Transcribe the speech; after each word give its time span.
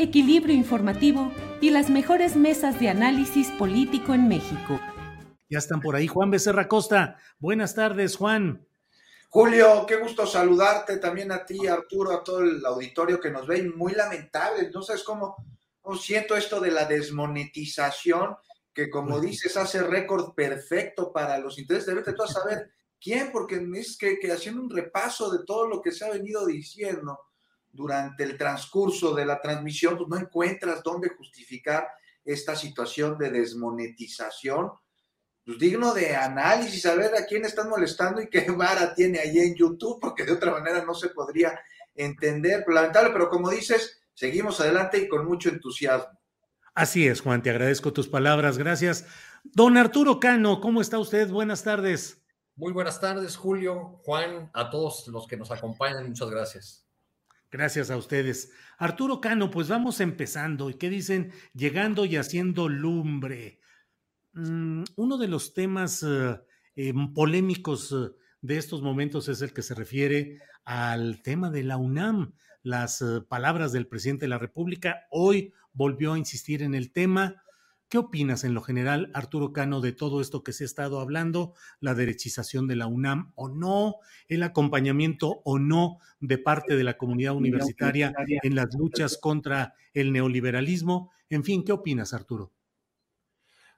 equilibrio 0.00 0.54
informativo 0.54 1.30
y 1.60 1.70
las 1.70 1.90
mejores 1.90 2.34
mesas 2.34 2.80
de 2.80 2.88
análisis 2.88 3.48
político 3.50 4.14
en 4.14 4.28
México. 4.28 4.80
Ya 5.50 5.58
están 5.58 5.80
por 5.80 5.94
ahí. 5.94 6.06
Juan 6.06 6.30
Becerra 6.30 6.68
Costa. 6.68 7.18
Buenas 7.38 7.74
tardes, 7.74 8.16
Juan. 8.16 8.66
Julio, 9.28 9.84
qué 9.86 9.96
gusto 9.96 10.26
saludarte 10.26 10.96
también 10.96 11.30
a 11.32 11.44
ti, 11.44 11.66
Arturo, 11.66 12.12
a 12.12 12.24
todo 12.24 12.40
el 12.40 12.64
auditorio 12.64 13.20
que 13.20 13.30
nos 13.30 13.46
ve. 13.46 13.62
Muy 13.62 13.92
lamentable, 13.92 14.70
no 14.72 14.82
sabes 14.82 15.04
cómo, 15.04 15.36
siento 16.00 16.34
esto 16.34 16.60
de 16.60 16.70
la 16.70 16.86
desmonetización, 16.86 18.36
que 18.72 18.88
como 18.88 19.20
dices, 19.20 19.56
hace 19.56 19.82
récord 19.82 20.34
perfecto 20.34 21.12
para 21.12 21.38
los 21.38 21.58
intereses. 21.58 21.86
Debes 21.86 22.14
tú 22.14 22.22
a 22.22 22.28
saber 22.28 22.70
quién, 23.00 23.30
porque 23.30 23.62
es 23.74 23.98
que, 23.98 24.18
que 24.18 24.32
haciendo 24.32 24.62
un 24.62 24.70
repaso 24.70 25.30
de 25.30 25.44
todo 25.44 25.68
lo 25.68 25.82
que 25.82 25.92
se 25.92 26.06
ha 26.06 26.10
venido 26.10 26.46
diciendo 26.46 27.18
durante 27.72 28.24
el 28.24 28.36
transcurso 28.36 29.14
de 29.14 29.26
la 29.26 29.40
transmisión, 29.40 29.96
pues 29.96 30.08
no 30.08 30.18
encuentras 30.18 30.82
dónde 30.82 31.10
justificar 31.10 31.88
esta 32.24 32.56
situación 32.56 33.16
de 33.18 33.30
desmonetización. 33.30 34.70
Pues 35.44 35.58
digno 35.58 35.94
de 35.94 36.14
análisis, 36.14 36.84
a 36.86 36.94
ver 36.94 37.14
a 37.14 37.26
quién 37.26 37.44
están 37.44 37.68
molestando 37.68 38.20
y 38.20 38.28
qué 38.28 38.46
vara 38.56 38.94
tiene 38.94 39.18
ahí 39.20 39.38
en 39.38 39.54
YouTube, 39.54 39.98
porque 40.00 40.24
de 40.24 40.32
otra 40.32 40.52
manera 40.52 40.84
no 40.84 40.94
se 40.94 41.08
podría 41.08 41.58
entender. 41.94 42.64
Lamentable, 42.68 43.10
pero 43.10 43.28
como 43.28 43.50
dices, 43.50 44.02
seguimos 44.14 44.60
adelante 44.60 44.98
y 44.98 45.08
con 45.08 45.26
mucho 45.26 45.48
entusiasmo. 45.48 46.18
Así 46.74 47.06
es, 47.06 47.20
Juan, 47.20 47.42
te 47.42 47.50
agradezco 47.50 47.92
tus 47.92 48.08
palabras, 48.08 48.56
gracias. 48.56 49.04
Don 49.42 49.76
Arturo 49.76 50.20
Cano, 50.20 50.60
¿cómo 50.60 50.80
está 50.80 50.98
usted? 50.98 51.28
Buenas 51.28 51.64
tardes. 51.64 52.22
Muy 52.54 52.72
buenas 52.72 53.00
tardes, 53.00 53.36
Julio, 53.36 54.00
Juan, 54.04 54.50
a 54.52 54.70
todos 54.70 55.08
los 55.08 55.26
que 55.26 55.36
nos 55.36 55.50
acompañan, 55.50 56.06
muchas 56.06 56.30
gracias. 56.30 56.89
Gracias 57.50 57.90
a 57.90 57.96
ustedes. 57.96 58.52
Arturo 58.78 59.20
Cano, 59.20 59.50
pues 59.50 59.68
vamos 59.68 60.00
empezando. 60.00 60.70
¿Y 60.70 60.74
qué 60.74 60.88
dicen? 60.88 61.32
Llegando 61.52 62.04
y 62.04 62.16
haciendo 62.16 62.68
lumbre. 62.68 63.60
Mm, 64.32 64.84
uno 64.96 65.18
de 65.18 65.26
los 65.26 65.52
temas 65.52 66.04
eh, 66.04 66.40
em, 66.76 67.12
polémicos 67.12 67.90
eh, 67.90 68.14
de 68.40 68.56
estos 68.56 68.82
momentos 68.82 69.28
es 69.28 69.42
el 69.42 69.52
que 69.52 69.62
se 69.62 69.74
refiere 69.74 70.38
al 70.64 71.22
tema 71.22 71.50
de 71.50 71.64
la 71.64 71.76
UNAM. 71.76 72.34
Las 72.62 73.02
eh, 73.02 73.20
palabras 73.28 73.72
del 73.72 73.88
presidente 73.88 74.26
de 74.26 74.30
la 74.30 74.38
República 74.38 75.06
hoy 75.10 75.52
volvió 75.72 76.12
a 76.12 76.18
insistir 76.18 76.62
en 76.62 76.76
el 76.76 76.92
tema. 76.92 77.42
¿Qué 77.90 77.98
opinas 77.98 78.44
en 78.44 78.54
lo 78.54 78.62
general, 78.62 79.10
Arturo 79.14 79.52
Cano, 79.52 79.80
de 79.80 79.90
todo 79.90 80.20
esto 80.20 80.44
que 80.44 80.52
se 80.52 80.62
ha 80.62 80.66
estado 80.66 81.00
hablando, 81.00 81.54
la 81.80 81.92
derechización 81.92 82.68
de 82.68 82.76
la 82.76 82.86
UNAM 82.86 83.32
o 83.34 83.48
no, 83.48 83.96
el 84.28 84.44
acompañamiento 84.44 85.42
o 85.44 85.58
no 85.58 85.98
de 86.20 86.38
parte 86.38 86.76
de 86.76 86.84
la 86.84 86.96
comunidad 86.96 87.34
universitaria 87.34 88.14
en 88.44 88.54
las 88.54 88.72
luchas 88.78 89.18
contra 89.18 89.74
el 89.92 90.12
neoliberalismo? 90.12 91.10
En 91.30 91.42
fin, 91.42 91.64
¿qué 91.64 91.72
opinas, 91.72 92.14
Arturo? 92.14 92.52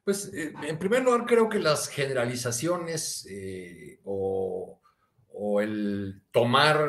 Pues, 0.04 0.30
eh, 0.34 0.52
en 0.62 0.78
primer 0.78 1.04
lugar, 1.04 1.24
creo 1.24 1.48
que 1.48 1.58
las 1.58 1.88
generalizaciones 1.88 3.26
eh, 3.30 3.98
o, 4.04 4.78
el 5.62 6.22
tomar 6.32 6.86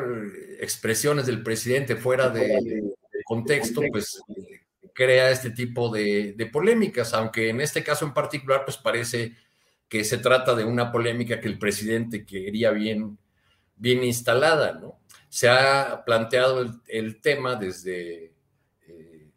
expresiones 0.60 1.24
del 1.24 1.42
presidente 1.42 1.96
fuera 1.96 2.28
de, 2.28 2.84
contexto, 3.24 3.80
pues 3.90 4.20
crea 4.94 5.30
este 5.30 5.50
tipo 5.50 5.90
de, 5.90 6.48
polémicas, 6.52 7.12
aunque 7.12 7.50
en 7.50 7.60
este 7.60 7.82
caso 7.82 8.06
en 8.06 8.14
particular, 8.14 8.64
pues 8.64 8.76
parece 8.78 9.34
que 9.88 10.04
se 10.04 10.18
trata 10.18 10.54
de 10.54 10.64
una 10.64 10.90
polémica 10.90 11.40
que 11.40 11.48
el 11.48 11.58
presidente 11.58 12.24
quería 12.24 12.70
bien, 12.70 13.18
bien 13.76 14.02
instalada, 14.04 14.72
¿no? 14.72 15.00
Se 15.28 15.48
ha 15.48 16.04
planteado 16.06 16.64
el, 16.86 17.20
tema 17.20 17.56
desde, 17.56 18.34
eh, 18.86 19.28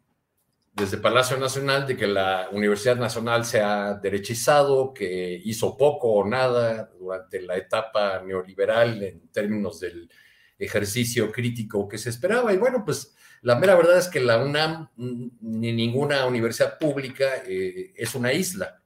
desde 0.72 0.98
Palacio 0.98 1.36
Nacional 1.36 1.88
de 1.88 1.96
que 1.96 2.06
la 2.06 2.48
Universidad 2.52 2.96
Nacional 2.96 3.44
se 3.44 3.60
ha 3.60 3.94
derechizado, 3.94 4.94
que 4.94 5.40
hizo 5.44 5.76
poco 5.76 6.12
o 6.12 6.24
nada 6.26 6.88
durante 6.98 7.42
la 7.42 7.56
etapa 7.56 8.22
neoliberal 8.24 9.02
en 9.02 9.28
términos 9.28 9.80
del 9.80 10.08
ejercicio 10.56 11.32
crítico 11.32 11.88
que 11.88 11.98
se 11.98 12.10
esperaba. 12.10 12.52
Y 12.52 12.58
bueno, 12.58 12.84
pues 12.84 13.16
la 13.42 13.56
mera 13.56 13.76
verdad 13.76 13.98
es 13.98 14.08
que 14.08 14.20
la 14.20 14.42
UNAM, 14.42 14.88
ni 14.96 15.72
ninguna 15.72 16.26
universidad 16.26 16.78
pública, 16.78 17.42
eh, 17.46 17.92
es 17.96 18.14
una 18.14 18.32
isla. 18.32 18.82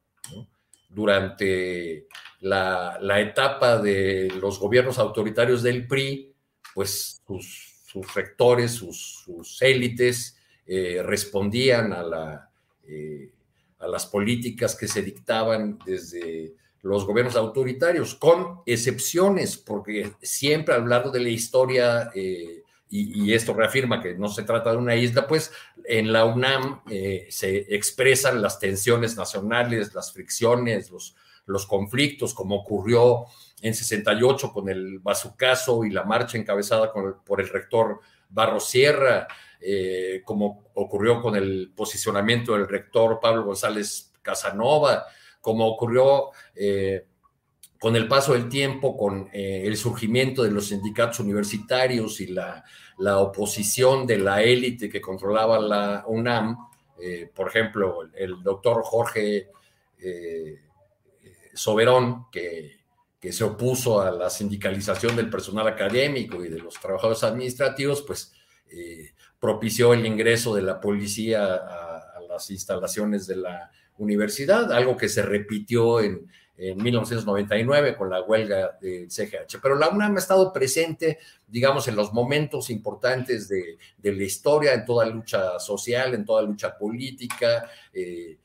Durante 0.89 2.07
la, 2.41 2.99
etapa 3.21 3.79
de 3.79 4.31
los 4.41 4.59
gobiernos 4.59 4.99
autoritarios 4.99 5.63
del 5.63 5.87
PRI, 5.87 6.35
pues 6.75 7.23
sus, 7.27 8.15
rectores, 8.15 8.73
sus, 8.73 9.61
élites 9.61 10.37
eh, 10.67 11.03
respondían 11.03 11.95
eh, 12.87 13.33
a 13.79 13.87
las 13.87 14.07
políticas 14.07 14.77
que 14.77 14.89
se 14.89 15.03
dictaban 15.03 15.79
desde 15.85 16.55
los 16.83 17.07
gobiernos 17.07 17.37
autoritarios, 17.37 18.17
con 18.17 18.61
excepciones, 18.67 19.57
porque 19.57 20.13
siempre 20.21 20.75
a 20.75 20.79
lo 20.79 20.89
largo 20.89 21.11
de 21.11 21.21
la 21.21 21.29
historia 21.29 22.11
y, 22.95 23.33
esto 23.33 23.55
reafirma 23.55 24.03
que 24.03 24.15
no 24.15 24.29
se 24.29 24.43
trata 24.43 24.71
de 24.71 24.77
una 24.77 24.95
isla, 24.95 25.27
pues 25.27 25.51
en 25.85 26.13
la 26.13 26.27
UNAM 26.27 26.83
eh, 26.91 27.27
se 27.31 27.75
expresan 27.75 28.43
las 28.43 28.59
tensiones 28.59 29.17
nacionales, 29.17 29.95
las 29.95 30.13
fricciones, 30.13 30.91
los, 30.91 31.17
los 31.47 31.67
conflictos, 31.67 32.35
como 32.35 32.57
ocurrió 32.57 33.25
en 33.63 33.75
68 33.75 34.53
con 34.53 34.69
el 34.69 34.99
bazucazo 34.99 35.85
y 35.85 35.91
la 35.91 36.05
marcha 36.05 36.37
encabezada 36.37 36.93
por 36.93 37.41
el 37.41 37.49
rector 37.49 38.01
Barros 38.29 38.69
Sierra, 38.69 39.27
eh, 39.65 40.23
como 40.25 40.65
ocurrió 40.75 41.21
con 41.23 41.37
el 41.37 41.73
posicionamiento 41.75 42.53
del 42.53 42.69
rector 42.69 43.21
Pablo 43.21 43.45
González 43.45 44.13
Casanova, 44.21 45.07
como 45.41 45.67
ocurrió 45.67 46.31
eh, 46.55 47.07
con 47.83 47.97
el 47.97 48.07
paso 48.07 48.35
del 48.35 48.49
tiempo, 48.49 48.97
con 48.97 49.29
el 49.33 49.77
surgimiento 49.77 50.45
de 50.45 50.53
los 50.53 50.69
sindicatos 50.69 51.19
universitarios 51.19 52.21
y 52.21 52.29
la 52.29 53.19
oposición 53.19 54.07
de 54.07 54.19
la 54.19 54.41
élite 54.41 54.89
que 54.89 55.01
controlaba 55.01 55.59
la 55.59 56.05
UNAM, 56.07 56.57
eh, 57.05 57.29
por 57.35 57.49
ejemplo, 57.49 58.09
el, 58.15 58.41
doctor 58.45 58.81
Jorge 58.85 59.51
eh, 59.99 60.61
Soberón, 61.53 62.27
que, 62.31 62.81
se 63.21 63.45
opuso 63.45 64.01
a 64.01 64.13
la 64.13 64.31
sindicalización 64.31 65.17
del 65.17 65.31
personal 65.31 65.67
académico 65.67 66.45
y 66.45 66.49
de 66.49 66.59
los 66.61 66.75
trabajadores 66.75 67.25
administrativos, 67.25 68.03
pues 68.03 68.33
eh, 68.71 69.15
propició 69.41 69.93
el 69.95 70.07
ingreso 70.07 70.55
de 70.55 70.63
la 70.63 70.81
policía 70.81 71.55
a, 71.55 72.21
las 72.29 72.51
instalaciones 72.51 73.27
de 73.27 73.37
la 73.37 73.71
universidad, 73.99 74.73
algo 74.73 74.97
que 74.97 75.09
se 75.09 75.23
repitió 75.23 76.01
en, 76.01 76.29
en 76.57 76.83
1999 76.83 77.97
con 77.97 78.11
la 78.11 78.23
huelga 78.23 78.79
del 78.81 79.11
CGH. 79.11 79.59
Pero 79.61 79.75
la 79.75 79.89
UNAM 79.89 80.17
ha 80.17 80.19
estado 80.19 80.53
presente, 80.53 81.19
digamos, 81.47 81.89
en 81.89 81.97
los 81.97 82.13
momentos 82.13 82.71
importantes 82.71 83.49
de, 83.49 83.79
la 84.03 84.23
historia, 84.23 84.75
en 84.75 84.85
toda 84.85 85.07
lucha 85.07 85.59
social, 85.59 86.15
en 86.15 86.25
toda 86.25 86.43
lucha 86.43 86.77
política, 86.77 87.69
eh, 87.93 88.39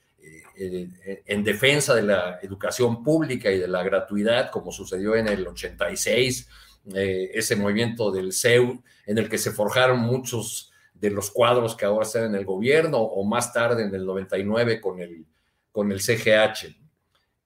eh, 0.59 1.23
en 1.25 1.43
defensa 1.43 1.93
de 1.93 2.01
la 2.01 2.39
educación 2.41 3.03
pública 3.03 3.51
y 3.51 3.59
de 3.59 3.67
la 3.67 3.83
gratuidad, 3.83 4.49
como 4.51 4.71
sucedió 4.71 5.15
en 5.15 5.27
el 5.27 5.45
86, 5.47 6.49
eh, 6.95 7.31
ese 7.33 7.55
movimiento 7.55 8.11
del 8.11 8.33
CEU, 8.33 8.81
en 9.05 9.17
el 9.17 9.29
que 9.29 9.37
se 9.37 9.51
forjaron 9.51 9.99
muchos 9.99 10.71
de 10.93 11.11
los 11.11 11.29
cuadros 11.29 11.75
que 11.75 11.85
ahora 11.85 12.05
están 12.05 12.23
en 12.23 12.35
el 12.35 12.45
gobierno, 12.45 12.97
o 12.97 13.23
más 13.23 13.53
tarde 13.53 13.83
en 13.83 13.93
el 13.93 14.05
99 14.05 14.81
con 14.81 14.99
el, 14.99 15.25
con 15.71 15.91
el 15.91 15.99
CGH. 15.99 16.86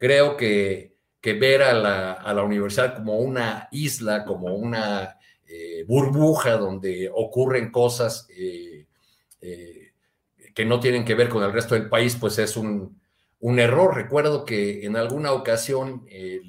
Creo 0.01 0.36
que, 0.36 0.98
que 1.21 1.33
ver 1.33 1.62
a 1.62 1.71
la, 1.74 2.12
a 2.13 2.33
la, 2.33 2.44
universidad 2.44 2.95
como 2.98 3.19
una 3.19 3.69
isla, 3.71 4.25
como 4.25 4.53
una 4.56 5.18
eh, 5.48 5.86
burbuja 5.88 6.57
donde 6.57 7.09
ocurren 7.13 7.71
cosas 7.71 8.27
que 10.53 10.65
no 10.65 10.80
tienen 10.80 11.06
que 11.06 11.15
ver 11.15 11.30
con 11.30 11.44
el 11.44 11.53
resto 11.53 11.75
del 11.75 11.89
país, 11.89 12.18
pues 12.19 12.38
es 12.38 12.57
un, 12.57 13.01
un 13.42 13.59
error. 13.59 13.95
Recuerdo 13.95 14.45
que 14.45 14.86
en 14.86 14.95
alguna 14.95 15.33
ocasión 15.33 16.06
eh, 16.09 16.42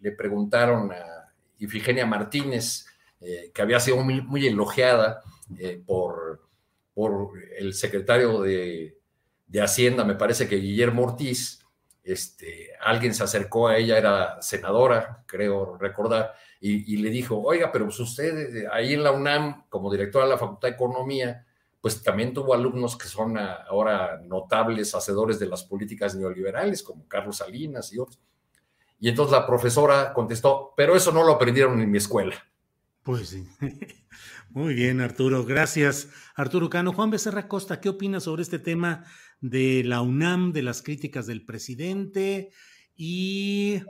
le, 0.00 0.12
preguntaron 0.12 0.92
a 0.92 1.32
Ifigenia 1.58 2.06
Martínez, 2.06 2.86
eh, 3.20 3.50
que 3.52 3.62
había 3.62 3.80
sido 3.80 3.98
muy, 3.98 4.46
elogiada 4.46 5.20
eh, 5.58 5.82
por, 5.84 6.48
por 6.94 7.32
el 7.58 7.74
secretario 7.74 8.40
de, 8.40 8.96
Hacienda, 9.60 10.04
me 10.04 10.14
parece 10.14 10.46
que 10.46 10.54
Guillermo 10.56 11.02
Ortiz, 11.02 11.58
este, 12.02 12.70
alguien 12.80 13.14
se 13.14 13.24
acercó 13.24 13.68
a 13.68 13.76
ella, 13.76 13.98
era 13.98 14.40
senadora, 14.42 15.24
creo 15.26 15.76
recordar, 15.76 16.34
y, 16.62 16.98
le 16.98 17.08
dijo, 17.08 17.40
oiga, 17.40 17.72
pero 17.72 17.86
pues 17.86 17.98
usted 18.00 18.66
ahí 18.70 18.92
en 18.92 19.02
la 19.02 19.12
UNAM, 19.12 19.64
como 19.70 19.90
directora 19.90 20.26
de 20.26 20.30
la 20.32 20.38
Facultad 20.38 20.68
de 20.68 20.74
Economía, 20.74 21.46
pues 21.80 22.02
también 22.02 22.34
tuvo 22.34 22.52
alumnos 22.52 22.98
que 22.98 23.08
son 23.08 23.38
ahora 23.38 24.20
notables 24.26 24.94
hacedores 24.94 25.38
de 25.38 25.46
las 25.46 25.64
políticas 25.64 26.14
neoliberales, 26.14 26.82
como 26.82 27.08
Carlos 27.08 27.38
Salinas 27.38 27.90
y 27.94 27.98
otros. 27.98 28.20
Y 28.98 29.08
entonces 29.08 29.32
la 29.32 29.46
profesora 29.46 30.12
contestó, 30.12 30.74
pero 30.76 30.94
eso 30.94 31.10
no 31.12 31.24
lo 31.24 31.32
aprendieron 31.32 31.80
en 31.80 31.90
mi 31.90 31.96
escuela. 31.96 32.34
Pues 33.02 33.30
sí. 33.30 33.48
Muy 34.50 34.74
bien, 34.74 35.00
Arturo. 35.00 35.46
Gracias, 35.46 36.08
Arturo 36.34 36.68
Cano. 36.68 36.92
Juan 36.92 37.08
Becerra 37.08 37.48
Costa, 37.48 37.80
¿qué 37.80 37.88
opinas 37.88 38.24
sobre 38.24 38.42
este 38.42 38.58
tema 38.58 39.04
de 39.40 39.82
la 39.84 40.02
UNAM, 40.02 40.52
de 40.52 40.62
las 40.62 40.82
críticas 40.82 41.26
del 41.26 41.44
presidente 41.44 42.50
y 42.96 43.82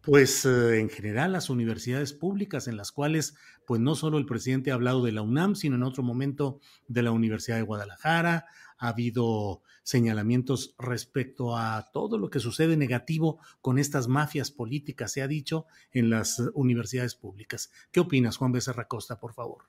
pues 0.00 0.44
eh, 0.44 0.78
en 0.78 0.88
general 0.88 1.32
las 1.32 1.50
universidades 1.50 2.12
públicas 2.12 2.68
en 2.68 2.76
las 2.76 2.92
cuales 2.92 3.34
pues 3.66 3.80
no 3.80 3.96
solo 3.96 4.18
el 4.18 4.26
presidente 4.26 4.70
ha 4.70 4.74
hablado 4.74 5.04
de 5.04 5.12
la 5.12 5.22
UNAM, 5.22 5.56
sino 5.56 5.74
en 5.74 5.82
otro 5.82 6.02
momento 6.02 6.60
de 6.86 7.02
la 7.02 7.10
Universidad 7.10 7.56
de 7.56 7.62
Guadalajara, 7.62 8.46
ha 8.78 8.88
habido 8.88 9.62
señalamientos 9.82 10.74
respecto 10.78 11.56
a 11.56 11.90
todo 11.92 12.18
lo 12.18 12.30
que 12.30 12.40
sucede 12.40 12.76
negativo 12.76 13.40
con 13.60 13.78
estas 13.78 14.06
mafias 14.08 14.50
políticas, 14.50 15.12
se 15.12 15.22
ha 15.22 15.28
dicho, 15.28 15.66
en 15.92 16.10
las 16.10 16.40
universidades 16.54 17.14
públicas. 17.14 17.72
¿Qué 17.90 18.00
opinas, 18.00 18.36
Juan 18.36 18.52
Becerra 18.52 18.86
Costa, 18.86 19.18
por 19.18 19.32
favor? 19.32 19.64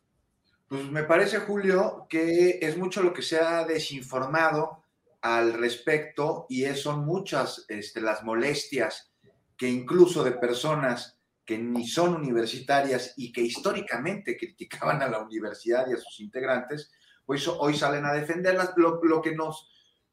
Pues 0.68 0.90
me 0.92 1.04
parece, 1.04 1.40
Julio, 1.40 2.06
que 2.10 2.60
es 2.62 2.78
mucho 2.78 3.02
lo 3.02 3.14
que 3.14 3.22
se 3.22 3.40
ha 3.40 3.66
desinformado 3.66 4.84
al 5.22 5.54
respecto 5.54 6.46
y 6.50 6.66
son 6.76 7.06
muchas 7.06 7.66
este, 7.70 8.02
las 8.02 8.24
molestias 8.24 9.12
que 9.58 9.68
incluso 9.68 10.24
de 10.24 10.32
personas 10.34 11.18
que 11.46 11.58
ni 11.58 11.88
son 11.88 12.14
universitarias 12.14 13.14
y 13.16 13.32
que 13.32 13.42
históricamente 13.42 14.38
criticaban 14.38 15.02
a 15.02 15.08
la 15.08 15.20
universidad 15.20 15.88
y 15.88 15.94
a 15.94 15.98
sus 15.98 16.20
integrantes, 16.20 16.92
pues 17.26 17.48
hoy 17.48 17.74
salen 17.74 18.06
a 18.06 18.14
defenderlas, 18.14 18.74
lo, 18.76 19.22
que 19.22 19.34
nos, 19.34 19.70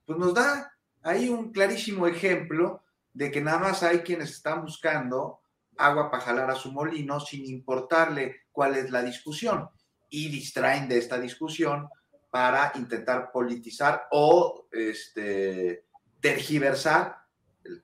pues 0.06 0.18
nos 0.18 0.32
da 0.32 0.72
ahí 1.02 1.28
un 1.28 1.52
clarísimo 1.52 2.06
ejemplo 2.06 2.84
de 3.12 3.30
que 3.30 3.40
nada 3.40 3.58
más 3.58 3.82
hay 3.82 3.98
quienes 3.98 4.30
están 4.30 4.62
buscando 4.62 5.40
agua 5.76 6.10
para 6.10 6.22
jalar 6.22 6.50
a 6.50 6.56
su 6.56 6.70
molino 6.70 7.18
sin 7.18 7.44
importarle 7.46 8.42
cuál 8.52 8.76
es 8.76 8.90
la 8.90 9.02
discusión. 9.02 9.68
Y 10.08 10.28
distraen 10.28 10.88
de 10.88 10.98
esta 10.98 11.18
discusión 11.18 11.88
para 12.34 12.72
intentar 12.75 13.31
politizar 13.31 14.08
o 14.10 14.66
este, 14.72 15.86
tergiversar 16.19 17.16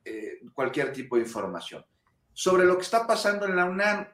eh, 0.05 0.41
cualquier 0.53 0.93
tipo 0.93 1.15
de 1.15 1.23
información. 1.23 1.87
Sobre 2.33 2.65
lo 2.65 2.75
que 2.75 2.83
está 2.83 3.07
pasando 3.07 3.47
en 3.47 3.55
la 3.55 3.67
UNAM, 3.67 4.09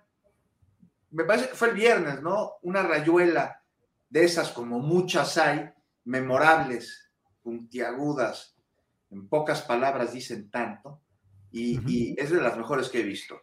me 1.12 1.24
parece 1.24 1.48
que 1.48 1.54
fue 1.54 1.70
el 1.70 1.74
viernes, 1.74 2.20
¿no? 2.20 2.56
Una 2.60 2.82
rayuela 2.82 3.62
de 4.10 4.24
esas, 4.24 4.50
como 4.50 4.78
muchas 4.78 5.38
hay, 5.38 5.70
memorables, 6.04 7.10
puntiagudas, 7.42 8.58
en 9.08 9.30
pocas 9.30 9.62
palabras 9.62 10.12
dicen 10.12 10.50
tanto, 10.50 11.00
y, 11.50 12.14
es 12.20 12.28
de 12.28 12.42
las 12.42 12.58
mejores 12.58 12.90
que 12.90 13.00
he 13.00 13.04
visto. 13.04 13.40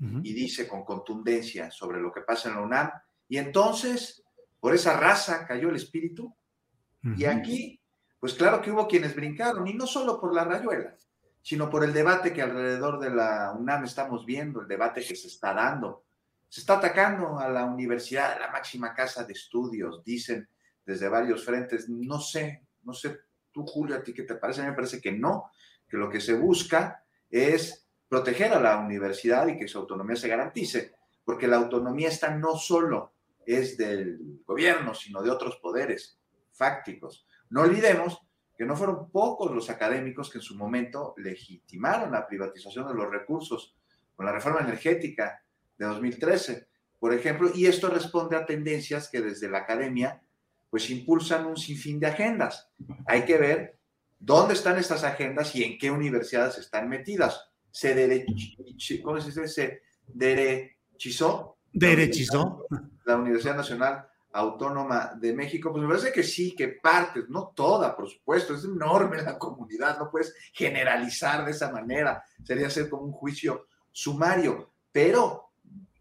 Y 0.00 0.32
dice 0.32 0.66
con 0.66 0.84
contundencia 0.84 1.70
sobre 1.70 2.00
lo 2.00 2.10
que 2.10 2.22
pasa 2.22 2.48
en 2.48 2.56
la 2.56 2.62
UNAM. 2.62 2.90
Y 3.28 3.38
entonces, 3.38 4.25
por 4.66 4.74
esa 4.74 4.96
raza 4.96 5.46
cayó 5.46 5.68
el 5.68 5.76
espíritu. 5.76 6.36
Y 7.16 7.24
aquí, 7.24 7.80
pues 8.18 8.34
claro 8.34 8.60
que 8.60 8.72
hubo 8.72 8.88
quienes 8.88 9.14
brincaron, 9.14 9.64
y 9.68 9.74
no 9.74 9.86
solo 9.86 10.20
por 10.20 10.34
la 10.34 10.42
rayuela, 10.42 10.96
sino 11.40 11.70
por 11.70 11.84
el 11.84 11.92
debate 11.92 12.32
que 12.32 12.42
alrededor 12.42 12.98
de 12.98 13.10
la 13.10 13.54
UNAM 13.56 13.84
estamos 13.84 14.26
viendo, 14.26 14.60
el 14.60 14.66
debate 14.66 15.02
que 15.02 15.14
se 15.14 15.28
está 15.28 15.54
dando. 15.54 16.06
Se 16.48 16.62
está 16.62 16.78
atacando 16.78 17.38
a 17.38 17.48
la 17.48 17.64
universidad, 17.64 18.32
a 18.32 18.40
la 18.40 18.50
máxima 18.50 18.92
casa 18.92 19.22
de 19.22 19.34
estudios, 19.34 20.02
dicen 20.02 20.48
desde 20.84 21.08
varios 21.08 21.44
frentes. 21.44 21.88
No 21.88 22.18
sé, 22.18 22.66
no 22.82 22.92
sé 22.92 23.20
tú, 23.52 23.64
Julio, 23.64 23.94
a 23.94 24.02
ti 24.02 24.12
qué 24.12 24.24
te 24.24 24.34
parece. 24.34 24.62
A 24.62 24.64
mí 24.64 24.70
me 24.70 24.76
parece 24.76 25.00
que 25.00 25.12
no, 25.12 25.52
que 25.86 25.96
lo 25.96 26.10
que 26.10 26.20
se 26.20 26.34
busca 26.34 27.04
es 27.30 27.86
proteger 28.08 28.52
a 28.52 28.60
la 28.60 28.78
universidad 28.78 29.46
y 29.46 29.56
que 29.56 29.68
su 29.68 29.78
autonomía 29.78 30.16
se 30.16 30.26
garantice, 30.26 30.96
porque 31.24 31.46
la 31.46 31.54
autonomía 31.54 32.08
esta 32.08 32.34
no 32.34 32.56
solo 32.56 33.12
es 33.46 33.76
del 33.76 34.42
gobierno, 34.44 34.94
sino 34.94 35.22
de 35.22 35.30
otros 35.30 35.56
poderes 35.56 36.18
fácticos. 36.52 37.26
No 37.50 37.62
olvidemos 37.62 38.20
que 38.56 38.64
no 38.64 38.76
fueron 38.76 39.10
pocos 39.10 39.52
los 39.52 39.70
académicos 39.70 40.30
que 40.30 40.38
en 40.38 40.42
su 40.42 40.56
momento 40.56 41.14
legitimaron 41.18 42.10
la 42.10 42.26
privatización 42.26 42.88
de 42.88 42.94
los 42.94 43.10
recursos 43.10 43.76
con 44.14 44.26
la 44.26 44.32
reforma 44.32 44.60
energética 44.60 45.42
de 45.76 45.86
2013, 45.86 46.68
por 46.98 47.12
ejemplo, 47.12 47.50
y 47.54 47.66
esto 47.66 47.88
responde 47.88 48.36
a 48.36 48.46
tendencias 48.46 49.08
que 49.08 49.20
desde 49.20 49.50
la 49.50 49.58
academia 49.58 50.22
pues 50.70 50.90
impulsan 50.90 51.46
un 51.46 51.56
sinfín 51.56 52.00
de 52.00 52.06
agendas. 52.06 52.70
Hay 53.06 53.24
que 53.24 53.38
ver 53.38 53.78
dónde 54.18 54.54
están 54.54 54.78
estas 54.78 55.04
agendas 55.04 55.54
y 55.54 55.62
en 55.64 55.78
qué 55.78 55.90
universidades 55.90 56.58
están 56.58 56.88
metidas. 56.88 57.50
Se 57.70 57.94
derechizó, 60.06 61.58
Derechizó. 61.76 62.66
La 63.04 63.16
Universidad 63.16 63.54
Nacional 63.54 64.08
Autónoma 64.32 65.12
de 65.14 65.34
México, 65.34 65.70
pues 65.70 65.82
me 65.82 65.88
parece 65.88 66.10
que 66.10 66.22
sí, 66.22 66.54
que 66.56 66.68
partes, 66.68 67.28
no 67.28 67.52
toda, 67.54 67.94
por 67.94 68.08
supuesto, 68.08 68.54
es 68.54 68.64
enorme 68.64 69.22
la 69.22 69.38
comunidad, 69.38 69.98
no 69.98 70.10
puedes 70.10 70.34
generalizar 70.54 71.44
de 71.44 71.50
esa 71.50 71.70
manera, 71.70 72.24
sería 72.42 72.68
hacer 72.68 72.88
como 72.88 73.04
un 73.04 73.12
juicio 73.12 73.66
sumario, 73.92 74.72
pero 74.90 75.52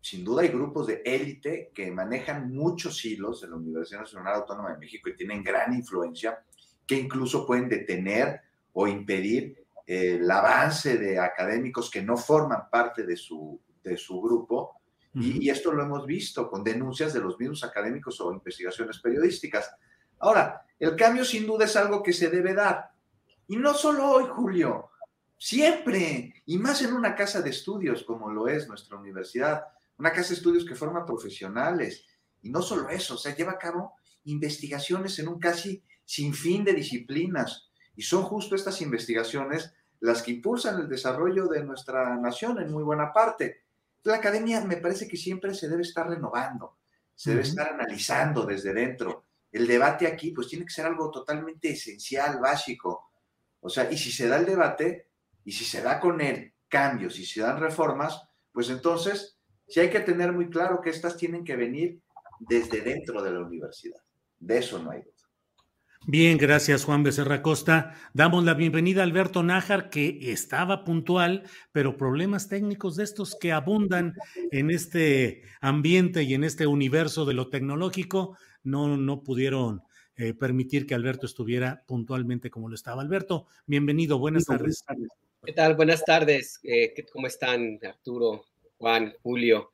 sin 0.02 0.24
duda 0.24 0.44
hay 0.44 0.50
grupos 0.50 0.88
de 0.88 1.02
élite 1.06 1.72
que 1.74 1.92
manejan 1.92 2.54
muchos 2.54 3.04
hilos 3.04 3.44
en 3.44 3.50
la 3.50 3.58
Universidad 3.58 4.02
Nacional 4.02 4.36
Autónoma 4.36 4.72
de 4.72 4.80
México 4.80 5.10
y 5.10 5.18
tienen 5.18 5.44
gran 5.44 5.74
influencia, 5.74 6.40
que 6.88 6.96
incluso 6.96 7.46
pueden 7.46 7.68
detener 7.68 8.40
o 8.72 8.88
impedir 8.88 9.66
el 9.86 10.30
avance 10.32 10.98
de 10.98 11.20
académicos 11.20 11.92
que 11.92 12.02
no 12.02 12.16
forman 12.16 12.70
parte 12.70 13.06
de 13.06 13.18
su, 13.18 13.60
de 13.84 13.98
su 13.98 14.22
grupo 14.22 14.82
y, 15.16 15.50
esto 15.50 15.72
lo 15.72 15.84
hemos 15.84 16.06
visto 16.06 16.50
con 16.50 16.64
denuncias 16.64 17.14
de 17.14 17.22
los 17.22 17.40
mismos 17.40 17.64
académicos 17.64 18.20
o 18.20 18.34
investigaciones 18.34 19.00
periodísticas. 19.00 19.74
Ahora, 20.20 20.66
el 20.78 20.96
cambio 20.98 21.24
sin 21.24 21.48
duda 21.48 21.66
es 21.66 21.76
algo 21.78 22.04
que 22.04 22.12
se 22.12 22.30
debe 22.30 22.54
dar. 22.54 22.92
Y 23.48 23.56
no 23.56 23.74
solo 23.74 24.10
hoy, 24.10 24.26
Julio, 24.30 24.90
siempre, 25.38 26.44
y 26.46 26.58
más 26.58 26.82
en 26.82 26.94
una 26.94 27.16
casa 27.16 27.42
de 27.42 27.52
estudios 27.52 28.04
como 28.04 28.30
lo 28.30 28.50
es 28.50 28.68
nuestra 28.68 28.98
universidad, 28.98 29.64
una 29.98 30.12
casa 30.12 30.30
de 30.30 30.36
estudios 30.36 30.66
que 30.66 30.76
forma 30.76 31.06
profesionales. 31.06 32.06
Y 32.42 32.50
no 32.50 32.62
solo 32.62 32.90
eso, 32.90 33.16
o 33.16 33.18
sea, 33.18 33.34
lleva 33.34 33.54
a 33.54 33.58
cabo 33.58 33.94
investigaciones 34.26 35.18
en 35.20 35.30
un 35.30 35.40
casi 35.40 35.82
sinfín 36.04 36.66
de 36.66 36.74
disciplinas. 36.74 37.70
Y 37.96 38.02
son 38.02 38.24
justo 38.24 38.56
estas 38.56 38.82
investigaciones 38.82 39.74
las 40.02 40.22
que 40.22 40.32
impulsan 40.32 40.82
el 40.82 40.90
desarrollo 40.90 41.48
de 41.48 41.64
nuestra 41.64 42.18
nación 42.18 42.60
en 42.60 42.70
muy 42.70 42.84
buena 42.84 43.14
parte 43.14 43.65
la 44.06 44.18
academia 44.18 44.62
me 44.62 44.78
parece 44.78 45.08
que 45.08 45.18
siempre 45.18 45.54
se 45.54 45.68
debe 45.68 45.82
estar 45.82 46.08
renovando, 46.08 46.78
se 47.14 47.32
debe 47.32 47.42
estar 47.42 47.74
analizando 47.74 48.46
desde 48.46 48.74
dentro. 48.74 49.26
El 49.52 49.68
debate 49.68 50.08
aquí, 50.08 50.32
pues 50.32 50.48
tiene 50.48 50.66
que 50.66 50.74
ser 50.74 50.86
algo 50.86 51.10
totalmente 51.10 51.70
esencial, 51.70 52.40
básico. 52.40 53.12
O 53.60 53.70
sea, 53.70 53.92
y 53.92 53.98
si 53.98 54.12
se 54.12 54.28
da 54.28 54.38
el 54.38 54.46
debate, 54.46 55.10
y 55.44 55.52
si 55.52 55.66
se 55.66 55.82
da 55.82 56.00
con 56.00 56.22
el 56.22 56.54
cambios 56.68 57.18
y 57.20 57.26
se 57.26 57.42
dan 57.42 57.60
reformas, 57.60 58.22
pues 58.52 58.70
entonces 58.70 59.38
sí 59.68 59.80
hay 59.80 59.90
que 59.90 60.00
tener 60.00 60.34
muy 60.34 60.50
claro 60.50 60.82
que 60.82 60.90
estas 60.90 61.16
tienen 61.16 61.44
que 61.44 61.56
venir 61.56 62.02
desde 62.40 62.82
dentro 62.82 63.22
de 63.22 63.32
la 63.32 63.40
universidad. 63.40 64.02
De 64.40 64.58
eso 64.58 64.80
no 64.80 64.92
hay 64.92 65.02
duda. 65.02 65.15
Bien, 66.08 66.38
gracias 66.38 66.86
Juan 66.86 67.02
Becerra 67.02 67.42
Costa. 67.42 67.96
Damos 68.14 68.44
la 68.44 68.54
bienvenida 68.54 69.02
a 69.02 69.06
Alberto 69.06 69.42
Nájar, 69.42 69.90
que 69.90 70.32
estaba 70.32 70.84
puntual, 70.84 71.50
pero 71.72 71.98
problemas 71.98 72.48
técnicos 72.48 72.96
de 72.96 73.04
estos 73.04 73.36
que 73.36 73.52
abundan 73.52 74.14
en 74.52 74.70
este 74.70 75.42
ambiente 75.62 76.22
y 76.22 76.36
en 76.36 76.44
este 76.44 76.68
universo 76.68 77.26
de 77.26 77.34
lo 77.34 77.50
tecnológico 77.50 78.38
no, 78.64 78.98
no 78.98 79.24
pudieron 79.24 79.82
eh, 80.16 80.36
permitir 80.36 80.86
que 80.86 80.94
Alberto 80.94 81.26
estuviera 81.26 81.84
puntualmente 81.88 82.52
como 82.52 82.70
lo 82.70 82.76
estaba. 82.76 83.02
Alberto, 83.02 83.48
bienvenido, 83.66 84.20
buenas 84.20 84.46
tardes. 84.46 84.86
¿Qué 85.44 85.54
tal? 85.54 85.76
Buenas 85.76 86.06
tardes. 86.06 86.60
Eh, 86.62 86.94
¿Cómo 87.12 87.26
están 87.26 87.80
Arturo, 87.84 88.46
Juan, 88.78 89.12
Julio? 89.24 89.72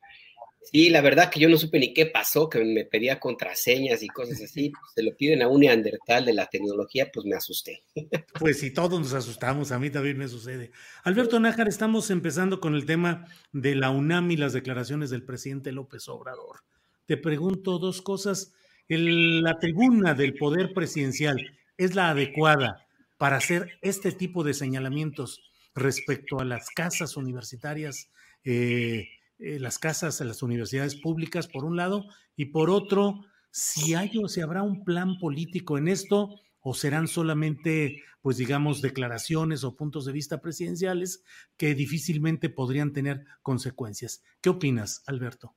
Sí, 0.70 0.90
la 0.90 1.00
verdad 1.00 1.30
que 1.30 1.40
yo 1.40 1.48
no 1.48 1.58
supe 1.58 1.78
ni 1.78 1.92
qué 1.92 2.06
pasó, 2.06 2.48
que 2.48 2.64
me 2.64 2.84
pedía 2.84 3.18
contraseñas 3.18 4.02
y 4.02 4.08
cosas 4.08 4.40
así. 4.40 4.70
Pues, 4.70 4.92
se 4.94 5.02
lo 5.02 5.16
piden 5.16 5.42
a 5.42 5.48
un 5.48 5.60
neandertal 5.60 6.24
de 6.24 6.34
la 6.34 6.46
tecnología, 6.46 7.10
pues 7.12 7.26
me 7.26 7.36
asusté. 7.36 7.82
Pues 8.38 8.58
sí, 8.58 8.72
todos 8.72 8.98
nos 8.98 9.12
asustamos, 9.12 9.70
a 9.72 9.78
mí 9.78 9.90
también 9.90 10.18
me 10.18 10.26
sucede. 10.26 10.72
Alberto 11.04 11.38
Nájar, 11.38 11.68
estamos 11.68 12.10
empezando 12.10 12.60
con 12.60 12.74
el 12.74 12.86
tema 12.86 13.26
de 13.52 13.74
la 13.74 13.90
UNAM 13.90 14.30
y 14.30 14.36
las 14.36 14.52
declaraciones 14.52 15.10
del 15.10 15.22
presidente 15.22 15.70
López 15.70 16.08
Obrador. 16.08 16.60
Te 17.06 17.16
pregunto 17.16 17.78
dos 17.78 18.02
cosas. 18.02 18.52
¿La 18.88 19.58
tribuna 19.58 20.14
del 20.14 20.34
poder 20.34 20.72
presidencial 20.72 21.36
es 21.76 21.94
la 21.94 22.10
adecuada 22.10 22.86
para 23.16 23.36
hacer 23.36 23.78
este 23.80 24.12
tipo 24.12 24.44
de 24.44 24.54
señalamientos 24.54 25.40
respecto 25.74 26.40
a 26.40 26.44
las 26.44 26.68
casas 26.70 27.16
universitarias? 27.16 28.10
Eh, 28.44 29.08
eh, 29.42 29.58
las 29.58 29.78
casas 29.78 30.20
las 30.20 30.42
universidades 30.42 30.94
públicas, 30.94 31.48
por 31.48 31.64
un 31.64 31.76
lado, 31.76 32.06
y 32.36 32.46
por 32.46 32.70
otro, 32.70 33.20
si 33.50 33.94
hay 33.94 34.10
o 34.22 34.28
si 34.28 34.40
habrá 34.40 34.62
un 34.62 34.84
plan 34.84 35.18
político 35.18 35.78
en 35.78 35.88
esto, 35.88 36.40
o 36.60 36.74
serán 36.74 37.08
solamente, 37.08 38.02
pues 38.20 38.36
digamos, 38.36 38.80
declaraciones 38.80 39.64
o 39.64 39.76
puntos 39.76 40.04
de 40.04 40.12
vista 40.12 40.40
presidenciales 40.40 41.24
que 41.56 41.74
difícilmente 41.74 42.48
podrían 42.50 42.92
tener 42.92 43.24
consecuencias. 43.42 44.22
¿Qué 44.40 44.48
opinas, 44.48 45.02
Alberto? 45.06 45.54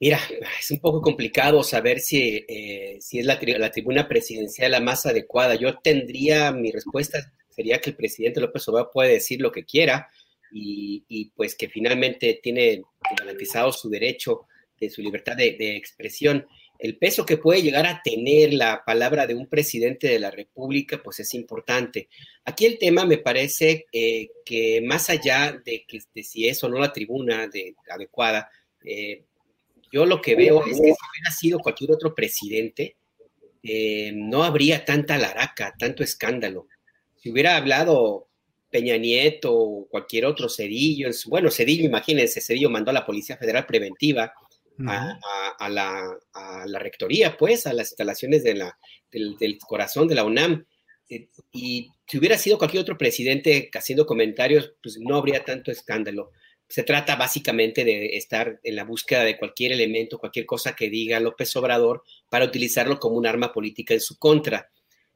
Mira, 0.00 0.18
es 0.60 0.70
un 0.70 0.78
poco 0.80 1.02
complicado 1.02 1.62
saber 1.62 2.00
si, 2.00 2.44
eh, 2.48 2.98
si 3.00 3.18
es 3.18 3.26
la, 3.26 3.38
la, 3.58 3.70
tribuna 3.70 4.08
presidencial 4.08 4.70
la 4.70 4.80
más 4.80 5.04
adecuada. 5.06 5.54
Yo 5.54 5.78
tendría, 5.78 6.52
mi 6.52 6.70
respuesta 6.70 7.32
sería 7.50 7.80
que 7.80 7.90
el 7.90 7.96
presidente 7.96 8.40
López 8.40 8.66
Obrador 8.68 8.90
puede 8.92 9.12
decir 9.12 9.40
lo 9.40 9.52
que 9.52 9.64
quiera, 9.64 10.08
y, 10.50 11.30
pues 11.34 11.54
que 11.54 11.68
finalmente 11.68 12.40
tiene 12.42 12.82
garantizado 13.18 13.72
su 13.72 13.88
derecho 13.88 14.46
de 14.78 14.90
su 14.90 15.02
libertad 15.02 15.36
de, 15.36 15.76
expresión. 15.76 16.46
El 16.78 16.96
peso 16.96 17.26
que 17.26 17.38
puede 17.38 17.62
llegar 17.62 17.86
a 17.86 18.00
tener 18.02 18.54
la 18.54 18.84
palabra 18.84 19.26
de 19.26 19.34
un 19.34 19.48
presidente 19.48 20.06
de 20.06 20.20
la 20.20 20.30
República, 20.30 21.00
pues 21.02 21.18
es 21.20 21.34
importante. 21.34 22.08
Aquí 22.44 22.66
el 22.66 22.78
tema 22.78 23.04
me 23.04 23.18
parece 23.18 23.86
eh, 23.92 24.28
que 24.44 24.80
más 24.80 25.10
allá 25.10 25.60
de, 25.64 25.84
que, 25.86 26.00
si 26.22 26.48
es 26.48 26.62
o 26.62 26.68
no 26.68 26.78
la 26.78 26.92
tribuna 26.92 27.48
de, 27.48 27.74
adecuada, 27.90 28.48
eh, 28.84 29.24
yo 29.90 30.06
lo 30.06 30.20
que 30.20 30.36
veo 30.36 30.60
es 30.60 30.72
que 30.72 30.74
si 30.74 30.80
hubiera 30.82 31.30
sido 31.36 31.58
cualquier 31.58 31.92
otro 31.92 32.14
presidente, 32.14 32.96
eh, 33.62 34.12
no 34.14 34.44
habría 34.44 34.84
tanta 34.84 35.18
laraca, 35.18 35.74
tanto 35.78 36.02
escándalo. 36.02 36.68
Si 37.16 37.30
hubiera 37.30 37.56
hablado 37.56 38.27
Peña 38.70 38.96
Nieto 38.96 39.54
o 39.54 39.88
cualquier 39.88 40.26
otro 40.26 40.48
Cedillo, 40.48 41.08
bueno, 41.26 41.50
Cedillo, 41.50 41.84
imagínense, 41.84 42.40
Cedillo 42.40 42.70
mandó 42.70 42.90
a 42.90 42.94
la 42.94 43.06
Policía 43.06 43.36
Federal 43.36 43.66
Preventiva 43.66 44.32
a, 44.86 45.68
la, 45.68 46.78
rectoría, 46.78 47.36
pues, 47.36 47.66
a 47.66 47.72
las 47.72 47.90
instalaciones 47.90 48.44
de 48.44 48.54
la, 48.54 48.78
del, 49.10 49.58
corazón 49.58 50.06
de 50.08 50.14
la 50.14 50.24
UNAM. 50.24 50.66
Eh, 51.08 51.28
y 51.52 51.88
si 52.06 52.18
hubiera 52.18 52.38
sido 52.38 52.58
cualquier 52.58 52.82
otro 52.82 52.98
presidente 52.98 53.70
haciendo 53.74 54.06
comentarios, 54.06 54.74
pues 54.82 54.98
no 55.00 55.16
habría 55.16 55.44
tanto 55.44 55.70
escándalo. 55.70 56.30
Se 56.68 56.82
trata 56.82 57.16
básicamente 57.16 57.84
de 57.84 58.16
estar 58.16 58.60
en 58.62 58.76
la 58.76 58.84
búsqueda 58.84 59.24
de 59.24 59.38
cualquier 59.38 59.72
elemento, 59.72 60.18
cualquier 60.18 60.44
cosa 60.44 60.76
que 60.76 60.90
diga 60.90 61.18
López 61.18 61.56
Obrador 61.56 62.04
para 62.30 62.44
utilizarlo 62.44 63.00
como 63.00 63.16
un 63.16 63.26
arma 63.26 63.52
política 63.52 63.94
en 63.94 64.00
su 64.00 64.18
contra. 64.18 64.70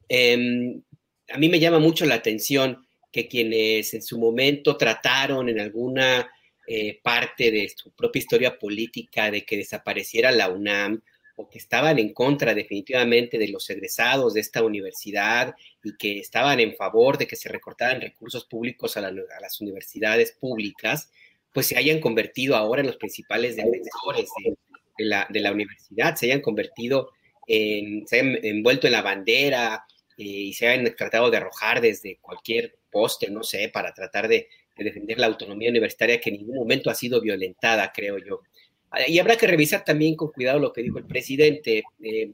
Em, 0.09 0.83
a 1.29 1.39
mí 1.39 1.49
me 1.49 1.61
llama 1.61 1.79
mucho 1.79 2.07
la 2.07 2.15
atención 2.15 2.87
que 3.13 3.29
quienes 3.29 3.95
en 3.95 4.03
su 4.03 4.19
momento 4.19 4.77
trataron 4.77 5.49
en 5.49 5.61
alguna 5.61 6.29
eh, 6.67 7.01
parte 7.03 7.51
de 7.51 7.69
su 7.69 7.91
propia 7.91 8.21
historia 8.21 8.59
política 8.59 9.31
de 9.31 9.45
que 9.45 9.59
desapareciera 9.59 10.31
la 10.31 10.49
UNAM 10.49 11.03
o 11.37 11.49
que 11.49 11.59
estaban 11.59 11.99
en 11.99 12.13
contra 12.13 12.55
definitivamente 12.55 13.39
de 13.39 13.49
los 13.49 13.69
egresados 13.69 14.35
de 14.35 14.41
esta 14.41 14.63
universidad 14.63 15.55
y 15.83 15.97
que 15.97 16.19
estaban 16.19 16.61
en 16.61 16.75
favor 16.77 17.19
de 17.19 17.27
que 17.27 17.37
se 17.37 17.49
recortaran 17.49 18.01
recursos 18.01 18.45
públicos 18.45 18.97
a, 18.97 19.01
las 19.11 19.61
universidades 19.61 20.33
públicas, 20.33 21.11
pues 21.53 21.67
se 21.67 21.77
hayan 21.77 22.01
convertido 22.01 22.57
ahora 22.57 22.81
en 22.81 22.87
los 22.87 22.97
principales 22.97 23.57
defensores 23.57 24.31
de, 24.45 25.05
la, 25.05 25.27
de 25.29 25.41
la 25.41 25.53
universidad, 25.53 26.17
se 26.17 26.27
hayan 26.27 26.41
convertido 26.41 27.11
en, 27.47 28.07
se 28.07 28.21
hayan 28.21 28.39
envuelto 28.45 28.87
en 28.87 28.93
la 28.93 29.03
bandera 29.03 29.85
eh, 30.17 30.23
y 30.23 30.55
se 30.55 30.69
hayan 30.69 30.95
tratado 30.95 31.31
de 31.31 31.39
arrojar 31.39 31.81
desde 31.81 32.19
cualquier 32.21 32.79
poste, 32.93 33.31
no 33.31 33.43
sé, 33.43 33.71
para 33.71 33.93
tratar 33.93 34.29
de, 34.29 34.49
defender 34.77 35.19
la 35.19 35.27
autonomía 35.27 35.71
universitaria 35.71 36.21
que 36.21 36.31
en 36.31 36.39
ningún 36.39 36.57
momento 36.57 36.91
ha 36.91 36.95
sido 36.95 37.21
violentada, 37.21 37.93
creo 37.95 38.19
yo. 38.19 38.43
Ah, 38.91 39.07
y 39.07 39.19
habrá 39.19 39.37
que 39.37 39.47
revisar 39.47 39.85
también 39.85 40.17
con 40.17 40.33
cuidado 40.33 40.59
lo 40.59 40.73
que 40.73 40.83
dijo 40.83 40.99
el 40.99 41.07
presidente. 41.07 41.83
Eh, 42.03 42.33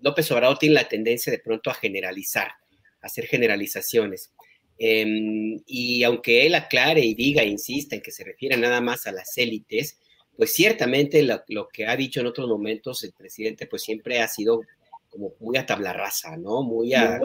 López 0.00 0.30
Obrador 0.32 0.58
tiene 0.58 0.74
la 0.74 0.88
tendencia 0.88 1.30
de 1.30 1.38
pronto 1.38 1.70
a 1.70 1.74
generalizar, 1.74 2.48
a 2.48 3.06
hacer 3.06 3.26
generalizaciones. 3.26 4.32
Em, 4.78 5.60
y 5.66 6.02
aunque 6.02 6.46
él 6.46 6.54
aclare 6.54 7.00
y 7.00 7.14
diga, 7.14 7.42
e 7.42 7.46
insista 7.46 7.94
en 7.94 8.02
que 8.02 8.10
se 8.10 8.24
refiere 8.24 8.56
nada 8.56 8.80
más 8.80 9.06
a 9.06 9.12
las 9.12 9.36
élites, 9.38 9.98
pues 10.36 10.52
ciertamente 10.54 11.22
lo, 11.22 11.68
que 11.68 11.86
ha 11.86 11.96
dicho 11.96 12.20
en 12.20 12.26
otros 12.26 12.48
momentos 12.48 13.04
el 13.04 13.12
presidente, 13.12 13.66
pues 13.66 13.82
siempre 13.82 14.20
ha 14.20 14.28
sido 14.28 14.62
como 15.08 15.34
muy 15.40 15.56
a 15.58 15.66
tabla 15.66 15.92
rasa, 15.92 16.36
¿no? 16.36 16.62
Muy 16.62 16.94
a, 16.94 17.20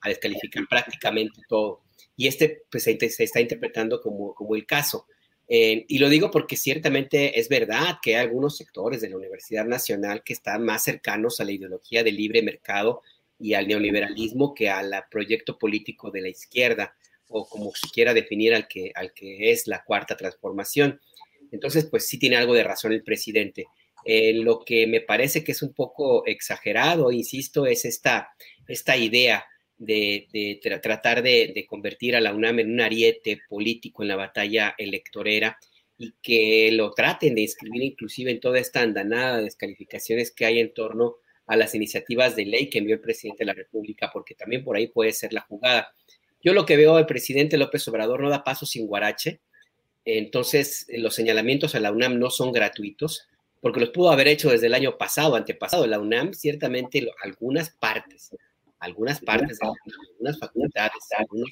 a 0.00 0.08
descalificar 0.08 0.64
prácticamente 0.68 1.40
todo 1.48 1.82
y 2.16 2.26
este 2.26 2.64
pues, 2.70 2.84
se, 2.84 2.98
está 3.00 3.40
interpretando 3.40 4.00
como, 4.00 4.34
como 4.34 4.56
el 4.56 4.66
caso. 4.66 5.06
Eh, 5.48 5.84
y 5.86 5.98
lo 5.98 6.08
digo 6.08 6.30
porque 6.30 6.56
ciertamente 6.56 7.38
es 7.38 7.48
verdad 7.48 7.98
que 8.02 8.16
hay 8.16 8.24
algunos 8.24 8.56
sectores 8.56 9.00
de 9.00 9.10
la 9.10 9.16
Universidad 9.16 9.64
Nacional 9.64 10.22
que 10.24 10.32
están 10.32 10.64
más 10.64 10.82
cercanos 10.82 11.38
a 11.40 11.44
la 11.44 11.52
ideología 11.52 12.02
del 12.02 12.16
libre 12.16 12.42
mercado 12.42 13.02
y 13.38 13.54
al 13.54 13.68
neoliberalismo 13.68 14.54
que 14.54 14.70
al 14.70 14.92
proyecto 15.10 15.58
político 15.58 16.10
de 16.10 16.22
la 16.22 16.28
izquierda 16.28 16.96
o 17.28 17.48
como 17.48 17.72
se 17.74 17.88
quiera 17.90 18.14
definir 18.14 18.54
al 18.54 18.66
que, 18.66 18.92
al 18.94 19.12
que 19.12 19.50
es 19.50 19.66
la 19.66 19.84
cuarta 19.84 20.16
transformación. 20.16 21.00
Entonces, 21.52 21.86
pues 21.86 22.08
sí 22.08 22.18
tiene 22.18 22.36
algo 22.36 22.54
de 22.54 22.64
razón 22.64 22.92
el 22.92 23.02
presidente. 23.02 23.66
Eh, 24.04 24.34
lo 24.34 24.64
que 24.64 24.86
me 24.86 25.00
parece 25.00 25.42
que 25.42 25.52
es 25.52 25.62
un 25.62 25.74
poco 25.74 26.24
exagerado, 26.26 27.10
insisto, 27.12 27.66
es 27.66 27.84
esta, 27.84 28.30
esta 28.68 28.96
idea 28.96 29.44
de, 29.78 30.60
tratar 30.82 31.22
de, 31.22 31.66
convertir 31.68 32.16
a 32.16 32.20
la 32.20 32.32
UNAM 32.32 32.60
en 32.60 32.72
un 32.72 32.80
ariete 32.80 33.40
político 33.48 34.02
en 34.02 34.08
la 34.08 34.16
batalla 34.16 34.74
electorera 34.78 35.58
y 35.98 36.14
que 36.22 36.70
lo 36.72 36.92
traten 36.92 37.34
de 37.34 37.42
inscribir 37.42 37.82
inclusive 37.82 38.30
en 38.30 38.40
toda 38.40 38.58
esta 38.58 38.82
andanada 38.82 39.38
de 39.38 39.44
descalificaciones 39.44 40.30
que 40.30 40.44
hay 40.44 40.60
en 40.60 40.74
torno 40.74 41.16
a 41.46 41.56
las 41.56 41.74
iniciativas 41.74 42.36
de 42.36 42.44
ley 42.44 42.68
que 42.68 42.78
envió 42.78 42.94
el 42.94 43.00
presidente 43.00 43.40
de 43.40 43.46
la 43.46 43.54
República, 43.54 44.10
porque 44.12 44.34
también 44.34 44.64
por 44.64 44.76
ahí 44.76 44.88
puede 44.88 45.12
ser 45.12 45.32
la 45.32 45.42
jugada. 45.42 45.94
Yo 46.42 46.52
lo 46.52 46.66
que 46.66 46.76
veo, 46.76 46.98
el 46.98 47.06
presidente 47.06 47.56
López 47.56 47.86
Obrador 47.88 48.20
no 48.20 48.30
da 48.30 48.44
paso 48.44 48.66
sin 48.66 48.86
guarache, 48.86 49.40
entonces 50.04 50.86
los 50.90 51.14
señalamientos 51.14 51.74
a 51.74 51.80
la 51.80 51.92
UNAM 51.92 52.18
no 52.18 52.30
son 52.30 52.52
gratuitos, 52.52 53.28
porque 53.60 53.80
los 53.80 53.90
pudo 53.90 54.10
haber 54.10 54.28
hecho 54.28 54.50
desde 54.50 54.66
el 54.66 54.74
año 54.74 54.98
pasado, 54.98 55.34
antepasado. 55.34 55.86
La 55.86 55.98
UNAM, 55.98 56.34
ciertamente, 56.34 57.08
algunas 57.22 57.70
partes 57.70 58.30
algunas 58.78 59.20
partes, 59.20 59.58
algunas 59.62 60.38
facultades, 60.38 61.04
algunos 61.16 61.50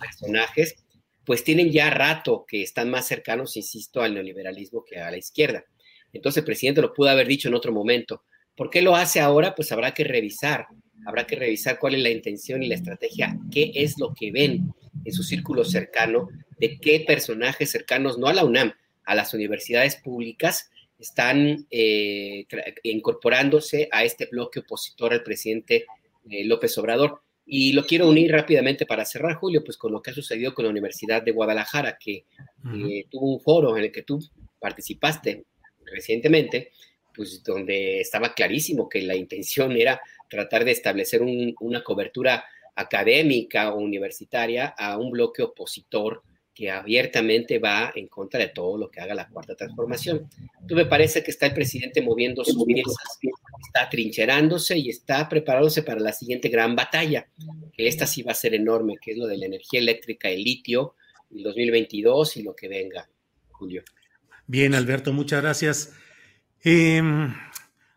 personajes, 0.00 0.76
pues 1.24 1.42
tienen 1.42 1.70
ya 1.70 1.90
rato 1.90 2.44
que 2.46 2.62
están 2.62 2.90
más 2.90 3.06
cercanos, 3.06 3.56
insisto, 3.56 4.00
al 4.00 4.14
neoliberalismo 4.14 4.84
que 4.84 5.00
a 5.00 5.10
la 5.10 5.16
izquierda. 5.16 5.64
Entonces 6.12 6.38
el 6.38 6.44
presidente 6.44 6.80
lo 6.80 6.94
pudo 6.94 7.10
haber 7.10 7.26
dicho 7.26 7.48
en 7.48 7.54
otro 7.54 7.72
momento. 7.72 8.22
¿Por 8.54 8.70
qué 8.70 8.80
lo 8.80 8.94
hace 8.94 9.20
ahora? 9.20 9.54
Pues 9.54 9.72
habrá 9.72 9.92
que 9.92 10.04
revisar, 10.04 10.66
habrá 11.04 11.26
que 11.26 11.36
revisar 11.36 11.78
cuál 11.78 11.96
es 11.96 12.02
la 12.02 12.10
intención 12.10 12.62
y 12.62 12.68
la 12.68 12.76
estrategia, 12.76 13.38
qué 13.50 13.72
es 13.74 13.98
lo 13.98 14.14
que 14.14 14.30
ven 14.30 14.72
en 15.04 15.12
su 15.12 15.22
círculo 15.22 15.64
cercano, 15.64 16.28
de 16.58 16.78
qué 16.78 17.04
personajes 17.06 17.70
cercanos, 17.70 18.18
no 18.18 18.28
a 18.28 18.34
la 18.34 18.44
UNAM, 18.44 18.72
a 19.04 19.14
las 19.14 19.34
universidades 19.34 19.96
públicas, 19.96 20.70
están 20.98 21.66
eh, 21.70 22.46
incorporándose 22.82 23.88
a 23.92 24.04
este 24.04 24.26
bloque 24.26 24.60
opositor 24.60 25.12
al 25.12 25.22
presidente 25.22 25.86
eh, 26.30 26.44
López 26.44 26.76
Obrador. 26.78 27.22
Y 27.44 27.72
lo 27.72 27.84
quiero 27.86 28.08
unir 28.08 28.32
rápidamente 28.32 28.86
para 28.86 29.04
cerrar, 29.04 29.36
Julio, 29.36 29.62
pues 29.64 29.76
con 29.76 29.92
lo 29.92 30.02
que 30.02 30.10
ha 30.10 30.14
sucedido 30.14 30.52
con 30.52 30.64
la 30.64 30.70
Universidad 30.70 31.22
de 31.22 31.30
Guadalajara, 31.30 31.96
que 31.96 32.24
eh, 32.74 33.06
tuvo 33.08 33.34
un 33.34 33.40
foro 33.40 33.76
en 33.76 33.84
el 33.84 33.92
que 33.92 34.02
tú 34.02 34.18
participaste 34.58 35.44
recientemente, 35.84 36.72
pues 37.14 37.44
donde 37.44 38.00
estaba 38.00 38.34
clarísimo 38.34 38.88
que 38.88 39.02
la 39.02 39.14
intención 39.14 39.72
era 39.72 40.00
tratar 40.28 40.64
de 40.64 40.72
establecer 40.72 41.22
una 41.22 41.84
cobertura 41.84 42.44
académica 42.74 43.72
o 43.72 43.78
universitaria 43.78 44.74
a 44.76 44.98
un 44.98 45.10
bloque 45.10 45.42
opositor 45.42 46.22
que 46.56 46.70
abiertamente 46.70 47.58
va 47.58 47.92
en 47.94 48.08
contra 48.08 48.40
de 48.40 48.48
todo 48.48 48.78
lo 48.78 48.90
que 48.90 49.00
haga 49.00 49.14
la 49.14 49.28
cuarta 49.28 49.54
transformación. 49.54 50.28
Tú 50.66 50.74
me 50.74 50.86
parece 50.86 51.22
que 51.22 51.30
está 51.30 51.46
el 51.46 51.54
presidente 51.54 52.00
moviendo 52.00 52.44
sus 52.44 52.64
piezas, 52.64 52.96
está 53.76 53.90
trincherándose 53.90 54.78
y 54.78 54.88
está 54.88 55.28
preparándose 55.28 55.82
para 55.82 56.00
la 56.00 56.12
siguiente 56.12 56.48
gran 56.48 56.74
batalla, 56.74 57.28
que 57.74 57.86
esta 57.86 58.06
sí 58.06 58.22
va 58.22 58.32
a 58.32 58.34
ser 58.34 58.54
enorme, 58.54 58.96
que 59.00 59.12
es 59.12 59.18
lo 59.18 59.26
de 59.26 59.36
la 59.36 59.44
energía 59.44 59.80
eléctrica, 59.80 60.30
el 60.30 60.42
litio, 60.42 60.94
el 61.30 61.42
2022 61.42 62.38
y 62.38 62.42
lo 62.42 62.56
que 62.56 62.68
venga, 62.68 63.06
Julio. 63.50 63.82
Bien, 64.46 64.74
Alberto, 64.74 65.12
muchas 65.12 65.42
gracias. 65.42 65.92
Em, 66.62 67.34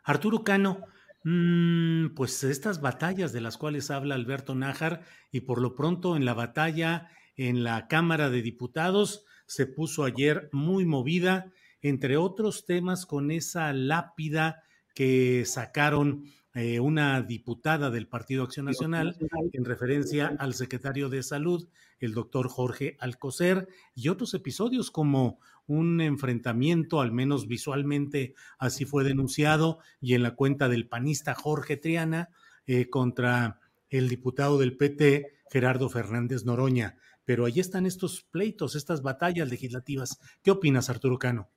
Arturo 0.03 0.43
Cano, 0.43 0.85
mm, 1.23 2.09
pues 2.09 2.43
estas 2.43 2.81
batallas 2.81 3.31
de 3.31 3.39
las 3.39 3.57
cuales 3.57 3.89
habla 3.89 4.15
Alberto 4.15 4.55
Nájar 4.55 5.03
y 5.31 5.41
por 5.41 5.61
lo 5.61 5.75
pronto 5.75 6.17
en 6.17 6.25
la 6.25 6.33
batalla 6.33 7.09
en 7.37 7.63
la 7.63 7.87
Cámara 7.87 8.29
de 8.29 8.41
Diputados 8.41 9.23
se 9.45 9.65
puso 9.65 10.03
ayer 10.03 10.49
muy 10.51 10.83
movida, 10.83 11.53
entre 11.81 12.17
otros 12.17 12.65
temas 12.65 13.05
con 13.05 13.31
esa 13.31 13.71
lápida 13.71 14.63
que 14.93 15.43
sacaron 15.45 16.25
eh, 16.53 16.79
una 16.79 17.21
diputada 17.21 17.89
del 17.89 18.07
Partido 18.07 18.43
Acción 18.43 18.65
Nacional 18.65 19.17
en 19.53 19.65
referencia 19.65 20.35
al 20.39 20.53
secretario 20.53 21.09
de 21.09 21.23
Salud, 21.23 21.67
el 21.99 22.13
doctor 22.13 22.49
Jorge 22.49 22.97
Alcocer, 22.99 23.67
y 23.95 24.09
otros 24.09 24.33
episodios 24.33 24.91
como 24.91 25.39
un 25.67 26.01
enfrentamiento, 26.01 27.01
al 27.01 27.11
menos 27.11 27.47
visualmente 27.47 28.33
así 28.57 28.85
fue 28.85 29.03
denunciado, 29.03 29.79
y 30.01 30.15
en 30.15 30.23
la 30.23 30.35
cuenta 30.35 30.69
del 30.69 30.87
panista 30.87 31.35
Jorge 31.35 31.77
Triana 31.77 32.29
eh, 32.65 32.89
contra 32.89 33.59
el 33.89 34.09
diputado 34.09 34.57
del 34.57 34.75
PT, 34.75 35.33
Gerardo 35.51 35.89
Fernández 35.89 36.45
Noroña 36.45 36.97
pero 37.29 37.45
ahí 37.45 37.59
están 37.59 37.85
estos 37.85 38.23
pleitos, 38.23 38.73
estas 38.73 39.03
batallas 39.03 39.47
legislativas. 39.51 40.19
¿Qué 40.41 40.49
opinas, 40.49 40.89
Arturo 40.89 41.19
Cano? 41.19 41.47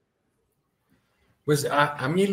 Pues 1.45 1.67
a, 1.69 2.09
mí 2.09 2.25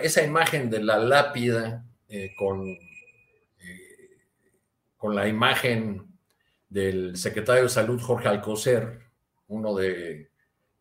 esa 0.00 0.22
imagen 0.22 0.70
de 0.70 0.82
la 0.82 0.98
lápida 0.98 1.84
eh, 2.08 2.32
con, 2.38 2.66
eh, 2.66 2.78
con 4.96 5.14
la 5.14 5.28
imagen 5.28 6.06
del 6.70 7.16
secretario 7.16 7.64
de 7.64 7.68
Salud 7.68 8.00
Jorge 8.00 8.28
Alcocer, 8.28 9.00
uno 9.48 9.74
de 9.74 10.30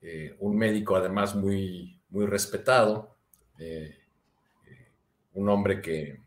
eh, 0.02 0.36
un 0.40 0.56
médico 0.56 0.96
además 0.96 1.36
muy, 1.36 2.00
muy 2.10 2.26
respetado, 2.26 3.18
un 5.34 5.50
hombre 5.50 5.82
que, 5.82 6.22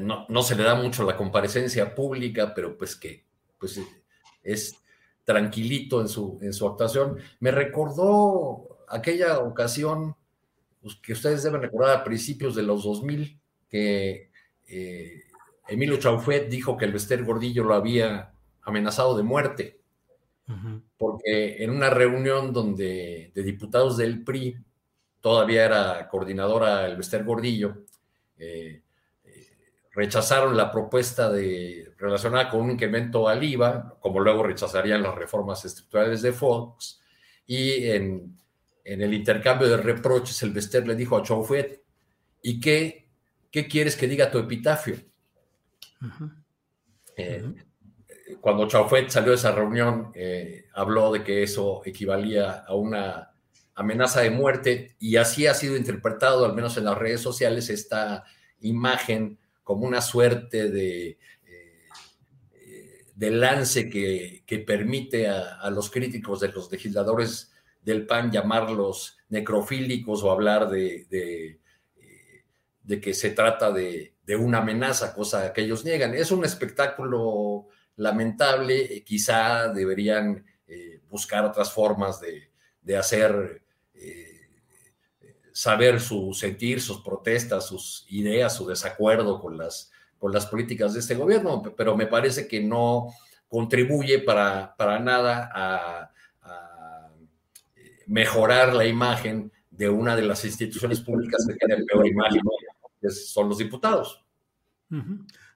no, 0.00 0.26
no, 0.28 0.42
se 0.42 0.54
le 0.54 0.62
da 0.62 0.74
mucho 0.74 1.04
la 1.04 1.16
comparecencia 1.16 1.94
pública, 1.94 2.52
pero 2.54 2.76
pues 2.76 2.94
que 2.94 3.24
pues 3.58 3.80
es 4.42 4.76
tranquilito 5.24 6.02
en 6.02 6.08
su, 6.08 6.38
en 6.42 6.52
su 6.52 6.66
actuación. 6.66 7.18
Me 7.40 7.50
recordó 7.50 8.71
aquella 8.92 9.40
ocasión 9.40 10.14
pues, 10.80 10.96
que 10.96 11.12
ustedes 11.12 11.42
deben 11.42 11.62
recordar 11.62 11.96
a 11.96 12.04
principios 12.04 12.54
de 12.54 12.62
los 12.62 12.84
2000, 12.84 13.38
que 13.68 14.30
eh, 14.68 15.22
Emilio 15.68 15.96
Chaufet 15.96 16.48
dijo 16.48 16.76
que 16.76 16.84
el 16.84 16.92
Bester 16.92 17.24
Gordillo 17.24 17.64
lo 17.64 17.74
había 17.74 18.32
amenazado 18.62 19.16
de 19.16 19.22
muerte, 19.22 19.80
porque 20.98 21.62
en 21.64 21.70
una 21.70 21.88
reunión 21.88 22.52
donde 22.52 23.32
de 23.34 23.42
diputados 23.42 23.96
del 23.96 24.22
PRI, 24.22 24.58
todavía 25.20 25.64
era 25.64 26.08
coordinadora 26.08 26.86
el 26.86 26.96
Bester 26.96 27.24
Gordillo, 27.24 27.84
eh, 28.36 28.82
rechazaron 29.92 30.56
la 30.56 30.70
propuesta 30.70 31.30
de, 31.30 31.92
relacionada 31.96 32.50
con 32.50 32.60
un 32.60 32.72
incremento 32.72 33.28
al 33.28 33.42
IVA, 33.42 33.96
como 34.00 34.20
luego 34.20 34.42
rechazarían 34.42 35.02
las 35.02 35.14
reformas 35.14 35.64
estructurales 35.64 36.22
de 36.22 36.32
Fox, 36.32 37.00
y 37.46 37.86
en, 37.88 38.36
el 38.84 39.14
intercambio 39.14 39.68
de 39.68 39.76
reproches, 39.76 40.42
el 40.42 40.52
Bester 40.52 40.86
le 40.86 40.94
dijo 40.94 41.16
a 41.16 41.22
Chaufet, 41.22 41.82
¿y 42.42 42.60
qué, 42.60 43.08
qué 43.50 43.68
quieres 43.68 43.96
que 43.96 44.08
diga 44.08 44.30
tu 44.30 44.38
epitafio? 44.38 44.96
Eh, 47.16 47.54
cuando 48.40 48.66
Chaufet 48.66 49.08
salió 49.10 49.30
de 49.30 49.36
esa 49.36 49.52
reunión, 49.52 50.10
eh, 50.14 50.66
habló 50.74 51.12
de 51.12 51.22
que 51.22 51.42
eso 51.42 51.82
equivalía 51.84 52.64
a 52.66 52.74
una 52.74 53.32
amenaza 53.74 54.20
de 54.20 54.30
muerte, 54.30 54.96
y 54.98 55.16
así 55.16 55.46
ha 55.46 55.54
sido 55.54 55.76
interpretado, 55.76 56.44
al 56.44 56.54
menos 56.54 56.76
en 56.76 56.84
las 56.84 56.98
redes 56.98 57.20
sociales, 57.20 57.70
esta 57.70 58.24
imagen 58.60 59.38
como 59.62 59.86
una 59.86 60.00
suerte 60.00 60.70
de, 60.70 61.18
eh, 61.46 63.06
de 63.14 63.30
lance 63.30 63.88
que, 63.88 64.42
permite 64.66 65.28
a, 65.28 65.70
los 65.70 65.90
críticos 65.90 66.40
de 66.40 66.48
los 66.48 66.70
legisladores 66.70 67.51
del 67.82 68.06
PAN 68.06 68.30
llamarlos 68.30 69.18
necrofílicos 69.28 70.22
o 70.22 70.30
hablar 70.30 70.70
de, 70.70 71.06
de, 71.10 71.60
eh, 71.96 73.00
que 73.00 73.14
se 73.14 73.30
trata 73.30 73.72
de, 73.72 74.10
una 74.38 74.58
amenaza, 74.58 75.12
cosa 75.14 75.52
que 75.52 75.60
ellos 75.60 75.84
niegan. 75.84 76.14
Es 76.14 76.30
un 76.30 76.42
espectáculo 76.42 77.66
lamentable, 77.96 79.04
quizá 79.04 79.68
deberían 79.68 80.46
eh, 80.66 81.02
buscar 81.10 81.44
otras 81.44 81.70
formas 81.70 82.18
de, 82.18 82.48
hacer 82.96 83.60
saber 85.52 86.00
su 86.00 86.32
sentir, 86.32 86.80
sus 86.80 87.02
protestas, 87.02 87.66
sus 87.66 88.06
ideas, 88.08 88.56
su 88.56 88.66
desacuerdo 88.66 89.40
con 89.40 89.58
las, 89.58 89.92
con 90.18 90.32
las 90.32 90.46
políticas 90.46 90.94
de 90.94 91.00
este 91.00 91.14
gobierno, 91.14 91.62
pero 91.76 91.96
me 91.96 92.06
parece 92.06 92.48
que 92.48 92.60
no 92.62 93.08
contribuye 93.48 94.20
para, 94.20 94.74
para 94.76 94.98
nada 94.98 95.50
a, 95.54 96.11
mejorar 98.06 98.74
la 98.74 98.86
imagen 98.86 99.52
de 99.70 99.88
una 99.88 100.14
de 100.16 100.22
las 100.22 100.44
instituciones 100.44 101.00
públicas 101.00 101.46
que 101.46 101.54
tiene 101.54 101.84
peor 101.84 102.06
imagen, 102.06 102.42
que 103.00 103.10
son 103.10 103.48
los 103.48 103.58
diputados. 103.58 104.24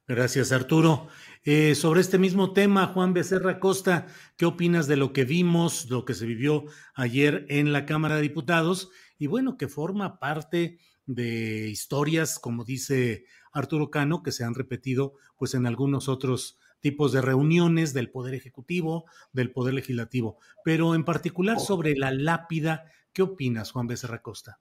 Gracias, 0.09 0.53
Arturo. 0.53 1.09
Eh, 1.45 1.75
sobre 1.75 2.01
este 2.01 2.19
mismo 2.19 2.53
tema, 2.53 2.87
Juan 2.87 3.13
Becerra 3.13 3.61
Costa, 3.61 4.07
¿qué 4.37 4.47
opinas 4.47 4.87
de 4.87 4.97
lo 4.97 5.13
que 5.13 5.25
vimos, 5.25 5.91
lo 5.91 6.05
que 6.05 6.15
se 6.15 6.27
vivió 6.27 6.65
ayer 6.95 7.47
en 7.49 7.73
la 7.73 7.87
Cámara 7.87 8.17
de 8.17 8.23
Diputados 8.23 8.91
y 9.19 9.27
bueno, 9.27 9.57
que 9.57 9.69
forma 9.69 10.19
parte 10.19 10.79
de 11.07 11.69
historias, 11.69 12.39
como 12.39 12.65
dice 12.65 13.27
Arturo 13.53 13.91
Cano, 13.91 14.23
que 14.23 14.33
se 14.33 14.45
han 14.45 14.55
repetido 14.55 15.15
pues 15.37 15.55
en 15.55 15.67
algunos 15.67 16.09
otros 16.09 16.59
tipos 16.87 17.11
de 17.11 17.21
reuniones 17.21 17.93
del 17.93 18.13
Poder 18.13 18.33
Ejecutivo, 18.35 19.07
del 19.33 19.51
Poder 19.51 19.75
Legislativo. 19.75 20.39
Pero 20.63 20.95
en 20.95 21.05
particular 21.05 21.59
sobre 21.59 21.97
la 21.97 22.13
lápida, 22.13 22.85
¿qué 23.13 23.23
opinas, 23.23 23.73
Juan 23.73 23.89
Becerra 23.89 24.23
Costa? 24.23 24.61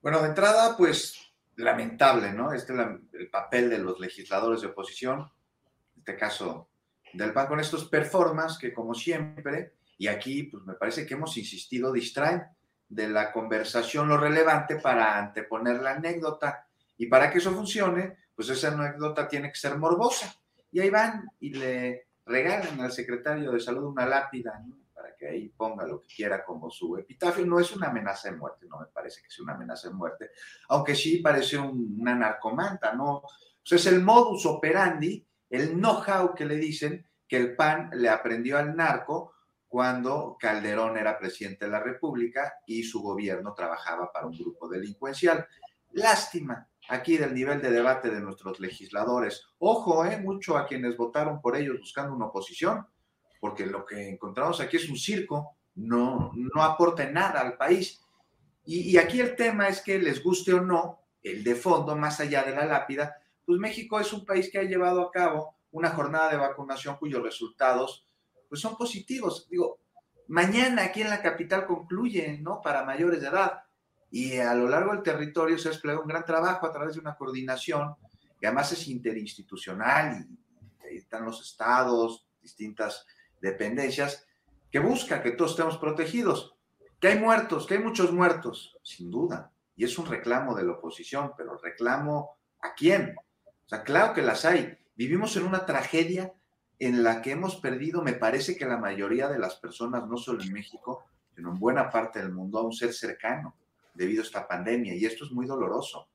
Bueno, 0.00 0.22
de 0.22 0.28
entrada, 0.28 0.74
pues 0.78 1.14
lamentable, 1.56 2.32
¿no? 2.32 2.54
Este 2.54 2.72
es 2.72 2.80
el 3.12 3.28
papel 3.28 3.68
de 3.68 3.80
los 3.80 4.00
legisladores 4.00 4.62
de 4.62 4.68
oposición, 4.68 5.30
en 5.94 5.98
este 5.98 6.16
caso 6.16 6.70
del 7.12 7.34
PAN, 7.34 7.48
con 7.48 7.60
estos 7.60 7.84
performances 7.84 8.56
que 8.56 8.72
como 8.72 8.94
siempre, 8.94 9.74
y 9.98 10.06
aquí 10.06 10.44
pues 10.44 10.64
me 10.64 10.72
parece 10.72 11.04
que 11.04 11.12
hemos 11.12 11.36
insistido, 11.36 11.92
distraen 11.92 12.44
de 12.88 13.10
la 13.10 13.30
conversación 13.30 14.08
lo 14.08 14.16
relevante 14.16 14.76
para 14.76 15.18
anteponer 15.18 15.82
la 15.82 15.96
anécdota. 15.96 16.66
Y 16.96 17.08
para 17.08 17.30
que 17.30 17.38
eso 17.38 17.52
funcione, 17.52 18.16
pues 18.34 18.48
esa 18.48 18.68
anécdota 18.68 19.28
tiene 19.28 19.50
que 19.50 19.58
ser 19.58 19.76
morbosa. 19.76 20.34
Y 20.72 20.80
ahí 20.80 20.90
van 20.90 21.28
y 21.38 21.54
le 21.54 22.08
regalan 22.24 22.80
al 22.80 22.90
secretario 22.90 23.52
de 23.52 23.60
salud 23.60 23.84
una 23.84 24.06
lápida, 24.06 24.60
para 24.94 25.14
que 25.14 25.28
ahí 25.28 25.48
ponga 25.50 25.86
lo 25.86 26.00
que 26.00 26.08
quiera 26.08 26.44
como 26.44 26.70
su 26.70 26.96
epitafio. 26.96 27.44
No 27.46 27.60
es 27.60 27.74
una 27.76 27.88
amenaza 27.88 28.30
de 28.30 28.36
muerte, 28.36 28.66
no 28.68 28.80
me 28.80 28.86
parece 28.86 29.22
que 29.22 29.30
sea 29.30 29.44
una 29.44 29.54
amenaza 29.54 29.88
de 29.88 29.94
muerte, 29.94 30.30
aunque 30.68 30.94
sí 30.94 31.18
parece 31.18 31.58
una 31.58 32.14
narcomanta, 32.14 32.94
¿no? 32.94 33.22
Es 33.64 33.86
el 33.86 34.02
modus 34.02 34.46
operandi, 34.46 35.24
el 35.50 35.74
know-how 35.74 36.34
que 36.34 36.46
le 36.46 36.56
dicen 36.56 37.06
que 37.28 37.36
el 37.36 37.54
PAN 37.54 37.90
le 37.94 38.08
aprendió 38.08 38.58
al 38.58 38.74
narco 38.74 39.34
cuando 39.68 40.36
Calderón 40.38 40.96
era 40.98 41.18
presidente 41.18 41.64
de 41.64 41.70
la 41.70 41.80
República 41.80 42.54
y 42.66 42.82
su 42.82 43.02
gobierno 43.02 43.54
trabajaba 43.54 44.12
para 44.12 44.26
un 44.26 44.36
grupo 44.36 44.68
delincuencial. 44.68 45.46
Lástima 45.92 46.68
aquí 46.88 47.16
del 47.16 47.34
nivel 47.34 47.60
de 47.60 47.70
debate 47.70 48.10
de 48.10 48.20
nuestros 48.20 48.60
legisladores. 48.60 49.44
Ojo, 49.58 50.04
eh, 50.04 50.18
mucho 50.18 50.56
a 50.56 50.66
quienes 50.66 50.96
votaron 50.96 51.40
por 51.40 51.56
ellos 51.56 51.78
buscando 51.78 52.14
una 52.14 52.26
oposición, 52.26 52.86
porque 53.40 53.66
lo 53.66 53.84
que 53.84 54.08
encontramos 54.08 54.60
aquí 54.60 54.76
es 54.76 54.88
un 54.88 54.96
circo, 54.96 55.56
no, 55.74 56.32
no 56.34 56.62
aporta 56.62 57.08
nada 57.10 57.40
al 57.40 57.56
país. 57.56 58.02
Y, 58.64 58.90
y 58.90 58.98
aquí 58.98 59.20
el 59.20 59.34
tema 59.36 59.68
es 59.68 59.80
que 59.80 59.98
les 59.98 60.22
guste 60.22 60.52
o 60.52 60.60
no, 60.60 61.00
el 61.22 61.42
de 61.42 61.54
fondo, 61.54 61.96
más 61.96 62.20
allá 62.20 62.42
de 62.42 62.54
la 62.54 62.66
lápida, 62.66 63.16
pues 63.44 63.58
México 63.58 63.98
es 63.98 64.12
un 64.12 64.24
país 64.24 64.50
que 64.50 64.58
ha 64.58 64.64
llevado 64.64 65.02
a 65.02 65.10
cabo 65.10 65.56
una 65.72 65.90
jornada 65.90 66.30
de 66.30 66.36
vacunación 66.36 66.96
cuyos 66.96 67.22
resultados 67.22 68.06
pues 68.48 68.60
son 68.60 68.76
positivos. 68.76 69.48
Digo, 69.48 69.80
mañana 70.28 70.84
aquí 70.84 71.00
en 71.00 71.10
la 71.10 71.22
capital 71.22 71.66
concluye, 71.66 72.38
¿no? 72.40 72.60
Para 72.60 72.84
mayores 72.84 73.20
de 73.20 73.28
edad. 73.28 73.62
Y 74.12 74.36
a 74.36 74.54
lo 74.54 74.68
largo 74.68 74.92
del 74.92 75.02
territorio 75.02 75.56
se 75.56 75.68
ha 75.68 75.70
desplegado 75.70 76.02
un 76.02 76.08
gran 76.08 76.26
trabajo 76.26 76.66
a 76.66 76.70
través 76.70 76.94
de 76.94 77.00
una 77.00 77.16
coordinación 77.16 77.96
que 78.38 78.46
además 78.46 78.70
es 78.72 78.86
interinstitucional 78.88 80.26
y 80.28 80.86
ahí 80.86 80.96
están 80.98 81.24
los 81.24 81.40
estados, 81.40 82.28
distintas 82.42 83.06
dependencias, 83.40 84.26
que 84.70 84.80
busca 84.80 85.22
que 85.22 85.30
todos 85.30 85.52
estemos 85.52 85.78
protegidos. 85.78 86.54
Que 87.00 87.08
hay 87.08 87.18
muertos, 87.18 87.66
que 87.66 87.74
hay 87.74 87.80
muchos 87.82 88.12
muertos, 88.12 88.76
sin 88.82 89.10
duda. 89.10 89.50
Y 89.76 89.84
es 89.84 89.98
un 89.98 90.04
reclamo 90.04 90.54
de 90.54 90.64
la 90.64 90.72
oposición, 90.72 91.32
pero 91.34 91.56
reclamo 91.56 92.36
a 92.60 92.74
quién? 92.74 93.14
O 93.64 93.68
sea, 93.68 93.82
claro 93.82 94.12
que 94.12 94.20
las 94.20 94.44
hay. 94.44 94.76
Vivimos 94.94 95.34
en 95.38 95.46
una 95.46 95.64
tragedia 95.64 96.34
en 96.78 97.02
la 97.02 97.22
que 97.22 97.30
hemos 97.30 97.56
perdido, 97.56 98.02
me 98.02 98.12
parece 98.12 98.58
que 98.58 98.66
la 98.66 98.76
mayoría 98.76 99.28
de 99.28 99.38
las 99.38 99.56
personas, 99.56 100.06
no 100.06 100.18
solo 100.18 100.42
en 100.42 100.52
México, 100.52 101.06
sino 101.34 101.50
en 101.50 101.58
buena 101.58 101.88
parte 101.88 102.18
del 102.18 102.32
mundo, 102.32 102.58
a 102.58 102.62
un 102.62 102.74
ser 102.74 102.92
cercano 102.92 103.56
debido 103.94 104.22
a 104.22 104.26
esta 104.26 104.46
pandemia 104.46 104.94
y 104.94 105.04
esto 105.04 105.24
es 105.24 105.32
muy 105.32 105.46
doloroso. 105.46 106.08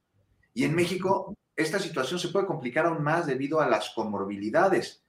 Y 0.54 0.64
en 0.64 0.76
México 0.76 1.36
esta 1.58 1.80
situación 1.80 2.20
se 2.20 2.30
puede 2.30 2.46
complicar 2.46 2.86
aún 2.86 3.04
más 3.04 3.26
debido 3.26 3.60
a 3.60 3.68
las 3.68 3.90
comorbilidades. 3.90 5.04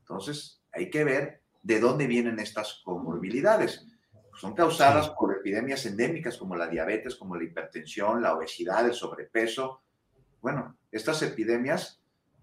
Entonces 0.00 0.62
hay 0.72 0.88
que 0.88 1.04
ver 1.04 1.42
de 1.62 1.78
dónde 1.78 2.06
vienen 2.06 2.38
estas 2.38 2.80
comorbilidades. 2.84 3.86
Son 4.34 4.54
causadas 4.54 5.10
por 5.10 5.36
epidemias 5.36 5.84
endémicas 5.84 6.38
como 6.38 6.56
la 6.56 6.68
diabetes, 6.68 7.16
como 7.16 7.36
la 7.36 7.44
hipertensión, 7.44 8.22
la 8.22 8.34
obesidad, 8.34 8.86
el 8.86 8.94
sobrepeso. 8.94 9.82
Bueno, 10.40 10.78
estas 10.90 11.20
epidemias 11.22 12.00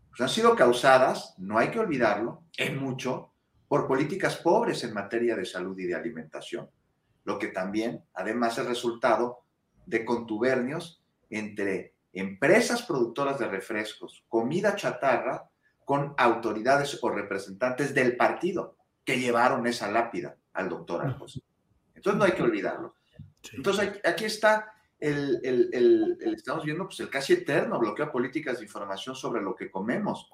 pues, 0.09 0.21
han 0.21 0.29
sido 0.29 0.55
causadas, 0.55 1.33
no 1.39 1.57
hay 1.57 1.71
que 1.71 1.79
olvidarlo, 1.79 2.43
en 2.57 2.77
mucho, 2.77 3.31
por 3.67 3.87
políticas 3.87 4.35
pobres 4.35 4.83
en 4.83 4.93
materia 4.93 5.35
de 5.35 5.45
salud 5.45 5.77
y 5.79 5.85
de 5.85 5.95
alimentación 5.95 6.69
lo 7.25 7.37
que 7.37 7.47
también 7.47 8.05
además 8.13 8.57
es 8.57 8.65
resultado 8.65 9.41
de 9.85 10.05
contubernios 10.05 11.03
entre 11.29 11.95
empresas 12.13 12.83
productoras 12.83 13.37
de 13.39 13.47
refrescos, 13.47 14.23
comida 14.29 14.75
chatarra, 14.75 15.49
con 15.83 16.15
autoridades 16.17 16.97
o 17.03 17.09
representantes 17.09 17.93
del 17.93 18.15
partido 18.15 18.77
que 19.03 19.19
llevaron 19.19 19.67
esa 19.67 19.91
lápida 19.91 20.35
al 20.53 20.69
doctor 20.69 21.05
Alfonso. 21.05 21.41
Entonces 21.93 22.17
no 22.17 22.25
hay 22.25 22.31
que 22.31 22.41
olvidarlo. 22.41 22.95
Entonces 23.53 24.01
aquí 24.03 24.25
está 24.25 24.73
el, 24.99 25.39
el, 25.43 26.17
estamos 26.35 26.63
viendo 26.63 26.85
pues 26.85 26.99
el 27.01 27.09
casi 27.09 27.33
eterno 27.33 27.77
bloqueo 27.79 28.05
a 28.05 28.11
políticas 28.11 28.57
de 28.57 28.63
información 28.63 29.15
sobre 29.15 29.41
lo 29.41 29.55
que 29.55 29.69
comemos. 29.69 30.31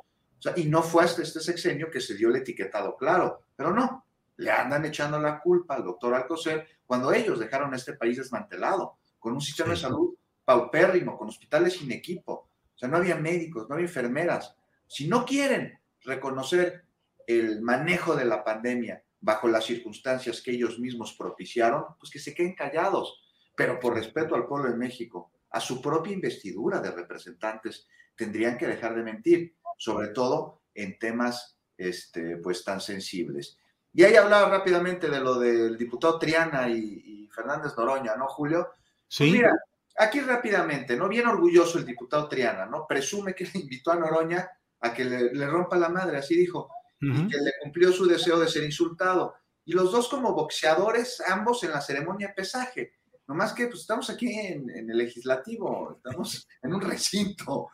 y 0.56 0.66
no 0.66 0.82
fue 0.82 1.04
hasta 1.04 1.22
este 1.22 1.42
sexenio 1.42 1.92
que 1.92 2.00
se 2.00 2.16
dio 2.16 2.30
el 2.30 2.38
etiquetado 2.38 2.96
claro, 2.96 3.44
pero 3.56 3.74
no, 3.74 4.06
le 4.38 4.52
andan 4.52 4.86
echando 4.86 5.20
la 5.20 5.40
culpa 5.40 5.76
al 5.76 5.84
doctor 5.84 6.14
Alcocer 6.14 6.68
cuando 6.92 7.14
ellos 7.14 7.40
dejaron 7.40 7.74
este 7.74 7.94
país 7.94 8.18
desmantelado, 8.18 8.98
con 9.18 9.32
un 9.32 9.40
sistema 9.40 9.70
de 9.70 9.78
salud 9.78 10.14
paupérrimo, 10.44 11.18
con 11.18 11.30
hospitales 11.30 11.78
sin 11.78 11.90
equipo. 11.90 12.34
O 12.34 12.78
sea, 12.78 12.90
no 12.90 12.98
había 12.98 13.16
médicos, 13.16 13.70
no 13.70 13.76
había 13.76 13.88
enfermeras. 13.88 14.58
Si 14.88 15.08
no 15.08 15.24
quieren 15.24 15.80
reconocer 16.04 16.84
el 17.26 17.62
manejo 17.62 18.14
de 18.14 18.26
la 18.26 18.44
pandemia 18.44 19.02
bajo 19.22 19.48
las 19.48 19.64
circunstancias 19.64 20.42
que 20.42 20.52
ellos 20.52 20.80
mismos 20.80 21.14
propiciaron, 21.14 21.86
pues 21.98 22.12
que 22.12 22.20
se 22.20 22.34
queden 22.34 22.56
callados. 22.56 23.22
Pero 23.56 23.80
por 23.80 23.94
respeto 23.94 24.36
al 24.36 24.46
pueblo 24.46 24.70
de 24.70 24.76
México, 24.76 25.32
a 25.52 25.62
su 25.62 25.82
propia 25.82 26.12
investidura 26.12 26.82
de 26.82 26.92
representantes, 26.92 27.88
tendrían 28.18 28.58
que 28.58 28.68
dejar 28.68 28.96
de 28.96 29.04
mentir, 29.04 29.56
sobre 29.78 30.10
todo 30.10 30.64
en 30.76 31.00
temas 31.00 31.58
este, 31.78 32.36
pues 32.36 32.66
tan 32.66 32.82
sensibles. 32.82 33.58
Y 33.94 34.04
ahí 34.04 34.16
hablaba 34.16 34.50
rápidamente 34.50 35.10
de 35.10 35.20
lo 35.20 35.40
del 35.40 35.78
diputado 35.78 36.18
Triana 36.18 36.70
y, 36.70 37.30
Fernández 37.34 37.74
Noroña, 37.78 38.16
¿no, 38.16 38.28
Julio? 38.28 38.74
Pues 38.74 39.08
sí. 39.08 39.32
mira, 39.32 39.54
aquí 39.98 40.20
rápidamente, 40.20 40.96
¿no? 40.96 41.08
Bien 41.08 41.28
orgulloso 41.28 41.78
el 41.78 41.86
diputado 41.86 42.28
Triana, 42.28 42.66
¿no? 42.66 42.86
Presume 42.88 43.34
que 43.34 43.46
le 43.46 43.60
invitó 43.60 43.92
a 43.92 43.96
Noroña 43.96 44.50
a 44.82 44.94
que 44.94 45.06
le, 45.06 45.48
rompa 45.48 45.78
la 45.78 45.90
madre, 45.90 46.18
así 46.18 46.36
dijo, 46.36 46.70
y 47.00 47.28
que 47.28 47.38
le 47.38 47.54
cumplió 47.62 47.92
su 47.92 48.06
deseo 48.06 48.40
de 48.40 48.48
ser 48.48 48.64
insultado. 48.64 49.36
Y 49.66 49.74
los 49.74 49.92
dos 49.92 50.08
como 50.08 50.34
boxeadores, 50.34 51.22
ambos 51.28 51.64
en 51.64 51.72
la 51.72 51.82
ceremonia 51.82 52.30
de 52.30 52.34
pesaje. 52.34 52.94
Nomás 53.28 53.54
que 53.54 53.68
pues, 53.68 53.82
estamos 53.82 54.10
aquí 54.10 54.30
en, 54.30 54.70
el 54.70 54.98
legislativo, 54.98 55.96
estamos 55.98 56.48
en 56.62 56.74
un 56.74 56.82
recinto 56.82 57.70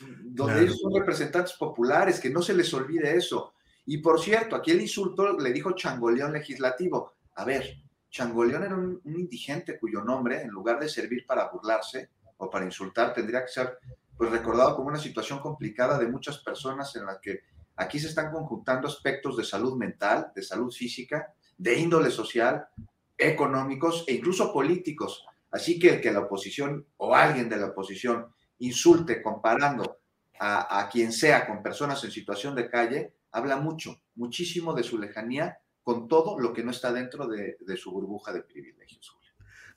donde 0.00 0.62
ellos 0.62 0.78
son 0.80 0.94
representantes 0.94 1.54
populares, 1.54 2.20
que 2.20 2.30
no 2.30 2.40
se 2.40 2.54
les 2.54 2.72
olvide 2.72 3.16
eso. 3.16 3.54
Y 3.90 3.96
por 3.98 4.20
cierto, 4.20 4.54
aquí 4.54 4.72
el 4.72 4.82
insulto 4.82 5.32
le 5.38 5.50
dijo 5.50 5.72
changoleón 5.72 6.34
legislativo. 6.34 7.14
A 7.36 7.44
ver, 7.46 7.78
changoleón 8.10 8.62
era 8.62 8.76
un, 8.76 9.00
indigente 9.06 9.78
cuyo 9.78 10.04
nombre, 10.04 10.42
en 10.42 10.50
lugar 10.50 10.78
de 10.78 10.90
servir 10.90 11.24
para 11.24 11.48
burlarse 11.48 12.10
o 12.36 12.50
para 12.50 12.66
insultar, 12.66 13.14
tendría 13.14 13.40
que 13.40 13.50
ser 13.50 13.78
pues 14.14 14.30
recordado 14.30 14.76
como 14.76 14.88
una 14.88 14.98
situación 14.98 15.38
complicada 15.38 15.96
de 15.96 16.06
muchas 16.06 16.36
personas 16.40 16.94
en 16.96 17.06
la 17.06 17.18
que 17.18 17.40
aquí 17.76 17.98
se 17.98 18.08
están 18.08 18.30
conjuntando 18.30 18.88
aspectos 18.88 19.38
de 19.38 19.44
salud 19.44 19.78
mental, 19.78 20.32
de 20.34 20.42
salud 20.42 20.70
física, 20.70 21.32
de 21.56 21.78
índole 21.78 22.10
social, 22.10 22.68
económicos 23.16 24.04
e 24.06 24.12
incluso 24.16 24.52
políticos. 24.52 25.24
Así 25.50 25.78
que 25.78 25.94
el 25.94 26.00
que 26.02 26.12
la 26.12 26.20
oposición 26.20 26.84
o 26.98 27.14
alguien 27.14 27.48
de 27.48 27.56
la 27.56 27.68
oposición 27.68 28.26
insulte 28.58 29.22
comparando 29.22 30.00
a, 30.38 30.78
a 30.78 30.90
quien 30.90 31.10
sea 31.10 31.46
con 31.46 31.62
personas 31.62 32.04
en 32.04 32.10
situación 32.10 32.54
de 32.54 32.68
calle, 32.68 33.14
habla 33.32 33.56
mucho, 33.56 34.02
muchísimo 34.14 34.74
de 34.74 34.82
su 34.82 34.98
lejanía 34.98 35.58
con 35.82 36.08
todo 36.08 36.38
lo 36.38 36.52
que 36.52 36.62
no 36.62 36.70
está 36.70 36.92
dentro 36.92 37.26
de, 37.26 37.56
su 37.76 37.90
burbuja 37.90 38.32
de 38.32 38.42
privilegios. 38.42 39.16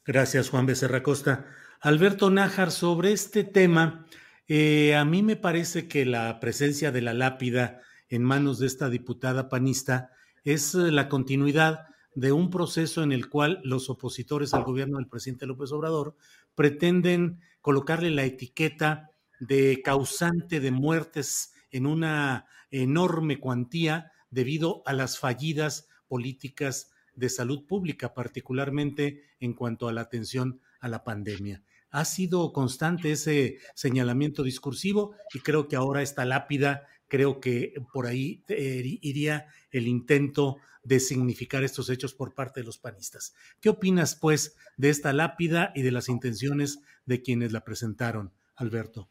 Gracias, 0.03 0.49
Juan 0.49 0.65
Becerra 0.65 1.03
Costa. 1.03 1.45
Alberto 1.79 2.29
Nájar, 2.29 2.71
sobre 2.71 3.13
este 3.13 3.43
tema, 3.43 4.05
eh, 4.47 4.95
a 4.95 5.05
mí 5.05 5.23
me 5.23 5.35
parece 5.35 5.87
que 5.87 6.05
la 6.05 6.39
presencia 6.39 6.91
de 6.91 7.01
la 7.01 7.13
lápida 7.13 7.81
en 8.09 8.23
manos 8.23 8.59
de 8.59 8.67
esta 8.67 8.89
diputada 8.89 9.47
panista 9.47 10.11
es 10.43 10.75
eh, 10.75 10.91
la 10.91 11.07
continuidad 11.07 11.87
de 12.13 12.31
un 12.31 12.49
proceso 12.49 13.03
en 13.03 13.11
el 13.11 13.29
cual 13.29 13.61
los 13.63 13.89
opositores 13.89 14.53
al 14.53 14.63
gobierno 14.63 14.97
del 14.97 15.07
presidente 15.07 15.45
López 15.45 15.71
Obrador 15.71 16.15
pretenden 16.55 17.39
colocarle 17.61 18.11
la 18.11 18.25
etiqueta 18.25 19.11
de 19.39 19.81
causante 19.83 20.59
de 20.59 20.71
muertes 20.71 21.53
en 21.71 21.85
una 21.85 22.45
enorme 22.71 23.39
cuantía 23.39 24.11
debido 24.29 24.81
a 24.85 24.93
las 24.93 25.19
fallidas 25.19 25.87
políticas 26.07 26.91
de 27.15 27.29
salud 27.29 27.65
pública, 27.67 28.13
particularmente 28.13 29.23
en 29.39 29.53
cuanto 29.53 29.87
a 29.87 29.93
la 29.93 30.01
atención 30.01 30.61
a 30.79 30.87
la 30.87 31.03
pandemia. 31.03 31.63
Ha 31.91 32.05
sido 32.05 32.53
constante 32.53 33.11
ese 33.11 33.57
señalamiento 33.75 34.43
discursivo 34.43 35.13
y 35.33 35.39
creo 35.39 35.67
que 35.67 35.75
ahora 35.75 36.01
esta 36.01 36.23
lápida, 36.23 36.87
creo 37.07 37.41
que 37.41 37.73
por 37.91 38.07
ahí 38.07 38.43
eh, 38.47 38.81
iría 39.01 39.47
el 39.71 39.87
intento 39.87 40.57
de 40.83 40.99
significar 40.99 41.63
estos 41.63 41.89
hechos 41.89 42.13
por 42.13 42.33
parte 42.33 42.61
de 42.61 42.65
los 42.65 42.77
panistas. 42.77 43.33
¿Qué 43.59 43.69
opinas, 43.69 44.15
pues, 44.15 44.55
de 44.77 44.89
esta 44.89 45.13
lápida 45.13 45.71
y 45.75 45.81
de 45.83 45.91
las 45.91 46.09
intenciones 46.09 46.79
de 47.05 47.21
quienes 47.21 47.51
la 47.51 47.63
presentaron, 47.63 48.33
Alberto? 48.55 49.10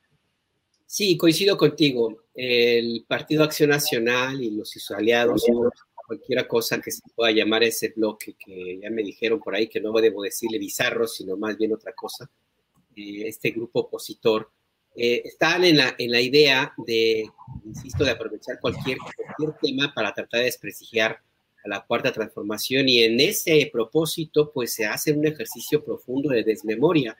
Sí, 0.93 1.17
coincido 1.17 1.57
contigo. 1.57 2.25
El 2.35 3.05
Partido 3.07 3.45
Acción 3.45 3.71
Nacional 3.71 4.43
y 4.43 4.51
los 4.51 4.71
sus 4.71 4.91
aliados, 4.91 5.47
cualquier 6.05 6.49
cosa 6.49 6.81
que 6.81 6.91
se 6.91 7.01
pueda 7.15 7.31
llamar 7.31 7.63
ese 7.63 7.93
bloque 7.95 8.35
que 8.37 8.81
ya 8.83 8.91
me 8.91 9.05
dijeron 9.05 9.39
por 9.39 9.55
ahí 9.55 9.69
que 9.69 9.81
no 9.81 9.93
debo 9.93 10.25
decirle 10.25 10.59
bizarro, 10.59 11.07
sino 11.07 11.37
más 11.37 11.57
bien 11.57 11.73
otra 11.73 11.93
cosa, 11.93 12.29
eh, 12.97 13.23
este 13.29 13.53
grupo 13.53 13.83
opositor, 13.83 14.51
eh, 14.97 15.23
están 15.25 15.63
en 15.63 15.77
la, 15.77 15.95
en 15.97 16.11
la 16.11 16.21
idea 16.21 16.75
de, 16.77 17.25
insisto, 17.65 18.03
de 18.03 18.11
aprovechar 18.11 18.59
cualquier, 18.59 18.99
cualquier 18.99 19.61
tema 19.63 19.95
para 19.95 20.13
tratar 20.13 20.41
de 20.41 20.47
desprestigiar 20.47 21.21
a 21.65 21.69
la 21.69 21.87
cuarta 21.87 22.11
transformación 22.11 22.89
y 22.89 23.05
en 23.05 23.21
ese 23.21 23.71
propósito 23.73 24.51
pues 24.53 24.75
se 24.75 24.87
hace 24.87 25.13
un 25.13 25.25
ejercicio 25.25 25.85
profundo 25.85 26.31
de 26.31 26.43
desmemoria 26.43 27.17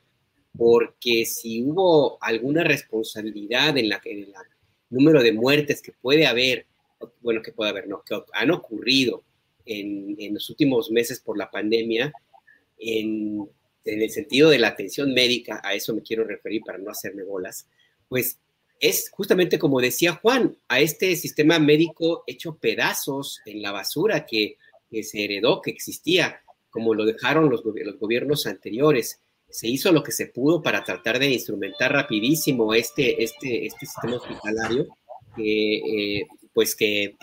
porque 0.57 1.25
si 1.25 1.63
hubo 1.63 2.17
alguna 2.21 2.63
responsabilidad 2.63 3.77
en, 3.77 3.89
la, 3.89 4.01
el 4.03 4.33
número 4.89 5.23
de 5.23 5.31
muertes 5.31 5.81
que 5.81 5.93
puede 5.93 6.25
haber, 6.25 6.65
bueno, 7.21 7.41
que 7.41 7.51
puede 7.51 7.71
haber, 7.71 7.87
no, 7.87 8.03
que 8.03 8.19
han 8.33 8.51
ocurrido 8.51 9.23
en, 9.65 10.15
en 10.19 10.33
los 10.33 10.49
últimos 10.49 10.91
meses 10.91 11.19
por 11.19 11.37
la 11.37 11.49
pandemia, 11.49 12.11
en, 12.77 13.47
en, 13.85 14.01
el 14.01 14.09
sentido 14.09 14.49
de 14.49 14.59
la 14.59 14.69
atención 14.69 15.13
médica, 15.13 15.61
a 15.63 15.73
eso 15.73 15.93
me 15.93 16.01
quiero 16.01 16.23
referir 16.23 16.61
para 16.65 16.77
no 16.77 16.91
hacerme 16.91 17.23
bolas, 17.23 17.67
pues 18.09 18.39
es 18.79 19.09
justamente 19.11 19.59
como 19.59 19.79
decía 19.79 20.13
Juan, 20.13 20.57
a 20.67 20.79
este 20.79 21.15
sistema 21.15 21.59
médico 21.59 22.23
hecho 22.25 22.57
pedazos 22.57 23.39
en 23.45 23.61
la 23.61 23.71
basura 23.71 24.25
que, 24.25 24.57
que 24.89 25.03
se 25.03 25.23
heredó, 25.23 25.61
que 25.61 25.71
existía, 25.71 26.41
como 26.71 26.95
lo 26.95 27.05
dejaron 27.05 27.49
los, 27.49 27.63
los 27.63 27.99
gobiernos 27.99 28.47
anteriores 28.47 29.21
se 29.51 29.67
hizo 29.67 29.91
lo 29.91 30.03
que 30.03 30.11
se 30.11 30.27
pudo 30.27 30.61
para 30.61 30.83
tratar 30.83 31.19
de 31.19 31.29
instrumentar 31.29 31.91
rapidísimo 31.91 32.73
este, 32.73 33.23
este, 33.23 33.65
este 33.65 33.85
sistema 33.85 34.15
hospitalario, 34.15 34.87
que 35.35 36.23
pues 36.53 36.75
que 36.75 37.15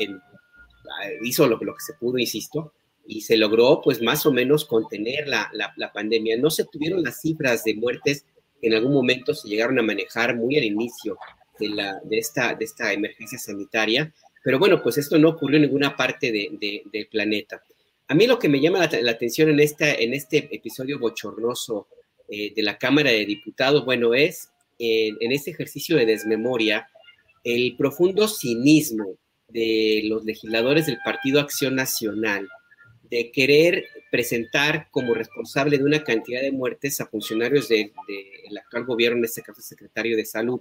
hizo 1.23 1.47
lo, 1.47 1.59
lo 1.59 1.75
que 1.75 1.81
se 1.81 1.95
pudo, 1.95 2.19
insisto, 2.19 2.73
y 3.07 3.23
se 3.23 3.37
logró 3.37 3.81
pues 3.83 4.03
más 4.03 4.27
o 4.27 4.33
menos 4.33 4.67
contener 4.67 5.27
la, 5.27 5.51
la, 5.53 5.93
pandemia. 5.93 6.37
No 6.37 6.51
se 6.51 6.65
tuvieron 6.65 7.03
las 7.03 7.21
cifras 7.21 7.65
de 7.65 7.75
muertes 7.75 8.27
que 8.61 8.69
en 8.69 8.75
algún 8.75 8.93
momento 8.93 9.35
se 9.35 9.49
llegaron 9.49 9.79
a 9.79 9.83
manejar 9.83 10.37
muy 10.37 10.57
al 10.57 10.65
inicio 10.65 11.17
de, 11.59 11.71
la, 11.71 11.99
de, 12.05 12.19
esta, 12.19 12.55
de 12.55 12.67
esta 12.67 12.93
emergencia 12.93 13.39
sanitaria, 13.39 14.13
pero 14.45 14.59
bueno, 14.59 14.83
pues 14.83 14.99
esto 14.99 15.19
no 15.19 15.31
ocurrió 15.31 15.57
en 15.57 15.63
ninguna 15.63 15.97
parte 15.97 16.31
de, 16.31 16.85
del 16.93 17.09
planeta. 17.09 17.63
A 18.09 18.15
mí 18.15 18.27
lo 18.27 18.39
que 18.39 18.49
me 18.49 18.61
llama 18.61 18.89
la, 19.03 19.11
atención 19.11 19.49
en, 19.49 19.61
esta, 19.61 19.93
en 19.93 20.13
este 20.13 20.55
episodio 20.55 20.99
bochornoso 20.99 21.89
eh, 22.29 22.53
de 22.55 22.63
la 22.63 22.79
Cámara 22.79 23.11
de 23.11 23.27
Diputados, 23.27 23.85
bueno, 23.85 24.15
es 24.15 24.51
en, 24.79 25.17
en 25.21 25.33
este 25.33 25.51
ejercicio 25.51 25.97
de 25.97 26.07
desmemoria 26.07 26.89
el 27.45 27.77
profundo 27.77 28.29
cinismo 28.29 29.17
de 29.49 30.03
los 30.05 30.25
legisladores 30.25 30.87
del 30.87 30.99
Partido 31.05 31.41
Acción 31.41 31.75
Nacional 31.75 32.49
de 33.11 33.31
querer 33.31 33.85
presentar 34.11 34.89
como 34.91 35.15
responsable 35.15 35.79
de 35.79 35.85
una 35.85 36.05
cantidad 36.05 36.41
de 36.41 36.53
muertes 36.53 37.01
a 37.01 37.07
funcionarios 37.07 37.69
del 37.69 37.93
actual 38.61 38.85
gobierno, 38.85 39.19
en 39.19 39.25
este 39.25 39.43
caso 39.43 39.61
secretario 39.61 40.17
de 40.17 40.25
Salud. 40.25 40.61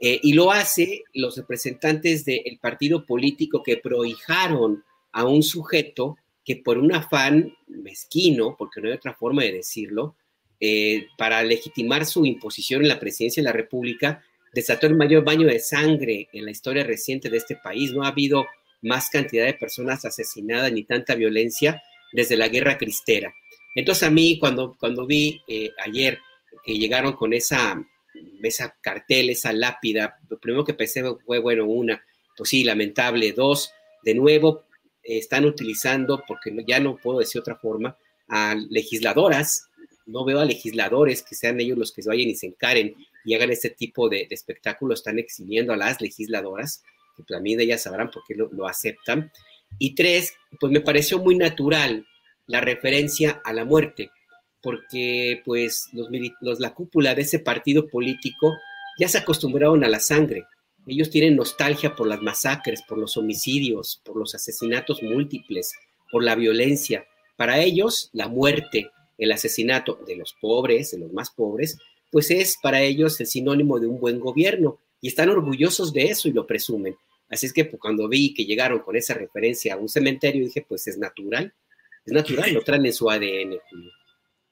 Eh, 0.00 0.20
y 0.22 0.32
lo 0.32 0.50
hace 0.50 1.04
los 1.14 1.36
representantes 1.36 2.24
del 2.24 2.58
partido 2.60 3.06
político 3.06 3.62
que 3.62 3.76
prohijaron 3.76 4.84
a 5.12 5.24
un 5.24 5.42
sujeto 5.42 6.16
que 6.44 6.56
por 6.56 6.78
un 6.78 6.92
afán 6.92 7.54
mezquino, 7.68 8.56
porque 8.58 8.80
no 8.80 8.88
hay 8.88 8.94
otra 8.94 9.14
forma 9.14 9.42
de 9.42 9.52
decirlo, 9.52 10.16
eh, 10.60 11.08
para 11.18 11.42
legitimar 11.42 12.06
su 12.06 12.24
imposición 12.26 12.82
en 12.82 12.88
la 12.88 13.00
presidencia 13.00 13.42
de 13.42 13.48
la 13.48 13.52
República, 13.52 14.22
desató 14.52 14.86
el 14.86 14.96
mayor 14.96 15.24
baño 15.24 15.46
de 15.46 15.58
sangre 15.58 16.28
en 16.32 16.44
la 16.44 16.50
historia 16.50 16.84
reciente 16.84 17.28
de 17.28 17.38
este 17.38 17.56
país. 17.56 17.92
No 17.92 18.04
ha 18.04 18.08
habido 18.08 18.46
más 18.82 19.10
cantidad 19.10 19.44
de 19.44 19.54
personas 19.54 20.04
asesinadas 20.04 20.72
ni 20.72 20.84
tanta 20.84 21.14
violencia 21.14 21.82
desde 22.12 22.36
la 22.36 22.48
guerra 22.48 22.78
cristera. 22.78 23.34
Entonces 23.74 24.04
a 24.04 24.10
mí 24.10 24.38
cuando, 24.38 24.76
cuando 24.78 25.06
vi 25.06 25.40
eh, 25.48 25.70
ayer 25.84 26.18
que 26.64 26.78
llegaron 26.78 27.14
con 27.14 27.32
esa, 27.32 27.84
esa 28.42 28.76
cartel, 28.80 29.30
esa 29.30 29.52
lápida, 29.52 30.16
lo 30.28 30.38
primero 30.38 30.64
que 30.64 30.74
pensé 30.74 31.02
fue, 31.26 31.40
bueno, 31.40 31.66
una, 31.66 32.04
pues 32.36 32.50
sí, 32.50 32.62
lamentable, 32.62 33.32
dos, 33.32 33.72
de 34.02 34.14
nuevo 34.14 34.64
están 35.02 35.44
utilizando, 35.44 36.22
porque 36.26 36.50
ya 36.66 36.80
no 36.80 36.96
puedo 36.96 37.18
decir 37.18 37.40
otra 37.40 37.56
forma, 37.56 37.96
a 38.28 38.54
legisladoras, 38.70 39.68
no 40.06 40.24
veo 40.24 40.40
a 40.40 40.44
legisladores 40.44 41.22
que 41.22 41.34
sean 41.34 41.60
ellos 41.60 41.78
los 41.78 41.92
que 41.92 42.02
vayan 42.06 42.28
y 42.28 42.34
se 42.34 42.46
encaren 42.46 42.94
y 43.24 43.34
hagan 43.34 43.50
este 43.50 43.70
tipo 43.70 44.08
de, 44.08 44.26
de 44.28 44.34
espectáculos, 44.34 45.00
están 45.00 45.18
exhibiendo 45.18 45.72
a 45.72 45.76
las 45.76 46.00
legisladoras, 46.00 46.82
que 47.16 47.22
también 47.22 47.60
ellas 47.60 47.82
sabrán 47.82 48.10
por 48.10 48.22
qué 48.26 48.34
lo, 48.34 48.66
aceptan. 48.66 49.32
Y 49.78 49.94
tres, 49.94 50.34
pues 50.60 50.72
me 50.72 50.80
pareció 50.80 51.18
muy 51.18 51.36
natural 51.36 52.06
la 52.46 52.60
referencia 52.60 53.40
a 53.44 53.52
la 53.52 53.64
muerte, 53.64 54.10
porque 54.62 55.42
pues 55.44 55.88
los, 55.92 56.08
los, 56.40 56.60
la 56.60 56.74
cúpula 56.74 57.14
de 57.14 57.22
ese 57.22 57.38
partido 57.38 57.88
político 57.88 58.54
ya 58.98 59.08
se 59.08 59.18
acostumbraron 59.18 59.84
a 59.84 59.88
la 59.88 60.00
sangre. 60.00 60.44
Ellos 60.86 61.10
tienen 61.10 61.36
nostalgia 61.36 61.96
por 61.96 62.06
las 62.06 62.20
masacres, 62.20 62.82
por 62.86 62.98
los 62.98 63.16
homicidios, 63.16 64.02
por 64.04 64.16
los 64.16 64.34
asesinatos 64.34 65.02
múltiples, 65.02 65.72
por 66.10 66.22
la 66.22 66.34
violencia. 66.34 67.06
Para 67.36 67.58
ellos, 67.58 68.10
la 68.12 68.28
muerte, 68.28 68.90
el 69.18 69.32
asesinato 69.32 69.98
de 70.06 70.16
los 70.16 70.34
pobres, 70.40 70.90
de 70.92 70.98
los 70.98 71.12
más 71.12 71.30
pobres, 71.30 71.78
pues 72.10 72.30
es 72.30 72.56
para 72.62 72.80
ellos 72.80 73.20
el 73.20 73.26
sinónimo 73.26 73.80
de 73.80 73.86
un 73.86 74.00
buen 74.00 74.20
gobierno 74.20 74.78
y 75.00 75.08
están 75.08 75.30
orgullosos 75.30 75.92
de 75.92 76.04
eso 76.04 76.28
y 76.28 76.32
lo 76.32 76.46
presumen. 76.46 76.96
Así 77.28 77.46
es 77.46 77.52
que 77.52 77.64
pues, 77.64 77.80
cuando 77.80 78.08
vi 78.08 78.34
que 78.34 78.44
llegaron 78.44 78.80
con 78.80 78.96
esa 78.96 79.14
referencia 79.14 79.74
a 79.74 79.76
un 79.76 79.88
cementerio, 79.88 80.44
dije, 80.44 80.64
pues 80.68 80.86
es 80.86 80.98
natural, 80.98 81.52
es 82.04 82.12
natural, 82.12 82.52
lo 82.52 82.62
traen 82.62 82.86
en 82.86 82.92
su 82.92 83.10
ADN, 83.10 83.58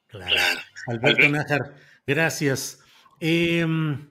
Claro. 0.07 0.35
Alberto 0.87 1.27
Nájar, 1.29 1.75
gracias. 2.05 2.79
Em, 3.19 4.09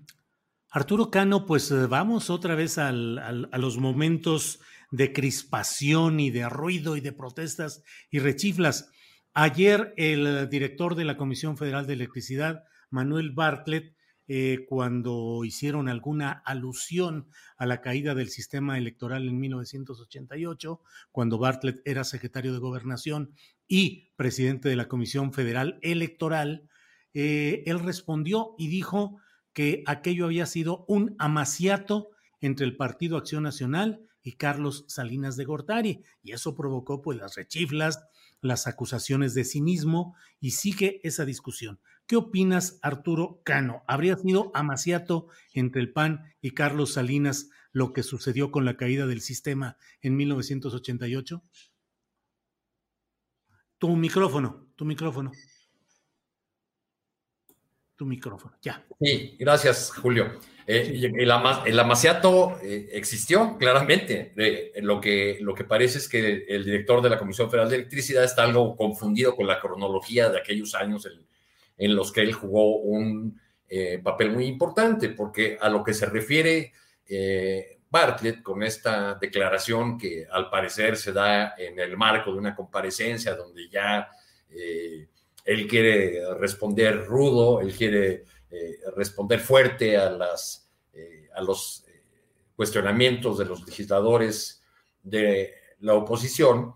Arturo 0.71 1.11
Cano, 1.11 1.47
pues 1.47 1.71
eh, 1.71 1.87
vamos 1.87 2.29
otra 2.29 2.55
vez 2.57 2.79
a 2.79 2.91
los 2.91 3.79
momentos 3.79 4.59
de 4.91 5.13
crispación 5.13 6.21
y 6.21 6.31
de 6.31 6.49
ruido 6.49 6.97
y 6.97 7.01
de 7.01 7.13
protestas 7.13 7.83
y 8.11 8.19
rechiflas. 8.19 8.91
Ayer 9.35 9.95
el 9.97 10.49
director 10.51 10.95
de 10.95 11.07
la 11.07 11.17
Comisión 11.17 11.57
Federal 11.57 11.87
de 11.87 11.95
Electricidad, 11.95 12.65
Manuel 12.91 13.31
Bartlett, 13.31 13.97
eh, 14.29 14.67
cuando 14.69 15.43
hicieron 15.45 15.89
alguna 15.89 16.43
alusión 16.45 17.29
a 17.57 17.65
la 17.65 17.81
caída 17.81 18.15
del 18.15 18.29
sistema 18.29 18.77
electoral 18.77 19.27
en 19.27 19.41
1988, 19.41 20.81
cuando 21.11 21.39
Bartlett 21.39 21.81
era 21.87 22.05
secretario 22.05 22.53
de 22.53 22.59
gobernación 22.59 23.35
y 23.67 24.11
presidente 24.17 24.69
de 24.69 24.77
la 24.77 24.87
Comisión 24.89 25.33
Federal 25.33 25.79
Electoral, 25.81 26.69
eh, 27.15 27.63
él 27.65 27.81
respondió 27.81 28.55
y 28.59 28.69
dijo 28.69 29.19
que 29.55 29.83
aquello 29.87 30.27
había 30.27 30.45
sido 30.45 30.85
un 30.89 31.17
amaciato 31.19 32.11
entre 32.43 32.67
el 32.67 32.77
Partido 32.77 33.17
Acción 33.17 33.43
Nacional 33.45 34.03
y 34.23 34.33
Carlos 34.33 34.85
Salinas 34.89 35.37
de 35.37 35.45
Gortari, 35.45 36.05
y 36.23 36.33
eso 36.33 36.55
provocó 36.55 37.01
pues 37.01 37.19
las 37.19 37.35
rechiflas, 37.35 38.05
las 38.43 38.67
acusaciones 38.67 39.33
de 39.33 39.45
cinismo 39.45 40.15
y 40.41 40.51
sigue 40.51 41.01
esa 41.05 41.25
discusión. 41.25 41.81
¿Qué 42.07 42.17
opinas, 42.17 42.79
Arturo 42.83 43.41
Cano? 43.45 43.83
¿Habría 43.87 44.17
sido 44.17 44.51
amaciato 44.53 45.29
entre 45.55 45.81
el 45.81 45.93
PAN 45.93 46.35
y 46.43 46.51
Carlos 46.51 46.93
Salinas 46.93 47.49
lo 47.71 47.95
que 47.95 48.03
sucedió 48.03 48.51
con 48.51 48.67
la 48.67 48.77
caída 48.77 49.07
del 49.07 49.23
sistema 49.23 49.79
en 50.03 50.17
1988? 50.17 51.43
Tu 53.79 53.97
micrófono, 53.97 54.67
tu 54.77 54.85
micrófono. 54.85 55.33
Tu 58.03 58.07
micrófono, 58.07 58.57
ya. 58.61 58.85
Sí, 59.01 59.37
gracias, 59.39 59.93
Julio. 59.93 60.41
Eh, 60.67 61.09
el, 61.15 61.31
amaciato 61.79 62.59
eh, 62.61 62.89
existió 62.95 63.57
claramente. 63.57 64.33
Eh, 64.37 64.73
lo, 64.83 65.01
que, 65.01 65.39
lo 65.41 65.55
que 65.55 65.63
parece 65.63 65.99
es 65.99 66.09
que 66.09 66.45
el 66.49 66.65
director 66.65 67.01
de 67.01 67.11
la 67.11 67.17
Comisión 67.17 67.49
Federal 67.49 67.71
de 67.71 67.77
Electricidad 67.77 68.25
está 68.25 68.43
algo 68.43 68.75
confundido 68.75 69.37
con 69.37 69.47
la 69.47 69.61
cronología 69.61 70.29
de 70.31 70.39
aquellos 70.41 70.75
años, 70.75 71.07
el, 71.07 71.25
en 71.79 71.95
los 71.95 72.11
que 72.11 72.23
él 72.23 72.33
jugó 72.33 72.79
un 72.79 73.41
papel 74.03 74.33
muy 74.33 74.47
importante, 74.47 75.11
porque 75.11 75.57
a 75.61 75.69
lo 75.69 75.85
que 75.85 75.95
se 75.95 76.07
refiere 76.07 76.73
eh, 77.09 77.79
Bartlett 77.89 78.43
con 78.43 78.65
esta 78.65 79.15
declaración 79.15 79.97
que 79.97 80.27
al 80.29 80.51
parecer 80.51 80.97
se 80.97 81.13
da 81.13 81.55
en 81.57 81.79
el 81.79 81.97
marco 81.97 82.33
de 82.33 82.39
una 82.39 82.57
comparecencia 82.57 83.37
donde 83.37 83.69
ya 83.69 84.09
eh, 84.51 85.07
él 85.45 85.67
quiere 85.67 86.35
responder 86.35 87.05
rudo, 87.07 87.61
él 87.61 87.75
quiere 87.75 88.25
responder 88.97 89.41
fuerte 89.41 89.97
a, 89.97 90.11
las, 90.11 90.71
a 91.35 91.43
los 91.43 91.85
cuestionamientos 92.55 93.39
de 93.39 93.47
los 93.47 93.67
legisladores 93.67 94.63
de 95.03 95.55
la 95.81 95.95
oposición, 95.95 96.75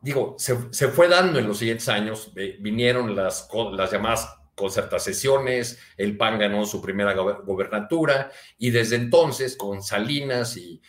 digo, 0.00 0.36
se, 0.38 0.88
fue 0.88 1.08
dando 1.08 1.38
en 1.38 1.46
los 1.46 1.58
siguientes 1.58 1.88
años, 1.88 2.32
vinieron 2.60 3.14
las, 3.14 3.48
las 3.72 3.90
llamadas 3.90 4.34
concertaciones, 4.54 5.78
el 5.96 6.16
PAN 6.16 6.38
ganó 6.38 6.66
su 6.66 6.82
primera 6.82 7.14
gobernatura 7.14 8.30
y 8.58 8.70
desde 8.70 8.96
entonces 8.96 9.56
con 9.56 9.82
Salinas 9.82 10.56
y, 10.56 10.80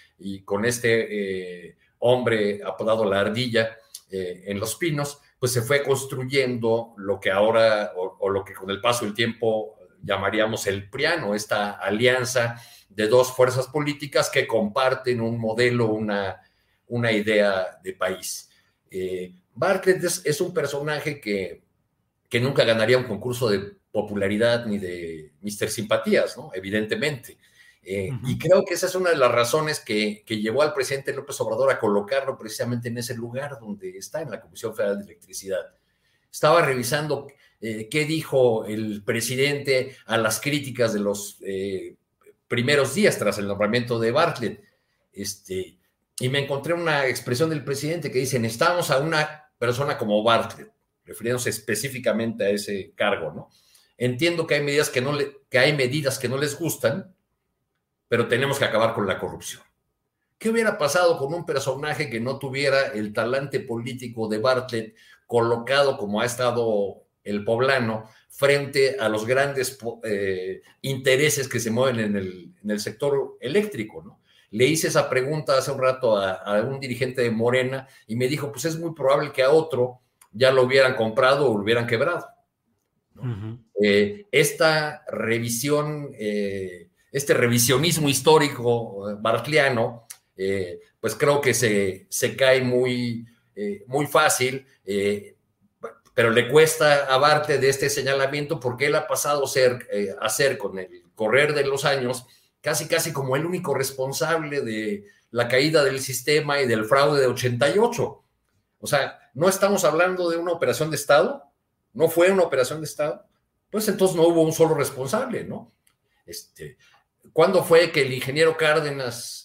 con 0.44 0.66
este 0.66 1.68
eh, 1.70 1.78
hombre 2.00 2.62
apodado 2.64 3.06
La 3.06 3.22
Ardilla 3.22 3.78
eh, 4.12 4.43
en 4.45 4.60
Los 4.60 4.76
Pinos, 4.76 5.21
pues 5.39 5.54
se 5.54 5.62
fue 5.62 5.84
construyendo 5.84 6.93
lo 6.97 7.19
que 7.19 7.32
ahora 7.32 7.93
o, 7.95 8.30
lo 8.30 8.43
que 8.43 8.54
con 8.54 8.69
el 8.69 8.82
paso 8.82 9.06
del 9.06 9.13
tiempo 9.13 9.80
llamaríamos 10.04 10.67
el 10.67 10.89
PRIANO, 10.89 11.34
esta 11.34 11.71
alianza 11.71 12.62
de 12.89 13.08
dos 13.08 13.34
fuerzas 13.34 13.67
políticas 13.67 14.30
que 14.30 14.45
comparten 14.45 15.21
un 15.21 15.39
modelo, 15.39 15.88
una, 15.88 16.41
una 16.88 17.12
idea 17.12 17.80
de 17.82 17.93
país. 17.93 18.50
Eh, 18.89 19.34
Bartlett 19.56 20.04
es, 20.04 20.41
un 20.41 20.54
personaje 20.54 21.19
que, 21.19 21.63
que, 22.30 22.39
nunca 22.39 22.63
ganaría 22.63 22.97
un 22.97 23.06
concurso 23.06 23.50
de 23.50 23.78
popularidad 23.91 24.65
ni 24.65 24.78
de 24.78 25.32
Mister 25.41 25.69
Simpatías, 25.69 26.38
¿no? 26.38 26.52
Evidentemente. 26.54 27.38
Eh, 27.84 28.12
y 28.26 28.38
creo 28.38 28.63
que 28.63 28.76
esa 28.76 28.86
es 28.86 28.96
una 28.96 29.10
de 29.10 29.17
las 29.17 29.32
razones 29.32 29.80
que, 29.80 30.24
llevó 30.28 30.62
al 30.62 30.74
presidente 30.74 31.13
López 31.13 31.39
Obrador 31.41 31.72
a 31.72 31.80
colocarlo 31.80 32.38
precisamente 32.38 32.89
en 32.89 32.98
ese 32.98 33.15
lugar 33.15 33.58
donde 33.60 33.98
está, 33.98 34.22
en 34.22 34.30
la 34.30 34.39
Comisión 34.39 34.76
Federal 34.76 35.00
de 35.00 35.06
Electricidad. 35.06 35.76
Estaba 36.32 36.62
revisando 36.62 37.28
eh, 37.60 37.89
qué 37.89 38.06
dijo 38.06 38.65
el 38.65 39.04
presidente 39.04 39.96
a 40.06 40.17
las 40.17 40.39
críticas 40.39 40.94
de 40.94 41.00
los 41.00 41.39
primeros 42.48 42.94
días 42.94 43.17
tras 43.17 43.38
el 43.38 43.48
nombramiento 43.48 44.00
de 44.00 44.12
Bartlett. 44.12 44.63
Este, 45.13 45.78
y 46.20 46.30
me 46.30 46.39
encontré 46.39 46.74
una 46.74 47.08
expresión 47.08 47.50
del 47.50 47.63
presidente 47.63 48.12
que 48.12 48.20
dice, 48.20 48.39
necesitamos 48.39 48.91
a 48.91 49.00
una 49.00 49.52
persona 49.58 49.98
como 49.98 50.22
Bartlett, 50.22 50.72
refiriéndose 51.06 51.50
específicamente 51.50 52.44
a 52.44 52.50
ese 52.50 52.94
cargo, 52.96 53.32
¿no? 53.32 53.50
Entiendo 53.98 54.46
que 54.46 54.56
hay 54.56 54.63
medidas 54.63 54.89
que 54.89 55.02
no, 55.02 55.13
le, 55.13 55.32
que 55.50 55.60
hay 55.60 55.74
medidas 55.74 56.20
que 56.20 56.28
no 56.28 56.38
les 56.38 56.58
gustan, 56.58 57.15
pero 58.12 58.28
tenemos 58.28 58.60
que 58.60 58.65
acabar 58.65 58.93
con 58.93 59.08
la 59.08 59.17
corrupción. 59.17 59.62
¿Qué 60.38 60.50
hubiera 60.50 60.78
pasado 60.78 61.17
con 61.17 61.34
un 61.34 61.45
personaje 61.45 62.10
que 62.10 62.19
no 62.19 62.38
tuviera 62.39 62.88
el 62.88 63.13
talante 63.13 63.62
político 63.62 64.28
de 64.28 64.38
Bartlett 64.38 64.95
colocado 65.26 65.97
como 65.97 66.19
ha 66.19 66.26
estado 66.26 67.06
el 67.24 67.45
poblano 67.45 68.10
frente 68.28 68.97
a 69.00 69.08
los 69.08 69.26
grandes 69.26 69.80
eh, 70.04 70.62
intereses 70.82 71.47
que 71.47 71.62
se 71.62 71.71
mueven 71.71 72.02
en 72.02 72.17
el, 72.17 72.54
en 72.62 72.71
el, 72.71 72.82
sector 72.82 73.38
eléctrico? 73.39 74.04
¿no? 74.04 74.19
Le 74.50 74.65
hice 74.65 74.89
esa 74.89 75.10
pregunta 75.10 75.58
hace 75.58 75.71
un 75.71 75.80
rato 75.80 76.17
a, 76.17 76.34
a, 76.34 76.62
un 76.63 76.82
dirigente 76.82 77.21
de 77.21 77.32
Morena 77.32 77.88
y 78.08 78.17
me 78.17 78.28
dijo, 78.28 78.52
pues 78.52 78.65
es 78.65 78.78
muy 78.78 78.93
probable 78.93 79.32
que 79.32 79.43
a 79.43 79.52
otro 79.52 80.02
ya 80.34 80.52
lo 80.52 80.63
hubieran 80.63 80.97
comprado 80.97 81.50
o 81.50 81.58
lo 81.58 81.63
hubieran 81.63 81.88
quebrado. 81.88 82.28
¿no? 83.13 83.21
Uh 83.21 83.26
-huh. 83.26 83.60
eh, 83.82 84.28
esta 84.34 85.06
revisión, 85.08 86.12
eh, 86.19 86.91
este 87.12 87.34
revisionismo 87.34 88.10
histórico 88.10 89.17
bartliano, 89.19 90.08
eh, 90.36 90.80
pues 91.00 91.15
creo 91.15 91.41
que 91.41 91.54
se, 91.54 92.08
se 92.10 92.36
cae 92.36 92.62
muy, 92.62 93.26
eh, 93.56 93.84
muy 93.88 94.08
fácil, 94.08 94.65
eh, 94.86 95.36
pero 96.13 96.30
le 96.30 96.50
cuesta 96.50 97.13
a 97.13 97.39
de 97.47 97.69
este 97.69 97.89
señalamiento 97.89 98.60
porque 98.60 98.88
él 98.88 98.95
ha 98.95 99.08
pasado 99.08 99.43
a 99.45 100.30
ser 100.30 100.58
con 100.58 100.80
el 100.80 101.04
correr 101.15 101.54
de 101.54 101.65
los 101.65 101.86
años 101.86 102.26
casi 102.62 102.88
casi 102.88 103.12
como 103.12 103.36
el 103.36 103.45
único 103.45 103.74
responsable 103.74 104.62
de 104.62 105.06
la 105.32 105.47
caída 105.47 105.84
del 105.84 106.00
sistema 106.00 106.62
y 106.62 106.67
del 106.67 106.86
fraude 106.86 107.19
de 107.19 107.28
88. 107.28 108.24
O 108.80 108.88
sea, 108.88 109.19
no 109.34 109.50
estamos 109.50 109.84
hablando 109.84 110.30
de 110.30 110.38
una 110.38 110.52
operación 110.52 110.89
de 110.89 110.95
Estado, 110.95 111.43
no 111.93 112.10
fue 112.10 112.32
una 112.32 112.43
operación 112.43 112.80
de 112.80 112.86
Estado, 112.86 113.26
pues 113.69 113.88
entonces 113.88 114.15
no 114.15 114.24
hubo 114.28 114.41
un 114.41 114.54
solo 114.54 114.76
responsable, 114.76 115.43
¿no? 115.43 115.71
Este, 116.26 116.78
¿Cuándo 117.34 117.63
fue 117.63 117.91
que 117.91 118.02
el 118.02 118.13
ingeniero 118.13 118.58
Cárdenas 118.58 119.41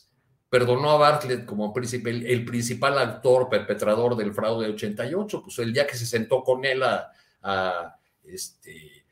perdonó 0.49 0.91
a 0.91 0.97
Bartlett 0.97 1.45
como 1.45 1.75
el, 1.77 2.27
el, 2.27 2.45
principal 2.45 2.99
actor 2.99 3.49
perpetrador 3.49 4.17
del 4.17 4.33
fraude 4.33 4.67
de 4.67 4.73
88, 4.73 5.43
pues 5.43 5.59
el 5.59 5.73
día 5.73 5.87
que 5.87 5.97
se 5.97 6.07
sentó 6.07 6.43
con 6.43 6.65
él 6.65 6.83
a, 6.83 7.99
este, 8.25 9.05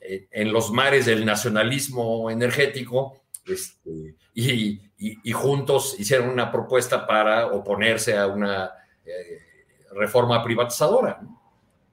en 0.00 0.52
los 0.52 0.70
mares 0.70 1.06
del 1.06 1.24
nacionalismo 1.24 2.30
energético 2.30 3.22
este, 3.46 4.16
y, 4.34 5.32
juntos 5.32 5.96
hicieron 5.98 6.28
una 6.28 6.52
propuesta 6.52 7.06
para 7.06 7.48
oponerse 7.48 8.16
a 8.16 8.26
una 8.26 8.70
eh, 9.04 9.38
reforma 9.92 10.42
privatizadora. 10.42 11.20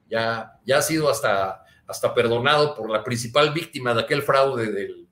Ya, 0.10 0.60
ya 0.66 0.78
ha 0.78 0.82
sido 0.82 1.10
hasta, 1.10 1.64
hasta 1.88 2.14
perdonado 2.14 2.76
por 2.76 2.90
la 2.90 3.04
principal 3.04 3.52
víctima 3.54 3.94
de 3.94 4.02
aquel 4.02 4.22
fraude 4.22 4.72
del, 4.72 5.09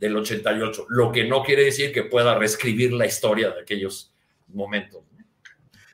del 0.00 0.16
88, 0.16 0.86
lo 0.88 1.12
que 1.12 1.24
no 1.24 1.44
quiere 1.44 1.64
decir 1.64 1.92
que 1.92 2.04
pueda 2.04 2.34
reescribir 2.34 2.92
la 2.92 3.06
historia 3.06 3.50
de 3.50 3.60
aquellos 3.60 4.12
momentos. 4.48 5.04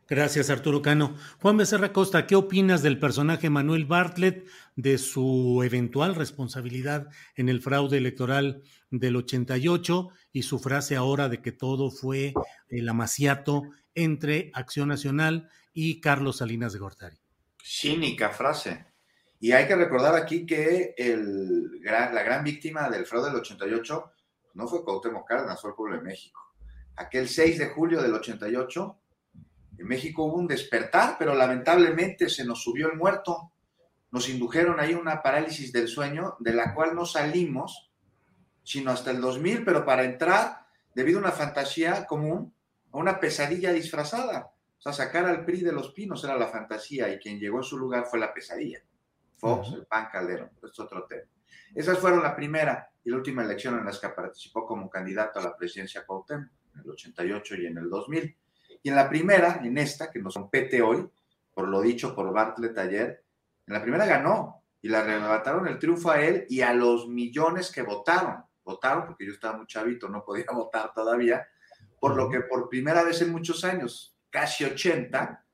Gracias, 0.09 0.51
Arturo 0.51 0.83
Cano. 0.83 1.17
Juan 1.41 1.57
Becerra 1.57 1.93
Costa, 1.93 2.29
¿qué 2.29 2.37
opinas 2.37 2.81
del 2.85 3.01
personaje 3.01 3.51
Manuel 3.51 3.87
Bartlett, 3.87 4.47
de 4.77 4.99
su 4.99 5.63
eventual 5.65 6.15
responsabilidad 6.15 7.09
en 7.35 7.49
el 7.49 7.61
fraude 7.61 7.99
electoral 7.99 8.63
del 8.91 9.17
88 9.17 10.11
y 10.33 10.43
su 10.45 10.61
frase 10.61 10.95
ahora 10.95 11.29
de 11.29 11.43
que 11.43 11.51
todo 11.51 11.91
fue 11.91 12.35
el 12.69 12.89
amaciato 12.89 13.65
entre 13.97 14.53
Acción 14.55 14.89
Nacional 14.89 15.49
y 15.73 16.01
Carlos 16.01 16.37
Salinas 16.37 16.73
de 16.73 16.79
Gortari? 16.79 17.17
Cínica 17.61 18.31
frase. 18.31 18.87
Y 19.39 19.53
hay 19.53 19.67
que 19.67 19.77
recordar 19.77 20.15
aquí 20.15 20.47
que 20.47 20.95
el, 20.97 21.81
la 21.83 22.23
gran 22.23 22.43
víctima 22.43 22.89
del 22.89 23.07
fraude 23.07 23.29
del 23.29 23.41
88 23.41 24.13
no 24.55 24.67
fue 24.67 24.83
Cuauhtémoc 24.83 25.29
Cárdenas, 25.29 25.61
fue 25.61 25.71
el 25.71 25.77
pueblo 25.77 25.97
de 25.97 26.03
México. 26.03 26.41
Aquel 26.97 27.29
6 27.29 27.59
de 27.59 27.67
julio 27.69 28.01
del 28.01 28.15
88, 28.15 28.99
en 29.79 29.87
México 29.87 30.25
hubo 30.25 30.37
un 30.37 30.47
despertar, 30.47 31.17
pero 31.19 31.35
lamentablemente 31.35 32.31
se 32.31 32.45
nos 32.45 32.63
subió 32.63 32.91
el 32.91 32.97
muerto. 32.97 33.53
Nos 34.11 34.31
indujeron 34.31 34.81
ahí 34.81 34.95
una 34.95 35.23
parálisis 35.23 35.73
del 35.73 35.89
sueño, 35.89 36.37
de 36.41 36.55
la 36.55 36.75
cual 36.75 36.95
no 36.95 37.05
salimos, 37.05 37.91
sino 38.63 38.91
hasta 38.91 39.11
el 39.11 39.21
2000, 39.21 39.65
pero 39.65 39.85
para 39.85 40.05
entrar, 40.05 40.67
debido 40.95 41.19
a 41.19 41.23
una 41.23 41.33
fantasía 41.33 42.07
común, 42.07 42.55
a 42.93 42.97
una 42.97 43.21
pesadilla 43.21 43.73
disfrazada. 43.73 44.53
O 44.79 44.81
sea, 44.81 44.95
sacar 44.95 45.27
al 45.27 45.45
PRI 45.45 45.61
de 45.61 45.73
los 45.73 45.93
pinos 45.93 46.25
era 46.25 46.39
la 46.39 46.49
fantasía 46.49 47.13
y 47.13 47.19
quien 47.19 47.39
llegó 47.39 47.59
en 47.59 47.65
su 47.65 47.77
lugar 47.77 48.07
fue 48.07 48.19
la 48.19 48.33
pesadilla. 48.33 48.81
Fox, 49.37 49.69
uh 49.69 49.73
-huh. 49.73 49.79
el 49.79 49.87
PAN 49.87 50.09
Calderón, 50.11 50.51
es 50.63 50.79
otro 50.79 51.05
tema. 51.05 51.29
Esas 51.75 51.99
fueron 51.99 52.23
la 52.23 52.35
primera 52.35 52.91
y 53.05 53.11
la 53.11 53.17
última 53.17 53.43
elección 53.43 53.79
en 53.79 53.85
las 53.85 53.99
que 53.99 54.09
participó 54.09 54.67
como 54.67 54.89
candidato 54.89 55.39
a 55.39 55.43
la 55.43 55.57
presidencia 55.57 56.05
Cuauhtémoc, 56.05 56.49
en 56.75 56.81
el 56.81 56.91
88 56.91 57.55
y 57.57 57.67
en 57.67 57.79
el 57.79 57.89
2000. 57.91 58.37
Y 58.83 58.89
en 58.89 58.97
la 58.97 59.09
primera, 59.09 59.61
en 59.63 59.79
esta, 59.79 60.11
que 60.11 60.21
nos 60.21 60.35
compete 60.35 60.83
hoy, 60.83 61.09
por 61.53 61.69
lo 61.69 61.81
dicho 61.81 62.15
por 62.15 62.33
Bartlett 62.33 62.77
ayer, 62.79 63.25
en 63.67 63.75
la 63.75 63.83
primera 63.83 64.07
ganó 64.07 64.63
y 64.81 64.89
le 64.89 64.97
arrebataron 64.97 65.67
el 65.67 65.79
triunfo 65.79 66.11
a 66.11 66.21
él 66.21 66.47
y 66.49 66.61
a 66.61 66.73
los 66.73 67.09
millones 67.09 67.73
que 67.73 67.83
votaron. 67.83 68.45
Votaron 68.65 69.07
porque 69.07 69.27
yo 69.27 69.33
estaba 69.33 69.57
muy 69.57 69.67
chavito, 69.67 70.09
no 70.09 70.25
podía 70.25 70.47
votar 70.53 70.93
todavía, 70.95 71.47
por 72.01 72.17
lo 72.17 72.29
que 72.29 72.41
por 72.41 72.69
primera 72.69 73.03
vez 73.03 73.23
en 73.23 73.33
muchos 73.33 73.65
años, 73.65 74.17
casi 74.31 74.65
80, 74.65 75.45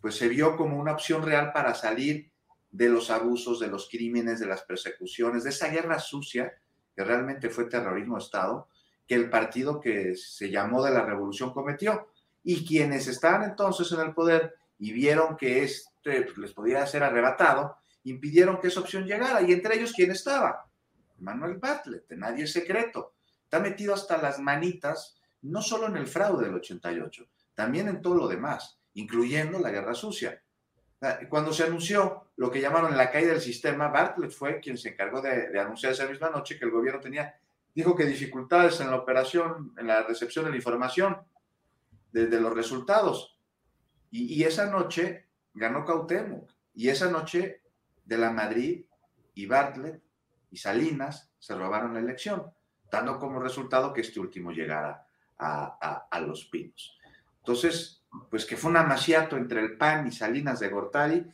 pues 0.00 0.16
se 0.16 0.28
vio 0.28 0.56
como 0.56 0.78
una 0.78 0.92
opción 0.92 1.22
real 1.22 1.52
para 1.52 1.74
salir 1.74 2.30
de 2.70 2.88
los 2.88 3.10
abusos, 3.10 3.60
de 3.60 3.68
los 3.68 3.88
crímenes, 3.88 4.40
de 4.40 4.46
las 4.46 4.62
persecuciones, 4.62 5.44
de 5.44 5.50
esa 5.50 5.68
guerra 5.68 5.98
sucia 5.98 6.52
que 6.94 7.04
realmente 7.04 7.48
fue 7.48 7.66
terrorismo 7.66 8.16
de 8.16 8.24
Estado, 8.24 8.68
que 9.06 9.14
el 9.14 9.30
partido 9.30 9.80
que 9.80 10.14
se 10.16 10.50
llamó 10.50 10.82
de 10.82 10.90
la 10.90 11.04
revolución 11.04 11.52
cometió. 11.52 12.08
Y 12.44 12.66
quienes 12.66 13.06
estaban 13.06 13.42
entonces 13.42 13.90
en 13.92 14.00
el 14.00 14.14
poder 14.14 14.54
y 14.78 14.92
vieron 14.92 15.36
que 15.36 15.64
este 15.64 16.26
les 16.36 16.52
podía 16.52 16.86
ser 16.86 17.02
arrebatado, 17.02 17.76
impidieron 18.04 18.60
que 18.60 18.68
esa 18.68 18.80
opción 18.80 19.04
llegara. 19.04 19.42
Y 19.42 19.52
entre 19.52 19.76
ellos, 19.76 19.92
¿quién 19.94 20.10
estaba? 20.10 20.66
Manuel 21.18 21.58
Bartlett, 21.58 22.08
de 22.08 22.16
nadie 22.16 22.46
secreto. 22.46 23.14
Está 23.44 23.60
metido 23.60 23.94
hasta 23.94 24.20
las 24.20 24.38
manitas, 24.38 25.18
no 25.42 25.62
solo 25.62 25.86
en 25.86 25.96
el 25.96 26.06
fraude 26.06 26.46
del 26.46 26.54
88, 26.56 27.26
también 27.54 27.88
en 27.88 28.02
todo 28.02 28.14
lo 28.14 28.28
demás, 28.28 28.78
incluyendo 28.94 29.58
la 29.58 29.70
guerra 29.70 29.94
sucia. 29.94 30.42
Cuando 31.28 31.52
se 31.52 31.62
anunció 31.62 32.30
lo 32.36 32.50
que 32.50 32.60
llamaron 32.60 32.96
la 32.96 33.10
caída 33.10 33.32
del 33.32 33.40
sistema, 33.40 33.88
Bartlett 33.88 34.32
fue 34.32 34.58
quien 34.58 34.76
se 34.76 34.90
encargó 34.90 35.20
de, 35.20 35.48
de, 35.48 35.60
anunciar 35.60 35.92
esa 35.92 36.06
misma 36.06 36.28
noche 36.30 36.58
que 36.58 36.64
el 36.64 36.72
gobierno 36.72 37.00
tenía, 37.00 37.38
dijo 37.74 37.94
que 37.94 38.04
dificultades 38.04 38.80
en 38.80 38.90
la 38.90 38.96
operación, 38.96 39.72
en 39.78 39.86
la 39.86 40.02
recepción 40.02 40.44
de 40.44 40.50
la 40.50 40.56
información, 40.56 41.18
de, 42.12 42.40
los 42.40 42.54
resultados. 42.54 43.38
Y, 44.10 44.42
esa 44.42 44.70
noche 44.70 45.26
ganó 45.54 45.84
Cautemo. 45.84 46.46
Y 46.74 46.88
esa 46.88 47.10
noche 47.10 47.62
de 48.04 48.18
la 48.18 48.30
Madrid 48.30 48.84
y 49.34 49.46
Bartlett 49.46 50.02
y 50.50 50.56
Salinas 50.56 51.30
se 51.38 51.54
robaron 51.54 51.94
la 51.94 52.00
elección, 52.00 52.50
dando 52.90 53.18
como 53.18 53.40
resultado 53.40 53.92
que 53.92 54.00
este 54.00 54.20
último 54.20 54.50
llegara 54.50 55.06
a, 55.38 56.08
a 56.10 56.20
los 56.20 56.46
pinos. 56.46 56.98
Entonces, 57.38 57.97
pues 58.30 58.44
que 58.44 58.56
fue 58.56 58.70
un 58.70 58.76
amaciato 58.76 59.36
entre 59.36 59.60
el 59.60 59.76
PAN 59.76 60.06
y 60.06 60.12
Salinas 60.12 60.60
de 60.60 60.68
Gortari, 60.68 61.26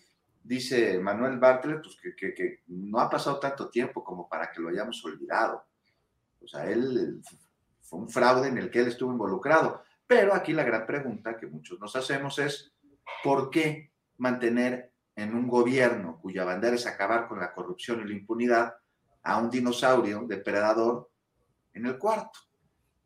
dice 0.43 0.99
Manuel 0.99 1.39
Bartlett, 1.39 1.83
pues 1.83 1.97
que, 2.01 2.15
que, 2.15 2.35
que, 2.35 2.63
no 2.69 3.01
ha 3.01 3.09
pasado 3.09 3.39
tanto 3.39 3.71
tiempo 3.71 4.05
como 4.05 4.29
para 4.29 4.51
que 4.51 4.61
lo 4.61 4.69
hayamos 4.69 5.05
olvidado. 5.05 5.65
O 6.43 6.47
sea, 6.47 6.69
él 6.69 7.23
fue 7.81 7.99
un 8.01 8.11
fraude 8.11 8.49
en 8.49 8.59
el 8.59 8.71
que 8.71 8.81
él 8.81 8.89
estuvo 8.89 9.13
involucrado. 9.13 9.83
Pero 10.07 10.35
aquí 10.35 10.53
la 10.53 10.65
gran 10.65 10.87
pregunta 10.87 11.37
que 11.37 11.47
muchos 11.47 11.81
nos 11.81 11.97
hacemos 11.97 12.39
es, 12.39 12.73
¿por 13.23 13.51
qué 13.51 13.93
mantener 14.19 14.93
en 15.17 15.35
un 15.35 15.49
gobierno 15.49 16.19
cuya 16.21 16.45
bandera 16.45 16.77
es 16.77 16.87
acabar 16.87 17.27
con 17.27 17.41
la 17.41 17.53
corrupción 17.53 18.01
y 18.01 18.09
la 18.09 18.15
impunidad 18.15 18.75
a 19.23 19.39
un 19.39 19.49
dinosaurio 19.49 20.25
depredador 20.27 21.11
en 21.73 21.87
el 21.87 21.99
cuarto? 21.99 22.39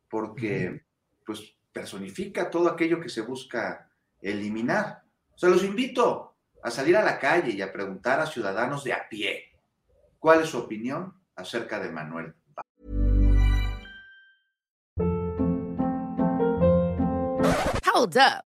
Porque, 0.09 0.83
pues, 1.25 1.55
personifica 1.71 2.49
todo 2.49 2.69
aquello 2.69 2.99
que 2.99 3.09
se 3.09 3.21
busca 3.21 3.89
eliminar. 4.21 5.03
O 5.33 5.37
sea, 5.37 5.49
los 5.49 5.63
invito 5.63 6.35
a 6.61 6.71
salir 6.71 6.97
a 6.97 7.03
la 7.03 7.19
calle 7.19 7.51
y 7.51 7.61
a 7.61 7.71
preguntar 7.71 8.19
a 8.19 8.25
ciudadanos 8.25 8.83
de 8.83 8.93
a 8.93 9.07
pie 9.09 9.53
cuál 10.17 10.41
es 10.41 10.49
su 10.49 10.57
opinión 10.57 11.13
acerca 11.35 11.79
de 11.79 11.89
Manuel. 11.89 12.35
Hold 17.85 18.17
up. 18.17 18.48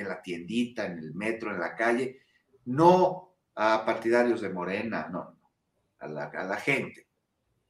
En 0.00 0.08
la 0.08 0.20
tiendita, 0.20 0.86
en 0.86 0.98
el 0.98 1.14
metro, 1.14 1.50
en 1.50 1.60
la 1.60 1.74
calle. 1.74 2.20
No 2.66 3.36
a 3.54 3.84
partidarios 3.84 4.40
de 4.40 4.50
Morena, 4.50 5.08
no, 5.10 5.24
no. 5.24 5.50
A 5.98 6.08
la, 6.08 6.24
a 6.24 6.44
la 6.44 6.56
gente. 6.56 7.08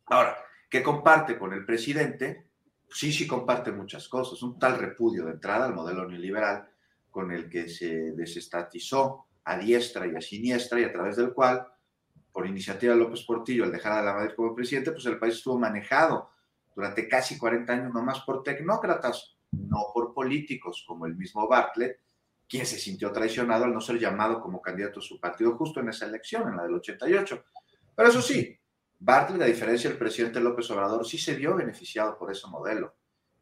Ahora, 0.06 0.36
¿qué 0.68 0.82
comparte 0.82 1.38
con 1.38 1.52
el 1.52 1.64
presidente? 1.64 2.50
Sí, 2.88 3.12
sí 3.12 3.26
comparte 3.26 3.72
muchas 3.72 4.08
cosas. 4.08 4.42
Un 4.42 4.58
tal 4.58 4.78
repudio 4.78 5.24
de 5.24 5.32
entrada 5.32 5.66
al 5.66 5.74
modelo 5.74 6.08
neoliberal 6.08 6.68
con 7.10 7.32
el 7.32 7.48
que 7.48 7.68
se 7.68 8.12
desestatizó 8.12 9.26
a 9.44 9.56
diestra 9.56 10.06
y 10.06 10.14
a 10.14 10.20
siniestra 10.20 10.80
y 10.80 10.84
a 10.84 10.92
través 10.92 11.16
del 11.16 11.32
cual, 11.32 11.66
por 12.32 12.46
iniciativa 12.46 12.92
de 12.92 13.00
López 13.00 13.22
Portillo, 13.22 13.64
al 13.64 13.72
dejar 13.72 13.92
a 13.92 14.02
la 14.02 14.12
Madrid 14.12 14.34
como 14.36 14.54
presidente, 14.54 14.92
pues 14.92 15.06
el 15.06 15.18
país 15.18 15.36
estuvo 15.36 15.58
manejado 15.58 16.30
durante 16.74 17.08
casi 17.08 17.38
40 17.38 17.72
años 17.72 17.94
nomás 17.94 18.20
por 18.20 18.42
tecnócratas, 18.42 19.38
no 19.52 19.86
por 19.94 20.12
políticos, 20.12 20.84
como 20.86 21.06
el 21.06 21.16
mismo 21.16 21.48
Bartlett, 21.48 22.00
quien 22.48 22.66
se 22.66 22.78
sintió 22.78 23.12
traicionado 23.12 23.64
al 23.64 23.72
no 23.72 23.80
ser 23.80 23.98
llamado 23.98 24.40
como 24.40 24.62
candidato 24.62 25.00
a 25.00 25.02
su 25.02 25.20
partido 25.20 25.56
justo 25.56 25.80
en 25.80 25.88
esa 25.88 26.06
elección, 26.06 26.48
en 26.48 26.56
la 26.56 26.62
del 26.62 26.74
88. 26.74 27.44
Pero 27.94 28.08
eso 28.08 28.22
sí, 28.22 28.58
Bartlett, 28.98 29.42
a 29.42 29.46
diferencia 29.46 29.90
del 29.90 29.98
presidente 29.98 30.40
López 30.40 30.70
Obrador, 30.70 31.06
sí 31.06 31.18
se 31.18 31.34
vio 31.34 31.56
beneficiado 31.56 32.16
por 32.16 32.30
ese 32.30 32.46
modelo. 32.46 32.94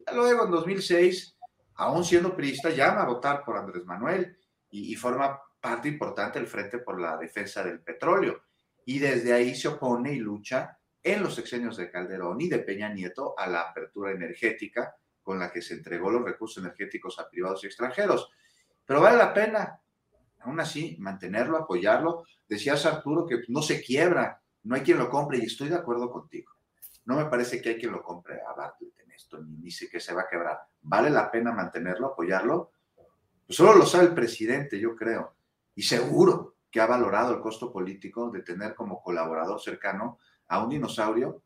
Ya 0.06 0.12
luego, 0.12 0.44
en 0.44 0.50
2006, 0.50 1.36
aún 1.74 2.04
siendo 2.04 2.34
priista, 2.34 2.70
llama 2.70 3.02
a 3.02 3.06
votar 3.06 3.44
por 3.44 3.56
Andrés 3.56 3.84
Manuel 3.84 4.36
y, 4.70 4.92
y 4.92 4.96
forma 4.96 5.40
parte 5.60 5.88
importante 5.88 6.38
del 6.38 6.48
Frente 6.48 6.78
por 6.78 7.00
la 7.00 7.16
Defensa 7.16 7.62
del 7.62 7.80
Petróleo. 7.80 8.42
Y 8.86 8.98
desde 8.98 9.32
ahí 9.32 9.54
se 9.54 9.68
opone 9.68 10.12
y 10.12 10.18
lucha 10.18 10.78
en 11.02 11.22
los 11.22 11.34
sexenios 11.34 11.76
de 11.76 11.90
Calderón 11.90 12.40
y 12.40 12.48
de 12.48 12.60
Peña 12.60 12.88
Nieto 12.88 13.34
a 13.38 13.46
la 13.46 13.60
apertura 13.60 14.12
energética 14.12 14.94
con 15.22 15.38
la 15.38 15.50
que 15.50 15.62
se 15.62 15.74
entregó 15.74 16.10
los 16.10 16.24
recursos 16.24 16.62
energéticos 16.62 17.18
a 17.18 17.28
privados 17.28 17.64
y 17.64 17.66
extranjeros. 17.66 18.30
Pero 18.86 19.00
vale 19.00 19.16
la 19.16 19.32
pena, 19.32 19.80
aún 20.40 20.60
así, 20.60 20.96
mantenerlo, 20.98 21.56
apoyarlo. 21.56 22.24
Decías, 22.48 22.84
Arturo, 22.86 23.26
que 23.26 23.42
no 23.48 23.62
se 23.62 23.82
quiebra, 23.82 24.40
no 24.64 24.74
hay 24.74 24.82
quien 24.82 24.98
lo 24.98 25.08
compre 25.08 25.38
y 25.38 25.46
estoy 25.46 25.68
de 25.68 25.76
acuerdo 25.76 26.10
contigo. 26.10 26.52
No 27.06 27.16
me 27.16 27.26
parece 27.26 27.60
que 27.60 27.70
hay 27.70 27.78
quien 27.78 27.92
lo 27.92 28.02
compre 28.02 28.40
a 28.40 28.54
Bartlett 28.54 28.98
en 29.00 29.10
esto, 29.10 29.38
ni 29.42 29.56
dice 29.56 29.88
que 29.88 30.00
se 30.00 30.14
va 30.14 30.22
a 30.22 30.28
quebrar. 30.28 30.58
¿Vale 30.82 31.10
la 31.10 31.30
pena 31.30 31.52
mantenerlo, 31.52 32.08
apoyarlo? 32.08 32.72
Pues 33.46 33.56
solo 33.56 33.74
lo 33.74 33.84
sabe 33.84 34.04
el 34.04 34.14
presidente, 34.14 34.78
yo 34.78 34.96
creo. 34.96 35.34
Y 35.74 35.82
seguro 35.82 36.56
que 36.70 36.80
ha 36.80 36.86
valorado 36.86 37.34
el 37.34 37.40
costo 37.40 37.72
político 37.72 38.30
de 38.30 38.42
tener 38.42 38.74
como 38.74 39.02
colaborador 39.02 39.60
cercano 39.60 40.18
a 40.48 40.62
un 40.62 40.70
dinosaurio 40.70 41.42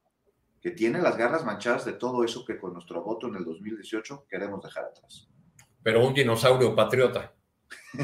que 0.60 0.70
tiene 0.70 1.00
las 1.00 1.16
garras 1.16 1.44
manchadas 1.44 1.84
de 1.84 1.92
todo 1.92 2.24
eso 2.24 2.44
que 2.44 2.58
con 2.58 2.72
nuestro 2.72 3.02
voto 3.02 3.28
en 3.28 3.36
el 3.36 3.44
2018 3.44 4.26
queremos 4.28 4.62
dejar 4.62 4.84
atrás. 4.84 5.28
Pero 5.88 6.06
un 6.06 6.12
dinosaurio 6.12 6.76
patriota. 6.76 7.32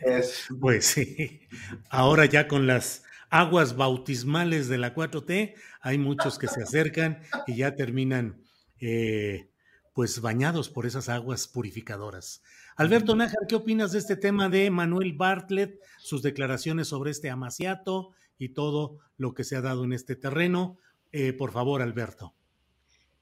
es... 0.00 0.46
Pues 0.60 0.86
sí, 0.86 1.40
ahora 1.88 2.24
ya 2.26 2.46
con 2.46 2.68
las 2.68 3.02
aguas 3.30 3.74
bautismales 3.74 4.68
de 4.68 4.78
la 4.78 4.94
4T, 4.94 5.56
hay 5.80 5.98
muchos 5.98 6.38
que 6.38 6.46
se 6.46 6.62
acercan 6.62 7.20
y 7.48 7.56
ya 7.56 7.74
terminan 7.74 8.44
eh, 8.78 9.50
pues 9.92 10.20
bañados 10.20 10.68
por 10.68 10.86
esas 10.86 11.08
aguas 11.08 11.48
purificadoras. 11.48 12.44
Alberto 12.76 13.16
Nájar, 13.16 13.48
¿qué 13.48 13.56
opinas 13.56 13.90
de 13.90 13.98
este 13.98 14.14
tema 14.14 14.48
de 14.48 14.70
Manuel 14.70 15.14
Bartlett, 15.14 15.80
sus 15.98 16.22
declaraciones 16.22 16.86
sobre 16.86 17.10
este 17.10 17.28
amaciato 17.28 18.12
y 18.38 18.50
todo 18.50 18.98
lo 19.16 19.34
que 19.34 19.42
se 19.42 19.56
ha 19.56 19.62
dado 19.62 19.82
en 19.82 19.92
este 19.92 20.14
terreno? 20.14 20.78
Eh, 21.10 21.32
por 21.32 21.50
favor, 21.50 21.82
Alberto. 21.82 22.36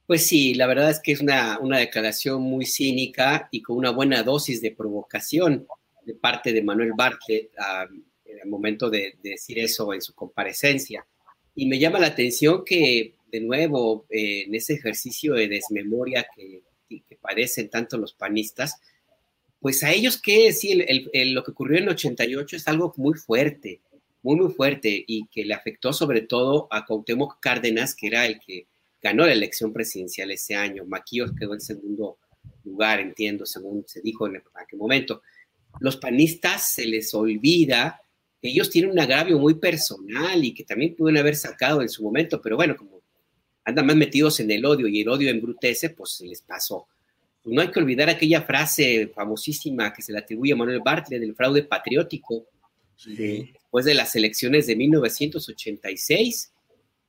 Pues 0.09 0.26
sí, 0.26 0.54
la 0.54 0.66
verdad 0.66 0.88
es 0.88 1.00
que 1.00 1.12
es 1.12 1.20
una, 1.20 1.59
una, 1.59 1.76
declaración 1.76 2.40
muy 2.40 2.64
cínica 2.64 3.46
y 3.52 3.61
con 3.61 3.76
una 3.76 3.90
buena 3.90 4.22
dosis 4.22 4.62
de 4.62 4.70
provocación 4.70 5.66
de 6.06 6.14
parte 6.14 6.54
de 6.54 6.62
Manuel 6.62 6.92
Bartlett 6.96 7.50
um, 7.59 8.02
en 8.24 8.38
el 8.38 8.48
momento 8.48 8.88
de, 8.88 9.18
de, 9.22 9.32
decir 9.32 9.59
eso 9.59 9.92
en 9.92 10.00
su 10.00 10.14
comparecencia. 10.14 11.06
Y 11.54 11.66
me 11.66 11.78
llama 11.78 11.98
la 11.98 12.06
atención 12.06 12.64
que, 12.64 13.16
de 13.30 13.40
nuevo, 13.42 14.06
eh, 14.09 14.44
en 14.46 14.54
ese 14.54 14.72
ejercicio 14.72 15.34
de 15.34 15.46
desmemoria 15.46 16.26
que, 16.34 16.62
que, 16.88 17.16
padecen 17.20 17.68
tanto 17.68 17.98
los 17.98 18.14
panistas, 18.14 18.80
pues 19.61 19.84
a 19.84 19.92
ellos 19.92 20.18
que 20.18 20.54
sí, 20.54 20.72
el, 21.12 21.34
lo 21.34 21.44
que 21.44 21.50
ocurrió 21.50 21.76
en 21.76 21.84
el 21.84 21.90
88 21.90 22.56
es 22.56 22.66
algo 22.66 22.94
muy 22.96 23.12
fuerte, 23.12 23.82
muy, 24.22 24.36
muy 24.36 24.54
fuerte 24.54 25.04
y 25.06 25.26
que 25.26 25.44
le 25.44 25.52
afectó 25.52 25.92
sobre 25.92 26.22
todo 26.22 26.66
a 26.70 26.86
Cuauhtémoc 26.86 27.40
Cárdenas, 27.40 27.94
que 27.94 28.06
era 28.06 28.24
el 28.24 28.40
que 28.40 28.68
ganó 29.03 29.26
la 29.26 29.32
elección 29.32 29.72
presidencial 29.72 30.30
ese 30.30 30.55
año. 30.55 30.84
Maquillos 30.84 31.32
quedó 31.38 31.55
en 31.55 31.61
segundo 31.61 32.18
lugar, 32.64 33.01
entiendo, 33.01 33.46
según 33.46 33.84
se 33.86 34.01
dijo 34.01 34.26
en 34.26 34.42
aquel 34.55 34.78
momento. 34.78 35.22
Los 35.80 35.96
panistas 35.96 36.72
se 36.72 36.86
les 36.86 37.12
olvida 37.14 38.01
que 38.40 38.49
ellos 38.49 38.70
tienen 38.70 38.90
un 38.90 38.99
agravio 38.99 39.38
muy 39.38 39.55
personal 39.55 40.44
y 40.44 40.55
que 40.55 40.64
también 40.64 40.94
pueden 40.94 41.18
haber 41.18 41.36
sacado 41.36 41.82
en 41.82 41.88
su 41.88 42.03
momento, 42.03 42.40
pero 42.40 42.57
bueno, 42.57 42.76
como 42.76 43.03
andan 43.64 43.86
más 43.86 43.96
metidos 43.96 44.40
en 44.40 44.51
el 44.51 44.64
odio 44.64 44.86
y 44.86 45.01
el 45.01 45.09
odio 45.09 45.30
embrutece, 45.30 45.90
pues 45.90 46.12
se 46.12 46.26
les 46.26 46.40
pasó. 46.40 46.86
Pues 47.42 47.55
no 47.55 47.61
hay 47.61 47.70
que 47.70 47.78
olvidar 47.78 48.09
aquella 48.09 48.42
frase 48.42 49.11
famosísima 49.14 49.92
que 49.92 50.03
se 50.03 50.12
le 50.12 50.18
atribuye 50.18 50.53
a 50.53 50.57
Manuel 50.57 50.80
Bartlett 50.84 51.20
del 51.20 51.34
fraude 51.34 51.62
patriótico, 51.64 52.46
sí. 52.96 53.16
de, 53.16 53.51
después 53.53 53.84
de 53.84 53.94
las 53.94 54.14
elecciones 54.16 54.66
de 54.66 54.76
1986 54.76 56.53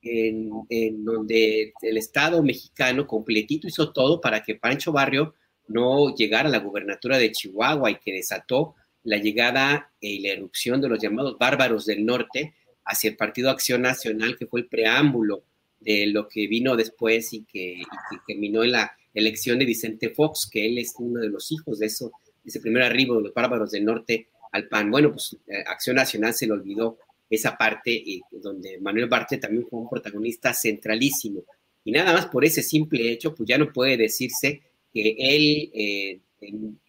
en, 0.01 1.03
donde 1.03 1.73
el 1.81 1.97
Estado 1.97 2.41
mexicano 2.43 3.05
completito 3.05 3.67
hizo 3.67 3.91
todo 3.91 4.21
para 4.21 4.43
que 4.43 4.55
Pancho 4.55 4.91
Barrio 4.91 5.35
no 5.67 6.15
llegara 6.15 6.49
a 6.49 6.51
la 6.51 6.59
gubernatura 6.59 7.17
de 7.17 7.31
Chihuahua 7.31 7.91
y 7.91 7.99
que 7.99 8.13
desató 8.13 8.75
la 9.03 9.17
llegada 9.17 9.91
y 9.99 10.19
la 10.19 10.33
erupción 10.33 10.81
de 10.81 10.89
los 10.89 10.99
llamados 10.99 11.37
bárbaros 11.37 11.85
del 11.85 12.05
norte 12.05 12.53
hacia 12.85 13.09
el 13.09 13.17
Partido 13.17 13.49
Acción 13.49 13.81
Nacional, 13.81 14.37
que 14.37 14.47
fue 14.47 14.61
el 14.61 14.67
preámbulo 14.67 15.43
de 15.79 16.07
lo 16.07 16.27
que 16.27 16.47
vino 16.47 16.75
después 16.75 17.33
y 17.33 17.43
que, 17.45 17.73
y 17.73 17.83
que 17.83 18.17
terminó 18.27 18.63
en 18.63 18.73
la 18.73 18.91
elección 19.13 19.59
de 19.59 19.65
Vicente 19.65 20.09
Fox, 20.09 20.49
que 20.51 20.65
él 20.65 20.77
es 20.77 20.93
uno 20.97 21.21
de 21.21 21.29
los 21.29 21.51
hijos 21.51 21.79
de, 21.79 21.85
eso, 21.85 22.11
de 22.43 22.49
ese 22.49 22.59
primer 22.59 22.83
arribo 22.83 23.15
de 23.17 23.23
los 23.23 23.33
bárbaros 23.33 23.71
del 23.71 23.85
norte 23.85 24.29
al 24.51 24.67
PAN. 24.67 24.91
Bueno, 24.91 25.11
pues 25.11 25.37
eh, 25.47 25.63
Acción 25.67 25.95
Nacional 25.95 26.33
se 26.33 26.47
le 26.47 26.53
olvidó 26.53 26.97
esa 27.30 27.57
parte 27.57 28.03
donde 28.32 28.80
Manuel 28.80 29.07
Bartlett 29.07 29.41
también 29.41 29.67
fue 29.67 29.80
un 29.80 29.89
protagonista 29.89 30.53
centralísimo. 30.53 31.43
Y 31.84 31.91
nada 31.91 32.13
más 32.13 32.25
por 32.27 32.43
ese 32.43 32.63
simple 32.63 33.11
hecho, 33.11 33.36
pues 33.36 33.47
ya 33.47 33.57
no 33.57 33.71
puede 33.71 33.97
decirse 33.97 34.61
que 34.91 35.15
él, 35.17 35.71
eh, 35.73 36.19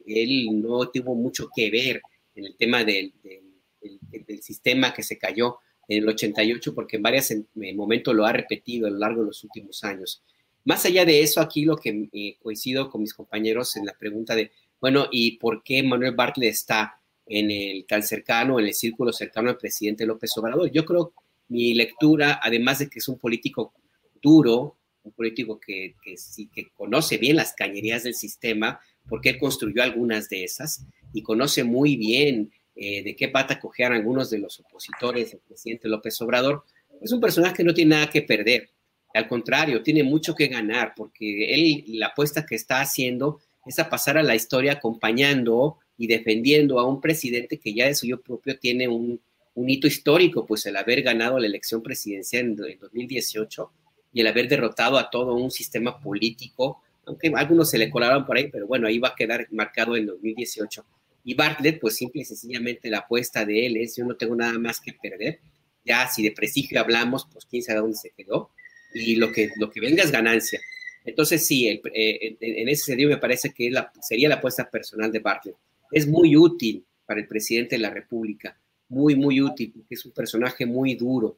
él 0.07 0.61
no 0.61 0.89
tuvo 0.91 1.15
mucho 1.15 1.49
que 1.55 1.71
ver 1.71 2.03
en 2.35 2.47
el 2.47 2.57
tema 2.57 2.85
del, 2.85 3.13
del, 3.23 3.99
del, 4.27 4.43
sistema 4.43 4.93
que 4.95 5.03
se 5.03 5.19
cayó 5.19 5.59
en 5.89 6.03
el 6.03 6.09
88, 6.09 6.75
porque 6.75 6.97
en 6.97 7.03
varios 7.03 7.33
momentos 7.75 8.15
lo 8.15 8.25
ha 8.25 8.33
repetido 8.33 8.87
a 8.87 8.91
lo 8.91 8.99
largo 8.99 9.23
de 9.23 9.29
los 9.29 9.45
últimos 9.45 9.85
años. 9.85 10.23
Más 10.65 10.85
allá 10.85 11.05
de 11.05 11.23
eso, 11.23 11.41
aquí 11.41 11.65
lo 11.65 11.77
que 11.77 12.09
eh, 12.13 12.37
coincido 12.41 12.91
con 12.91 13.01
mis 13.01 13.15
compañeros 13.15 13.77
en 13.77 13.87
la 13.87 13.97
pregunta 13.99 14.35
de, 14.35 14.53
bueno, 14.81 15.09
¿y 15.11 15.39
por 15.39 15.63
qué 15.63 15.83
Manuel 15.83 16.15
Bartlett 16.15 16.51
está 16.51 17.00
en 17.31 17.49
el 17.53 17.87
tan 17.87 18.03
cercano, 18.03 18.59
en 18.59 18.67
el 18.67 18.75
círculo 18.75 19.13
cercano 19.13 19.51
al 19.51 19.57
presidente 19.57 20.05
López 20.05 20.37
Obrador. 20.37 20.71
Yo 20.73 20.85
creo 20.85 21.15
mi 21.49 21.75
lectura, 21.75 22.41
además 22.43 22.81
de 22.81 22.91
que 22.91 22.99
es 22.99 23.09
un 23.09 23.19
político 23.19 23.73
duro, 24.21 24.77
un 25.05 25.13
político 25.13 25.61
que, 25.61 25.95
sí 26.17 26.51
que 26.53 26.71
conoce 26.75 27.19
bien 27.19 27.37
las 27.37 27.53
cañerías 27.53 28.03
del 28.03 28.15
sistema, 28.15 28.81
porque 29.09 29.31
él 29.31 29.39
construyó 29.39 29.83
algunas 29.85 30.29
de 30.29 30.43
esas 30.43 30.85
y 31.13 31.23
conoce 31.23 31.63
muy 31.63 31.97
bien 31.97 32.51
eh, 32.75 33.05
de 33.05 33.15
qué 33.15 33.29
pata 33.29 33.61
cojean 33.61 33.93
algunos 33.93 34.29
de 34.29 34.39
los 34.39 34.59
opositores 34.59 35.31
del 35.31 35.41
presidente 35.41 35.89
López 35.89 36.21
Obrador, 36.23 36.65
es 37.01 37.13
un 37.13 37.21
personaje 37.21 37.55
que 37.59 37.65
no 37.65 37.75
tiene 37.75 37.95
nada 37.95 38.11
que 38.11 38.23
perder. 38.23 38.71
Al 39.15 39.29
contrario, 39.29 39.83
tiene 39.83 40.03
mucho 40.03 40.35
que 40.35 40.49
ganar, 40.49 40.95
porque 40.97 41.55
él 41.55 41.85
la 41.87 42.09
apuesta 42.09 42.45
que 42.45 42.57
está 42.57 42.81
haciendo 42.81 43.41
es 43.67 43.79
a 43.79 43.89
pasar 43.89 44.19
a 44.19 44.23
la 44.23 44.35
historia 44.35 44.73
acompañando 44.73 45.79
y 46.01 46.07
defendiendo 46.07 46.81
a 46.81 46.87
un 46.87 46.99
presidente 46.99 47.59
que 47.59 47.75
ya 47.75 47.87
de 47.87 47.95
suyo 47.95 48.23
propio 48.23 48.59
tiene 48.59 48.89
un, 48.89 49.21
un 49.53 49.69
hito 49.69 49.87
histórico, 49.87 50.47
pues 50.47 50.65
el 50.65 50.79
haber 50.79 51.03
ganado 51.03 51.39
la 51.39 51.47
elección 51.47 51.83
presidencial 51.83 52.47
en, 52.47 52.65
en 52.65 52.79
2018 52.79 53.71
y 54.15 54.23
el 54.23 54.27
haber 54.27 54.49
derrotado 54.49 54.97
a 54.97 55.11
todo 55.11 55.35
un 55.35 55.51
sistema 55.51 56.01
político, 56.01 56.81
aunque 57.05 57.31
algunos 57.35 57.69
se 57.69 57.77
le 57.77 57.91
colaron 57.91 58.25
por 58.25 58.39
ahí, 58.39 58.49
pero 58.51 58.67
bueno, 58.67 58.89
ahí 58.89 58.99
va 58.99 59.09
a 59.09 59.15
quedar 59.15 59.47
marcado 59.51 59.95
en 59.95 60.07
2018. 60.07 60.87
Y 61.23 61.35
Bartlett, 61.35 61.79
pues 61.79 61.97
simple 61.97 62.23
y 62.23 62.25
sencillamente 62.25 62.89
la 62.89 63.01
apuesta 63.01 63.45
de 63.45 63.67
él 63.67 63.77
es, 63.77 63.95
yo 63.95 64.07
no 64.07 64.17
tengo 64.17 64.35
nada 64.35 64.59
más 64.59 64.81
que 64.81 64.95
perder, 64.95 65.41
ya 65.85 66.09
si 66.09 66.23
de 66.23 66.33
prestigio 66.33 66.81
hablamos, 66.81 67.29
pues 67.31 67.45
quién 67.45 67.63
sabe 67.63 67.81
dónde 67.81 67.99
se 67.99 68.11
quedó, 68.17 68.53
y 68.95 69.17
lo 69.17 69.31
que, 69.33 69.51
lo 69.59 69.71
que 69.71 69.81
venga 69.81 70.03
es 70.03 70.11
ganancia. 70.11 70.61
Entonces 71.05 71.47
sí, 71.47 71.69
el, 71.69 71.83
eh, 71.93 72.39
en, 72.41 72.69
ese 72.71 72.85
sentido 72.85 73.11
me 73.11 73.19
parece 73.19 73.53
que 73.53 73.71
la, 73.71 73.93
sería 74.01 74.31
la 74.31 74.37
apuesta 74.37 74.71
personal 74.71 75.13
de 75.13 75.19
Bartlett. 75.19 75.57
Es 75.91 76.07
muy 76.07 76.37
útil 76.37 76.85
para 77.07 77.21
el 77.21 77.27
presidente 77.27 77.77
de 77.77 77.83
la 77.83 77.91
República, 77.91 78.59
muy, 78.89 79.17
muy 79.17 79.41
útil, 79.41 79.73
porque 79.75 79.95
es 79.95 80.05
un 80.05 80.13
personaje 80.13 80.67
muy 80.67 80.95
duro 80.95 81.37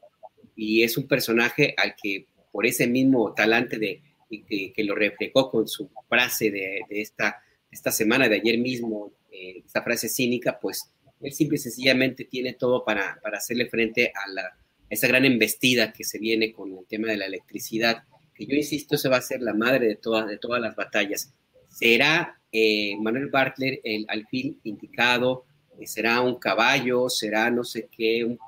y 0.54 0.82
es 0.82 0.96
un 0.96 1.06
personaje 1.06 1.74
al 1.76 1.94
que 2.00 2.26
por 2.50 2.66
ese 2.66 2.86
mismo 2.86 3.32
talante 3.34 3.78
de, 3.78 4.02
que, 4.28 4.84
lo 4.84 4.94
reflejó 4.94 5.50
con 5.50 5.68
su 5.68 5.90
frase 6.08 6.50
de, 6.50 6.80
esta, 6.90 7.42
esta 7.70 7.90
semana, 7.90 8.28
de 8.28 8.36
ayer 8.36 8.58
mismo, 8.58 9.12
eh, 9.30 9.62
esta 9.64 9.82
frase 9.82 10.08
cínica, 10.08 10.58
pues 10.60 10.90
él 11.20 11.32
simple 11.32 11.56
y 11.56 11.60
sencillamente 11.60 12.24
tiene 12.24 12.54
todo 12.54 12.84
para, 12.84 13.18
para 13.22 13.38
hacerle 13.38 13.68
frente 13.68 14.12
a, 14.14 14.30
la, 14.30 14.56
esa 14.90 15.08
gran 15.08 15.24
embestida 15.24 15.92
que 15.92 16.04
se 16.04 16.18
viene 16.18 16.52
con 16.52 16.76
el 16.76 16.84
tema 16.86 17.08
de 17.08 17.16
la 17.16 17.26
electricidad, 17.26 18.04
que 18.34 18.46
yo 18.46 18.54
insisto, 18.54 18.96
se 18.96 19.08
va 19.08 19.18
a 19.18 19.22
ser 19.22 19.40
la 19.40 19.54
madre 19.54 19.88
de, 19.88 19.96
todas 19.96 20.28
de 20.28 20.38
todas 20.38 20.60
las 20.60 20.74
batallas. 20.76 21.32
Será 21.72 22.38
eh, 22.50 22.96
Manuel 23.00 23.28
Bartler 23.28 23.80
el 23.82 24.04
alfil 24.08 24.58
indicado, 24.64 25.44
eh, 25.78 25.86
será 25.86 26.20
un 26.20 26.38
caballo, 26.38 27.08
será 27.08 27.50
no 27.50 27.64
sé 27.64 27.88
qué, 27.90 28.24
un, 28.24 28.38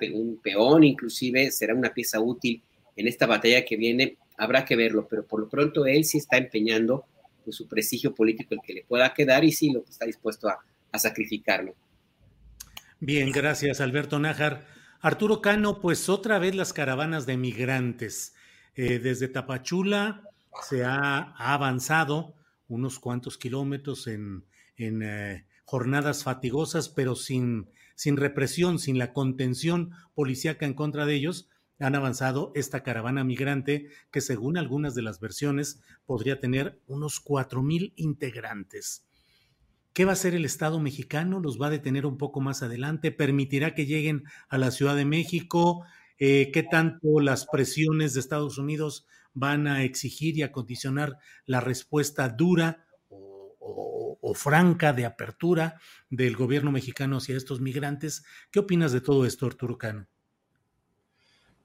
peón 0.43 0.85
inclusive, 0.85 1.51
será 1.51 1.75
una 1.75 1.93
pieza 1.93 2.21
útil 2.21 2.63
en 2.97 3.09
esta 3.09 3.27
batalla 3.27 3.65
que 3.65 3.77
viene, 3.77 4.19
habrá 4.37 4.65
que 4.65 4.77
verlo, 4.77 5.09
pero 5.09 5.27
por 5.27 5.41
lo 5.41 5.49
pronto 5.49 5.87
él 5.87 6.05
sí 6.05 6.19
está 6.19 6.37
empeñando 6.37 7.05
su 7.49 7.69
prestigio 7.69 8.15
político 8.15 8.55
el 8.55 8.61
que 8.65 8.73
le 8.73 8.85
pueda 8.85 9.13
quedar 9.13 9.45
y 9.45 9.53
sí 9.53 9.71
lo 9.71 9.85
que 9.85 9.91
está 9.91 10.07
dispuesto 10.07 10.49
a, 10.49 10.59
a 10.93 10.99
sacrificarlo. 10.99 11.75
Bien, 13.01 13.31
gracias 13.31 13.81
Alberto 13.81 14.19
Nájar. 14.19 14.65
Arturo 15.01 15.43
Cano, 15.43 15.83
pues 15.83 16.09
otra 16.09 16.39
vez 16.39 16.55
las 16.55 16.73
caravanas 16.73 17.27
de 17.27 17.37
migrantes. 17.37 18.35
Eh, 18.75 18.99
desde 18.99 19.29
Tapachula 19.29 20.23
se 20.69 20.83
ha, 20.83 21.35
avanzado 21.37 22.35
unos 22.69 22.99
cuantos 22.99 23.39
kilómetros 23.39 24.07
en, 24.07 24.45
en 24.77 25.03
eh, 25.03 25.47
jornadas 25.65 26.25
fatigosas, 26.25 26.89
pero 26.89 27.15
sin, 27.17 27.71
sin 27.95 28.17
represión, 28.17 28.79
sin 28.79 28.99
la 28.99 29.13
contención 29.13 29.93
policíaca 30.15 30.67
en 30.67 30.75
contra 30.75 31.07
de 31.07 31.15
ellos, 31.15 31.49
han 31.81 31.95
avanzado 31.95 32.53
esta 32.55 32.83
caravana 32.83 33.25
migrante 33.25 33.89
que 34.11 34.21
según 34.21 34.57
algunas 34.57 34.95
de 34.95 35.03
las 35.03 35.21
versiones 35.21 35.83
podría 36.07 36.39
tener 36.41 36.81
unos 36.87 37.21
cuatro 37.21 37.63
mil 37.63 37.93
integrantes. 37.97 39.07
¿Qué 39.93 40.05
va 40.05 40.11
a 40.11 40.15
hacer 40.15 40.35
el 40.35 40.45
Estado 40.45 40.81
mexicano? 40.81 41.41
¿Los 41.41 41.61
va 41.61 41.69
a 41.69 41.71
detener 41.71 42.05
un 42.07 42.19
poco 42.19 42.41
más 42.41 42.63
adelante? 42.63 43.13
¿Permitirá 43.13 43.75
que 43.75 43.87
lleguen 43.87 44.25
a 44.49 44.59
la 44.59 44.71
Ciudad 44.71 44.97
de 44.97 45.05
México? 45.05 45.85
Eh, 46.19 46.51
¿Qué 46.53 46.63
tanto 46.65 47.21
las 47.21 47.47
presiones 47.47 48.15
de 48.15 48.21
Estados 48.21 48.59
Unidos 48.59 49.07
van 49.35 49.67
a 49.67 49.85
exigir 49.85 50.37
y 50.39 50.43
a 50.43 50.53
condicionar 50.53 51.19
la 51.45 51.61
respuesta 51.61 52.29
dura 52.29 52.87
o, 53.09 54.19
o 54.21 54.35
franca 54.35 54.93
de 54.93 55.05
apertura 55.05 55.79
del 56.09 56.37
gobierno 56.37 56.73
mexicano 56.73 57.19
hacia 57.19 57.37
estos 57.37 57.61
migrantes? 57.61 58.25
¿Qué 58.51 58.61
opinas 58.61 58.93
de 58.93 59.01
todo 59.01 59.27
esto, 59.27 59.47
Arturo 59.47 59.77
Cano? 59.77 60.07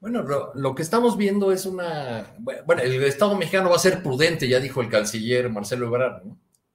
Bueno, 0.00 0.24
lo, 0.54 0.74
que 0.74 0.80
estamos 0.80 1.18
viendo 1.18 1.52
es 1.52 1.66
una... 1.66 2.34
Bueno, 2.38 2.80
el 2.80 3.02
Estado 3.04 3.36
mexicano 3.36 3.68
va 3.68 3.76
a 3.76 3.80
ser 3.80 4.02
prudente, 4.02 4.48
ya 4.48 4.58
dijo 4.58 4.80
el 4.80 4.88
canciller 4.88 5.50
Marcelo 5.50 5.88
Ebrard, 5.88 6.22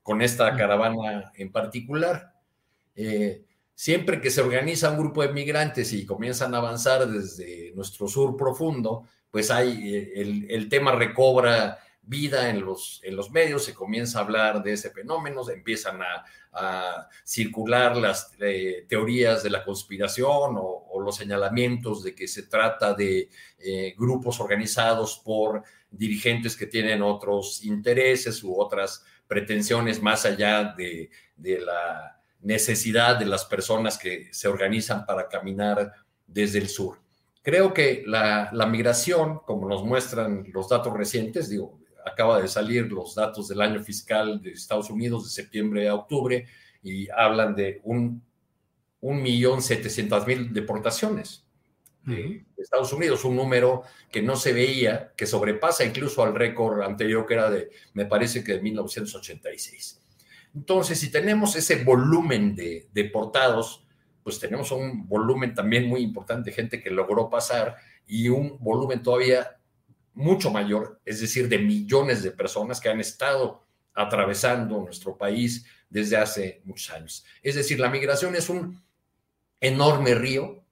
con 0.04 0.22
esta 0.22 0.56
caravana 0.56 1.32
en 1.36 1.52
particular. 1.52 2.36
Eh, 2.96 3.43
siempre 3.74 4.22
que 4.22 4.30
se 4.30 4.41
organiza 4.41 4.91
un 4.91 5.00
grupo 5.00 5.24
de 5.24 5.34
migrantes 5.34 5.91
y 5.93 6.06
comienzan 6.06 6.54
a 6.54 6.60
avanzar 6.60 7.08
desde 7.08 7.74
nuestro 7.74 8.08
sur 8.08 8.38
profundo, 8.38 9.08
pues 9.36 9.51
hay 9.51 9.93
eh, 9.93 10.13
el, 10.15 10.49
el 10.49 10.69
tema 10.69 10.93
recobra 10.93 11.77
vida 12.01 12.49
en 12.49 12.61
los, 12.61 13.01
en 13.03 13.17
los 13.17 13.31
medios, 13.31 13.65
se 13.65 13.73
comienza 13.73 14.17
a 14.17 14.21
hablar 14.21 14.63
de 14.63 14.71
ese 14.71 14.91
fenómeno, 14.91 15.43
se 15.43 15.55
empiezan 15.55 15.99
a, 16.01 16.23
circular 17.25 17.97
las 17.97 18.31
eh, 18.39 18.86
teorías 18.88 19.43
de 19.43 19.49
la 19.49 19.61
conspiración 19.61 20.55
o, 20.57 21.01
los 21.01 21.17
señalamientos 21.17 22.01
de 22.01 22.15
que 22.15 22.29
se 22.29 22.43
trata 22.43 22.93
de 22.93 23.29
eh, 23.59 23.93
grupos 23.97 24.39
organizados 24.39 25.21
por 25.25 25.63
dirigentes 25.91 26.55
que 26.55 26.65
tienen 26.65 27.01
otros 27.01 27.61
intereses 27.65 28.41
u 28.41 28.57
otras 28.57 29.03
pretensiones 29.27 30.01
más 30.01 30.25
allá 30.25 30.73
de, 30.77 31.09
la 31.38 32.21
necesidad 32.39 33.19
de 33.19 33.25
las 33.25 33.43
personas 33.43 33.97
que 33.97 34.29
se 34.31 34.47
organizan 34.47 35.05
para 35.05 35.27
caminar 35.27 35.91
desde 36.25 36.59
el 36.59 36.69
sur. 36.69 37.05
Creo 37.46 37.76
que 37.76 38.04
la, 38.08 38.50
la 38.54 38.66
migración, 38.66 39.39
como 39.46 39.70
nos 39.70 39.84
muestran 39.84 40.48
los 40.52 40.68
datos 40.68 40.91
recientes, 40.91 41.48
digo, 41.48 41.80
acaba 42.04 42.41
de 42.41 42.48
salir 42.48 42.91
los 42.91 43.14
datos 43.14 43.48
del 43.48 43.62
año 43.62 43.84
fiscal 43.84 44.41
de 44.41 44.54
Estados 44.54 44.89
Unidos 44.89 45.26
de 45.26 45.30
septiembre 45.30 45.88
a 45.88 45.93
octubre 45.93 46.48
y 46.82 47.08
hablan 47.12 47.54
de 47.54 47.82
un, 47.84 48.24
un 49.00 49.22
millón 49.22 49.62
setecientas 49.62 50.26
mil 50.26 50.52
deportaciones 50.52 51.46
de 52.06 52.43
Estados 52.58 52.93
Unidos, 52.93 53.24
un 53.26 53.36
número 53.36 53.84
que 54.12 54.24
no 54.24 54.36
se 54.36 54.52
veía, 54.52 55.14
que 55.16 55.28
sobrepasa 55.28 55.86
incluso 55.86 56.24
al 56.24 56.34
récord 56.34 56.82
anterior 56.82 57.28
que 57.28 57.36
era 57.36 57.52
de, 57.52 57.70
me 57.93 58.06
parece 58.06 58.43
que 58.43 58.54
de 58.54 58.62
1986. 58.62 60.02
Entonces, 60.56 61.00
si 61.00 61.12
tenemos 61.12 61.56
ese 61.56 61.84
volumen 61.84 62.56
de 62.56 62.88
deportados, 62.91 63.84
pues 64.26 64.39
tenemos 64.39 64.71
un 64.71 65.07
volumen 65.07 65.53
también 65.53 65.88
muy 65.88 66.01
importante 66.01 66.49
de 66.49 66.55
gente 66.55 66.82
que 66.82 66.89
logró 66.89 67.30
pasar 67.30 67.76
y 68.07 68.28
un 68.28 68.57
volumen 68.59 69.03
todavía 69.03 69.59
mucho 70.15 70.49
mayor, 70.49 70.99
es 71.05 71.21
decir, 71.21 71.47
de 71.47 71.59
millones 71.59 72.23
de 72.23 72.32
personas 72.32 72.82
que 72.82 72.89
han 72.89 72.99
estado 72.99 73.67
atravesando 73.93 74.82
nuestro 74.82 75.15
país 75.15 75.67
desde 75.91 76.17
hace 76.17 76.63
muchos 76.65 76.89
años. 76.89 77.23
Es 77.43 77.53
decir, 77.53 77.80
la 77.80 77.91
migración 77.91 78.36
es 78.36 78.49
un 78.49 78.82
enorme 79.61 80.15
río 80.15 80.63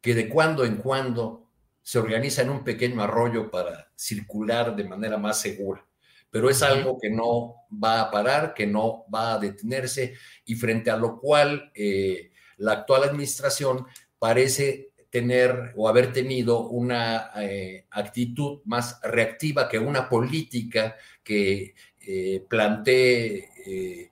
que 0.00 0.14
de 0.14 0.28
cuando 0.28 0.64
en 0.64 0.76
cuando 0.76 1.50
se 1.82 1.98
organiza 1.98 2.42
en 2.42 2.50
un 2.50 2.62
pequeño 2.62 3.02
arroyo 3.02 3.50
para 3.50 3.90
circular 3.96 4.76
de 4.76 4.84
manera 4.84 5.18
más 5.18 5.40
segura. 5.40 5.84
Pero 6.30 6.48
es 6.48 6.62
algo 6.62 6.96
que 6.96 7.10
no 7.10 7.56
va 7.72 8.02
a 8.02 8.10
parar, 8.12 8.54
que 8.54 8.68
no 8.68 9.04
va 9.12 9.34
a 9.34 9.38
detenerse 9.40 10.14
y 10.44 10.54
frente 10.54 10.92
a 10.92 10.96
lo 10.96 11.18
cual 11.18 11.72
eh, 11.74 12.30
la 12.58 12.72
actual 12.72 13.04
administración 13.04 13.86
parece 14.18 14.90
tener 15.10 15.72
o 15.76 15.88
haber 15.88 16.12
tenido 16.12 16.68
una 16.68 17.30
eh, 17.36 17.86
actitud 17.90 18.60
más 18.64 19.00
reactiva 19.02 19.68
que 19.68 19.78
una 19.78 20.08
política 20.08 20.96
que 21.22 21.74
eh, 22.00 22.44
plantee 22.48 23.48
eh, 23.66 24.10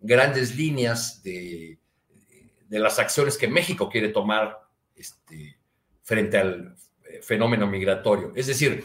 grandes 0.00 0.56
líneas 0.56 1.22
de, 1.22 1.78
de, 2.68 2.78
las 2.78 2.98
acciones 2.98 3.36
que 3.36 3.48
México 3.48 3.88
quiere 3.88 4.08
tomar 4.08 4.56
este, 4.94 5.56
frente 6.02 6.38
al 6.38 6.76
fenómeno 7.22 7.66
migratorio. 7.66 8.32
Es 8.34 8.46
decir, 8.46 8.84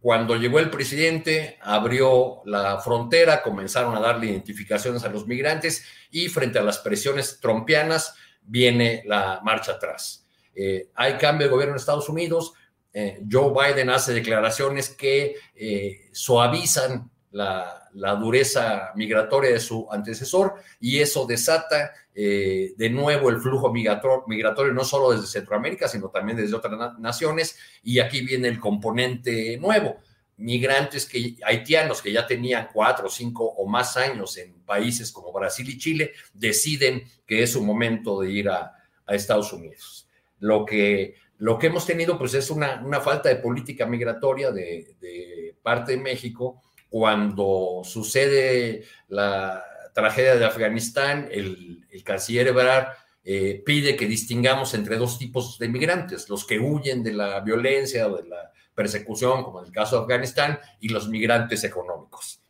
cuando 0.00 0.36
llegó 0.36 0.60
el 0.60 0.70
presidente, 0.70 1.58
abrió 1.60 2.42
la 2.44 2.78
frontera, 2.78 3.42
comenzaron 3.42 3.96
a 3.96 4.00
darle 4.00 4.26
identificaciones 4.26 5.04
a 5.04 5.08
los 5.08 5.26
migrantes 5.26 5.84
y 6.10 6.28
frente 6.28 6.58
a 6.58 6.62
las 6.62 6.78
presiones 6.78 7.40
trompianas, 7.40 8.14
viene 8.42 9.02
la 9.06 9.40
marcha 9.42 9.72
atrás. 9.72 10.26
Eh, 10.54 10.90
hay 10.94 11.14
cambio 11.14 11.46
de 11.46 11.52
gobierno 11.52 11.74
en 11.74 11.80
Estados 11.80 12.08
Unidos. 12.08 12.52
Eh, 12.92 13.20
Joe 13.30 13.52
Biden 13.52 13.90
hace 13.90 14.12
declaraciones 14.12 14.90
que 14.90 15.36
eh, 15.54 16.08
suavizan 16.12 17.10
la, 17.30 17.90
dureza 18.20 18.92
migratoria 18.94 19.50
de 19.50 19.60
su 19.60 19.86
antecesor 19.90 20.54
y 20.80 20.98
eso 20.98 21.26
desata 21.26 21.92
de 22.14 22.90
nuevo 22.90 23.30
el 23.30 23.38
flujo 23.38 23.72
migratorio 23.72 24.72
no 24.72 24.84
solo 24.84 25.12
desde 25.12 25.26
Centroamérica, 25.26 25.86
sino 25.86 26.08
también 26.08 26.36
desde 26.38 26.56
otras 26.56 26.98
naciones. 26.98 27.56
Y 27.82 28.00
aquí 28.00 28.22
viene 28.22 28.48
el 28.48 28.58
componente 28.58 29.56
nuevo 29.58 29.98
migrantes 30.38 31.04
que, 31.06 31.36
haitianos 31.44 32.00
que 32.00 32.12
ya 32.12 32.26
tenían 32.26 32.68
cuatro, 32.72 33.08
cinco 33.08 33.44
o 33.44 33.66
más 33.66 33.96
años 33.96 34.36
en 34.38 34.54
países 34.60 35.12
como 35.12 35.32
Brasil 35.32 35.68
y 35.68 35.78
Chile 35.78 36.12
deciden 36.32 37.04
que 37.26 37.42
es 37.42 37.52
su 37.52 37.62
momento 37.62 38.20
de 38.20 38.30
ir 38.30 38.48
a, 38.48 38.74
Estados 39.08 39.54
Unidos. 39.54 40.06
Lo 40.38 40.66
que, 40.66 41.14
lo 41.38 41.58
que 41.58 41.68
hemos 41.68 41.86
tenido 41.86 42.18
pues 42.18 42.34
es 42.34 42.50
una, 42.50 42.82
una 42.84 43.00
falta 43.00 43.30
de 43.30 43.36
política 43.36 43.86
migratoria 43.86 44.50
de, 44.50 45.54
parte 45.62 45.92
de 45.92 45.98
México 45.98 46.62
cuando 46.88 47.82
sucede 47.84 48.84
la 49.08 49.64
tragedia 49.92 50.36
de 50.36 50.44
Afganistán, 50.44 51.28
el, 51.30 51.84
canciller 52.04 52.46
Ebrard 52.46 52.88
eh, 53.24 53.62
pide 53.66 53.96
que 53.96 54.06
distingamos 54.06 54.72
entre 54.74 54.96
dos 54.96 55.18
tipos 55.18 55.58
de 55.58 55.68
migrantes, 55.68 56.28
los 56.28 56.46
que 56.46 56.58
huyen 56.58 57.02
de 57.02 57.12
la 57.12 57.40
violencia 57.40 58.06
o 58.06 58.16
de 58.16 58.28
la 58.28 58.52
persecución, 58.74 59.42
como 59.42 59.60
en 59.60 59.66
el 59.66 59.72
caso 59.72 59.96
de 59.96 60.02
Afganistán, 60.02 60.58
y 60.80 60.88
los 60.88 61.08
migrantes 61.08 61.64
económicos. 61.64 62.40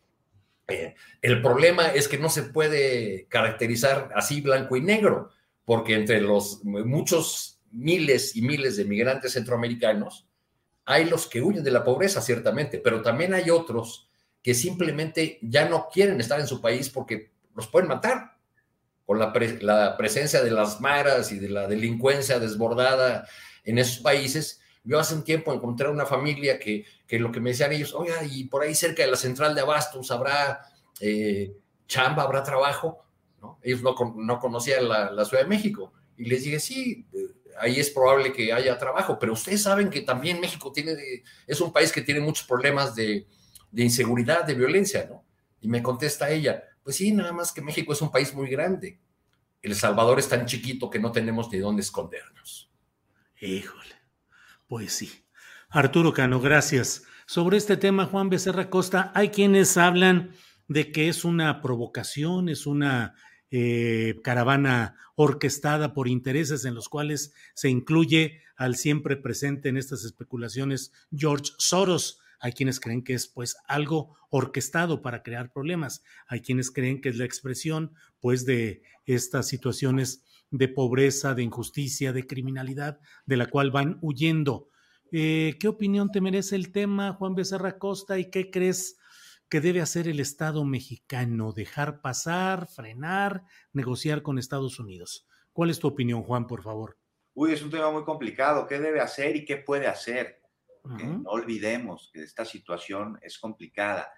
Eh, 0.69 0.95
el 1.23 1.41
problema 1.41 1.89
es 1.89 2.07
que 2.07 2.19
no 2.19 2.29
se 2.29 2.43
puede 2.43 3.27
caracterizar 3.29 4.11
así 4.15 4.43
blanco 4.43 4.77
y 4.77 4.83
negro, 4.83 5.31
porque 5.65 5.95
entre 5.95 6.21
los 6.21 6.63
muchos 6.65 7.61
miles 7.73 8.37
y 8.37 8.43
miles 8.43 8.77
de 8.77 8.85
migrantes 8.85 9.33
centroamericanos, 9.33 10.29
hay 10.85 11.07
los 11.07 11.27
que 11.27 11.43
huyen 11.43 11.65
de 11.65 11.71
la 11.71 11.85
pobreza, 11.85 12.21
ciertamente, 12.21 12.79
pero 12.79 13.03
también 13.03 13.35
hay 13.35 13.51
otros 13.51 14.08
que 14.43 14.55
simplemente 14.55 15.39
ya 15.43 15.69
no 15.69 15.89
quieren 15.93 16.21
estar 16.21 16.41
en 16.41 16.47
su 16.47 16.61
país 16.61 16.91
porque 16.91 17.33
los 17.55 17.69
pueden 17.69 17.89
matar. 17.89 18.37
Con 19.05 19.19
la, 19.19 19.33
presencia 19.97 20.43
de 20.43 20.51
las 20.51 20.83
maras 20.83 21.33
y 21.33 21.39
de 21.39 21.49
la 21.49 21.67
delincuencia 21.67 22.39
desbordada 22.39 23.27
en 23.65 23.79
esos 23.79 24.01
países, 24.03 24.61
yo 24.85 24.99
hace 24.99 25.15
un 25.15 25.25
tiempo 25.25 25.53
encontré 25.53 25.89
una 25.89 26.05
familia 26.05 26.59
que, 26.59 26.85
que 27.07 27.19
lo 27.19 27.33
que 27.33 27.41
me 27.41 27.51
decían 27.51 27.73
ellos, 27.73 27.95
oiga, 27.95 28.23
y 28.25 28.45
por 28.45 28.63
ahí 28.63 28.75
cerca 28.75 29.03
de 29.03 29.11
la 29.11 29.17
central 29.17 29.55
de 29.55 29.63
Abastos 29.63 30.11
habrá 30.11 30.61
eh, 31.01 31.57
chamba, 31.87 32.23
habrá 32.23 32.43
trabajo. 32.43 33.03
¿no? 33.41 33.59
Ellos 33.63 33.83
no, 33.83 33.95
no 34.15 34.39
conocían 34.39 34.87
la, 34.87 35.11
la, 35.11 35.25
Ciudad 35.25 35.43
de 35.43 35.49
México. 35.49 35.95
Y 36.19 36.27
les 36.27 36.45
dije, 36.45 36.61
sí, 36.61 37.07
eh, 37.15 37.19
ahí 37.59 37.81
es 37.81 37.89
probable 37.89 38.33
que 38.33 38.53
haya 38.53 38.77
trabajo, 38.77 39.19
pero 39.19 39.33
ustedes 39.33 39.63
saben 39.63 39.89
que 39.89 40.03
también 40.03 40.39
México 40.39 40.71
tiene, 40.71 40.95
es 41.47 41.61
un 41.63 41.73
país 41.73 41.93
que 41.93 42.03
tiene 42.03 42.21
muchos 42.21 42.47
problemas 42.47 42.95
de, 42.95 43.27
de 43.71 43.85
inseguridad, 43.85 44.45
de 44.45 44.55
violencia, 44.55 45.07
¿no? 45.09 45.25
Y 45.61 45.69
me 45.69 45.83
contesta 45.83 46.31
ella, 46.31 46.63
pues 46.83 46.97
sí, 46.97 47.13
nada 47.13 47.33
más 47.33 47.53
que 47.53 47.61
México 47.61 47.93
es 47.93 48.01
un 48.01 48.11
país 48.11 48.35
muy 48.35 48.49
grande. 48.49 48.99
El 49.61 49.75
Salvador 49.75 50.19
es 50.19 50.29
tan 50.29 50.47
chiquito 50.47 50.89
que 50.89 50.99
no 50.99 51.13
tenemos 51.13 51.51
de 51.51 51.61
dónde 51.61 51.83
escondernos. 51.83 52.71
Híjole. 53.41 53.95
Pues 54.67 54.93
sí. 54.93 55.25
Arturo 55.71 56.13
Cano, 56.13 56.41
gracias. 56.41 57.03
Sobre 57.27 57.57
este 57.57 57.77
tema, 57.77 58.07
Juan 58.07 58.31
Becerra 58.31 58.71
Costa, 58.71 59.13
hay 59.15 59.31
quienes 59.31 59.77
hablan 59.77 60.33
de 60.69 60.93
que 60.93 61.09
es 61.09 61.25
una 61.25 61.61
provocación, 61.61 62.49
es 62.49 62.67
una 62.67 63.15
eh, 63.51 64.21
caravana 64.23 64.97
orquestada 65.15 65.95
por 65.95 66.09
intereses 66.09 66.65
en 66.65 66.75
los 66.75 66.89
cuales 66.89 67.33
se 67.55 67.71
incluye 67.71 68.43
al 68.57 68.77
siempre 68.77 69.17
presente 69.17 69.69
en 69.69 69.77
estas 69.77 70.05
especulaciones 70.05 70.93
George 71.15 71.53
Soros. 71.57 72.21
Hay 72.41 72.53
quienes 72.53 72.81
creen 72.81 73.03
que 73.03 73.15
es 73.15 73.29
pues 73.29 73.57
algo 73.67 74.17
orquestado 74.31 75.03
para 75.03 75.23
crear 75.23 75.53
problemas. 75.53 76.03
Hay 76.27 76.41
quienes 76.41 76.71
creen 76.71 77.01
que 77.01 77.09
es 77.09 77.17
la 77.17 77.25
expresión 77.25 77.95
pues 78.21 78.45
de 78.45 78.83
estas 79.07 79.49
situaciones 79.49 80.25
de 80.51 80.69
pobreza, 80.69 81.35
de 81.35 81.43
injusticia, 81.43 82.13
de 82.13 82.27
criminalidad, 82.27 83.01
de 83.27 83.37
la 83.37 83.47
cual 83.47 83.71
van 83.71 83.99
huyendo. 84.01 84.69
Eh, 85.13 85.57
¿Qué 85.59 85.69
opinión 85.69 86.11
te 86.11 86.21
merece 86.21 86.57
el 86.57 86.73
tema, 86.73 87.15
Juan 87.15 87.35
Becerra 87.35 87.79
Costa, 87.79 88.19
y 88.19 88.31
qué 88.31 88.51
crees 88.51 88.99
que 89.49 89.61
debe 89.61 89.81
hacer 89.81 90.09
el 90.09 90.21
Estado 90.21 90.65
mexicano? 90.65 91.53
¿Dejar 91.53 92.01
pasar, 92.01 92.69
frenar, 92.69 93.45
negociar 93.73 94.23
con 94.23 94.39
Estados 94.39 94.79
Unidos? 94.79 95.27
¿Cuál 95.53 95.71
es 95.71 95.79
tu 95.79 95.89
opinión, 95.89 96.23
Juan, 96.23 96.47
por 96.47 96.63
favor? 96.63 96.99
Uy, 97.35 97.53
es 97.53 97.63
un 97.63 97.71
tema 97.71 97.91
muy 97.91 98.05
complicado. 98.05 98.67
¿Qué 98.67 98.79
debe 98.79 99.01
hacer 99.01 99.37
y 99.37 99.45
qué 99.45 99.57
puede 99.57 99.87
hacer? 99.87 100.38
No 100.97 101.31
olvidemos 101.31 102.11
que 102.13 102.23
esta 102.23 102.45
situación 102.45 103.19
es 103.23 103.39
complicada. 103.39 104.11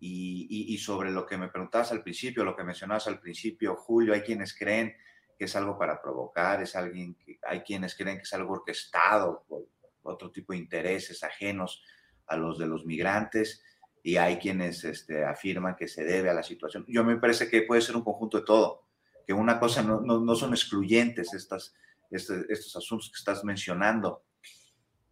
Y, 0.00 0.72
y, 0.72 0.78
sobre 0.78 1.10
lo 1.10 1.26
que 1.26 1.36
me 1.36 1.48
preguntabas 1.48 1.90
al 1.90 2.04
principio, 2.04 2.44
lo 2.44 2.54
que 2.54 2.62
mencionabas 2.62 3.08
al 3.08 3.18
principio, 3.18 3.74
Julio, 3.74 4.14
hay 4.14 4.20
quienes 4.20 4.56
creen 4.56 4.94
que 5.36 5.46
es 5.46 5.56
algo 5.56 5.76
para 5.76 6.00
provocar, 6.00 6.62
es 6.62 6.76
alguien 6.76 7.14
que 7.14 7.38
hay 7.42 7.62
quienes 7.62 7.96
creen 7.96 8.16
que 8.16 8.22
es 8.22 8.32
algo 8.32 8.54
orquestado 8.54 9.44
por 9.48 9.66
otro 10.02 10.30
tipo 10.30 10.52
de 10.52 10.60
intereses 10.60 11.22
ajenos 11.24 11.82
a 12.26 12.36
los 12.36 12.58
de 12.58 12.66
los 12.66 12.84
migrantes 12.86 13.62
y 14.02 14.16
hay 14.16 14.38
quienes 14.38 14.84
este, 14.84 15.24
afirman 15.24 15.76
que 15.76 15.88
se 15.88 16.04
debe 16.04 16.30
a 16.30 16.34
la 16.34 16.42
situación. 16.42 16.84
Yo 16.88 17.04
me 17.04 17.16
parece 17.16 17.48
que 17.48 17.62
puede 17.62 17.82
ser 17.82 17.96
un 17.96 18.04
conjunto 18.04 18.38
de 18.38 18.44
todo, 18.44 18.88
que 19.26 19.32
una 19.32 19.58
cosa 19.60 19.82
no, 19.82 20.00
no, 20.00 20.34
son 20.34 20.50
excluyentes 20.50 21.34
estas, 21.34 21.74
este, 22.10 22.46
estos 22.48 22.74
asuntos 22.76 23.10
que 23.10 23.18
estás 23.18 23.44
mencionando 23.44 24.24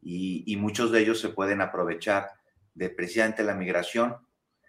y, 0.09 0.57
muchos 0.57 0.93
de 0.93 1.01
ellos 1.01 1.21
se 1.21 1.31
pueden 1.31 1.61
aprovechar 1.61 2.31
de 2.75 2.91
precisamente 2.91 3.43
la 3.43 3.55
migración, 3.55 4.17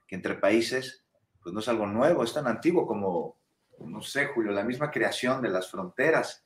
que 0.08 0.16
entre 0.16 0.36
países 0.36 1.04
pues 1.44 1.54
no 1.54 1.60
es 1.60 1.68
algo 1.68 1.86
nuevo, 1.86 2.24
es 2.24 2.34
tan 2.34 2.48
antiguo 2.48 2.88
como 2.88 3.38
no 3.80 4.02
sé, 4.02 4.26
Julio, 4.26 4.52
la 4.52 4.64
misma 4.64 4.90
creación 4.90 5.40
de 5.42 5.50
las 5.50 5.70
fronteras 5.70 6.44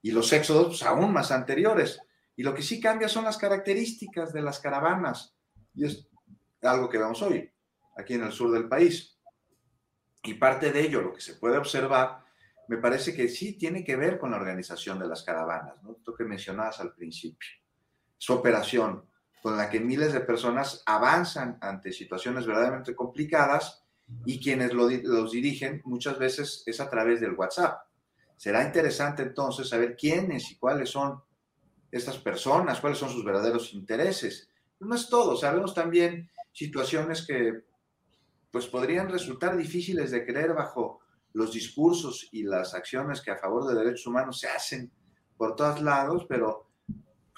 y 0.00 0.12
los 0.12 0.32
éxodos 0.32 0.68
pues, 0.68 0.82
aún 0.84 1.12
más 1.12 1.32
anteriores. 1.32 2.00
Y 2.36 2.44
lo 2.44 2.54
que 2.54 2.62
sí 2.62 2.80
cambia 2.80 3.08
son 3.08 3.24
las 3.24 3.36
características 3.36 4.32
de 4.32 4.42
las 4.42 4.60
caravanas. 4.60 5.34
Y 5.74 5.84
es 5.84 6.08
algo 6.62 6.88
que 6.88 6.98
vemos 6.98 7.20
hoy, 7.22 7.50
aquí 7.96 8.14
en 8.14 8.22
el 8.22 8.32
sur 8.32 8.52
del 8.52 8.68
país. 8.68 9.18
Y 10.22 10.34
parte 10.34 10.70
de 10.70 10.80
ello, 10.80 11.02
lo 11.02 11.12
que 11.12 11.20
se 11.20 11.34
puede 11.34 11.58
observar, 11.58 12.24
me 12.68 12.76
parece 12.76 13.12
que 13.12 13.28
sí 13.28 13.58
tiene 13.58 13.82
que 13.82 13.96
ver 13.96 14.18
con 14.18 14.30
la 14.30 14.36
organización 14.36 15.00
de 15.00 15.08
las 15.08 15.24
caravanas, 15.24 15.82
¿no? 15.82 15.96
Esto 15.96 16.14
que 16.14 16.24
mencionabas 16.24 16.78
al 16.78 16.94
principio. 16.94 17.59
Su 18.20 18.34
operación, 18.34 19.06
con 19.42 19.56
la 19.56 19.70
que 19.70 19.80
miles 19.80 20.12
de 20.12 20.20
personas 20.20 20.82
avanzan 20.84 21.56
ante 21.62 21.90
situaciones 21.90 22.44
verdaderamente 22.44 22.94
complicadas 22.94 23.82
y 24.26 24.38
quienes 24.38 24.74
los 24.74 25.30
dirigen 25.32 25.80
muchas 25.86 26.18
veces 26.18 26.62
es 26.66 26.80
a 26.80 26.90
través 26.90 27.18
del 27.22 27.32
WhatsApp. 27.32 27.80
Será 28.36 28.62
interesante 28.62 29.22
entonces 29.22 29.70
saber 29.70 29.96
quiénes 29.96 30.50
y 30.50 30.58
cuáles 30.58 30.90
son 30.90 31.22
estas 31.90 32.18
personas, 32.18 32.78
cuáles 32.80 32.98
son 32.98 33.08
sus 33.08 33.24
verdaderos 33.24 33.72
intereses. 33.72 34.50
No 34.80 34.94
es 34.94 35.08
todo, 35.08 35.34
sabemos 35.34 35.72
también 35.74 36.28
situaciones 36.52 37.26
que 37.26 37.64
pues 38.50 38.66
podrían 38.66 39.08
resultar 39.08 39.56
difíciles 39.56 40.10
de 40.10 40.26
creer 40.26 40.52
bajo 40.52 41.00
los 41.32 41.54
discursos 41.54 42.28
y 42.32 42.42
las 42.42 42.74
acciones 42.74 43.22
que 43.22 43.30
a 43.30 43.38
favor 43.38 43.66
de 43.66 43.82
derechos 43.82 44.06
humanos 44.06 44.40
se 44.40 44.48
hacen 44.48 44.92
por 45.38 45.56
todos 45.56 45.80
lados, 45.80 46.26
pero 46.28 46.69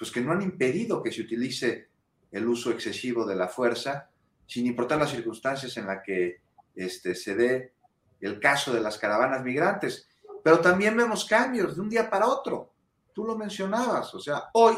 pues 0.03 0.11
que 0.11 0.19
no 0.19 0.33
han 0.33 0.41
impedido 0.41 1.01
que 1.01 1.13
se 1.13 1.21
utilice 1.21 1.87
el 2.29 2.45
uso 2.45 2.71
excesivo 2.71 3.25
de 3.25 3.37
la 3.37 3.47
fuerza, 3.47 4.09
sin 4.45 4.65
importar 4.67 4.99
las 4.99 5.11
circunstancias 5.11 5.77
en 5.77 5.87
las 5.87 6.03
que 6.03 6.41
este, 6.75 7.15
se 7.15 7.33
dé 7.35 7.71
el 8.19 8.37
caso 8.37 8.73
de 8.73 8.81
las 8.81 8.97
caravanas 8.97 9.41
migrantes. 9.45 10.09
Pero 10.43 10.59
también 10.59 10.97
vemos 10.97 11.23
cambios 11.23 11.75
de 11.75 11.81
un 11.81 11.89
día 11.89 12.09
para 12.09 12.27
otro. 12.27 12.73
Tú 13.13 13.23
lo 13.23 13.37
mencionabas, 13.37 14.13
o 14.13 14.19
sea, 14.19 14.49
hoy 14.55 14.75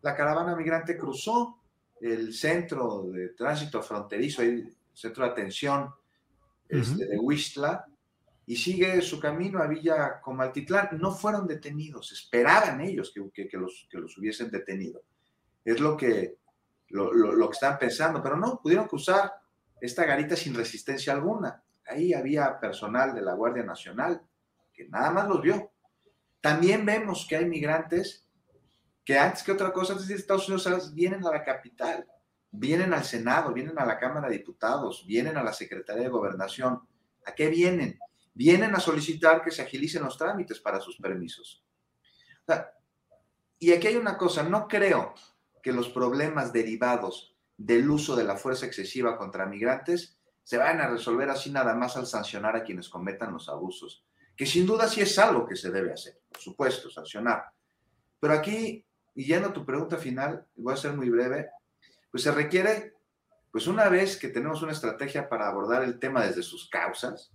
la 0.00 0.16
caravana 0.16 0.56
migrante 0.56 0.96
cruzó 0.96 1.58
el 2.00 2.32
centro 2.32 3.02
de 3.12 3.28
tránsito 3.34 3.82
fronterizo, 3.82 4.40
el 4.40 4.74
centro 4.94 5.26
de 5.26 5.32
atención 5.32 5.90
este, 6.66 7.08
de 7.08 7.18
Huistla, 7.18 7.86
y 8.46 8.56
sigue 8.56 9.00
su 9.02 9.20
camino 9.20 9.60
a 9.60 9.66
Villa 9.66 10.20
Comaltitlán. 10.20 10.98
No 11.00 11.12
fueron 11.12 11.46
detenidos, 11.46 12.12
esperaban 12.12 12.80
ellos 12.80 13.12
que, 13.14 13.48
que, 13.48 13.56
los, 13.56 13.86
que 13.90 13.98
los 13.98 14.16
hubiesen 14.18 14.50
detenido. 14.50 15.02
Es 15.64 15.80
lo 15.80 15.96
que, 15.96 16.38
lo, 16.88 17.12
lo 17.12 17.48
que 17.48 17.54
están 17.54 17.78
pensando, 17.78 18.22
pero 18.22 18.36
no, 18.36 18.60
pudieron 18.60 18.88
cruzar 18.88 19.32
esta 19.80 20.04
garita 20.04 20.36
sin 20.36 20.54
resistencia 20.54 21.12
alguna. 21.12 21.62
Ahí 21.86 22.14
había 22.14 22.58
personal 22.58 23.14
de 23.14 23.22
la 23.22 23.34
Guardia 23.34 23.64
Nacional 23.64 24.22
que 24.72 24.88
nada 24.88 25.10
más 25.10 25.28
los 25.28 25.40
vio. 25.40 25.70
También 26.40 26.84
vemos 26.84 27.26
que 27.28 27.36
hay 27.36 27.44
migrantes 27.44 28.26
que 29.04 29.18
antes 29.18 29.42
que 29.42 29.52
otra 29.52 29.72
cosa, 29.72 29.94
antes 29.94 30.08
de 30.08 30.14
Estados 30.14 30.48
Unidos, 30.48 30.94
vienen 30.94 31.26
a 31.26 31.30
la 31.30 31.44
capital, 31.44 32.06
vienen 32.50 32.94
al 32.94 33.04
Senado, 33.04 33.52
vienen 33.52 33.78
a 33.78 33.84
la 33.84 33.98
Cámara 33.98 34.28
de 34.28 34.38
Diputados, 34.38 35.04
vienen 35.06 35.36
a 35.36 35.42
la 35.42 35.52
Secretaría 35.52 36.04
de 36.04 36.08
Gobernación. 36.08 36.80
¿A 37.26 37.34
qué 37.34 37.48
vienen? 37.48 37.98
Vienen 38.34 38.74
a 38.74 38.80
solicitar 38.80 39.42
que 39.42 39.50
se 39.50 39.62
agilicen 39.62 40.02
los 40.02 40.16
trámites 40.16 40.60
para 40.60 40.80
sus 40.80 40.96
permisos. 40.96 41.64
y 43.58 43.72
aquí 43.72 43.86
hay 43.86 43.96
una 43.96 44.18
cosa, 44.18 44.42
no 44.42 44.66
creo 44.66 45.14
que 45.62 45.72
los 45.72 45.88
problemas 45.88 46.52
derivados 46.52 47.36
del 47.56 47.88
uso 47.88 48.16
de 48.16 48.24
la 48.24 48.36
fuerza 48.36 48.66
excesiva 48.66 49.16
contra 49.16 49.46
migrantes 49.46 50.18
se 50.42 50.58
van 50.58 50.80
a 50.80 50.88
resolver 50.88 51.30
así 51.30 51.50
nada 51.50 51.74
más 51.74 51.96
al 51.96 52.06
sancionar 52.06 52.56
a 52.56 52.64
quienes 52.64 52.88
cometan 52.88 53.32
los 53.32 53.48
abusos, 53.48 54.04
que 54.36 54.46
sin 54.46 54.66
duda 54.66 54.88
sí 54.88 55.00
es 55.00 55.18
algo 55.18 55.46
que 55.46 55.56
se 55.56 55.70
debe 55.70 55.92
hacer, 55.92 56.20
por 56.28 56.40
supuesto, 56.40 56.90
sancionar. 56.90 57.44
Pero 58.18 58.34
aquí, 58.34 58.84
y 59.14 59.24
yendo 59.24 59.48
a 59.48 59.52
tu 59.52 59.64
pregunta 59.64 59.96
final, 59.96 60.46
voy 60.56 60.74
a 60.74 60.76
ser 60.76 60.94
muy 60.94 61.10
breve, 61.10 61.50
pues 62.10 62.24
se 62.24 62.32
requiere, 62.32 62.96
pues 63.50 63.66
una 63.66 63.88
vez 63.88 64.16
que 64.16 64.28
tenemos 64.28 64.62
una 64.62 64.72
estrategia 64.72 65.28
para 65.28 65.48
abordar 65.48 65.84
el 65.84 65.98
tema 65.98 66.24
desde 66.24 66.42
sus 66.42 66.68
causas, 66.68 67.32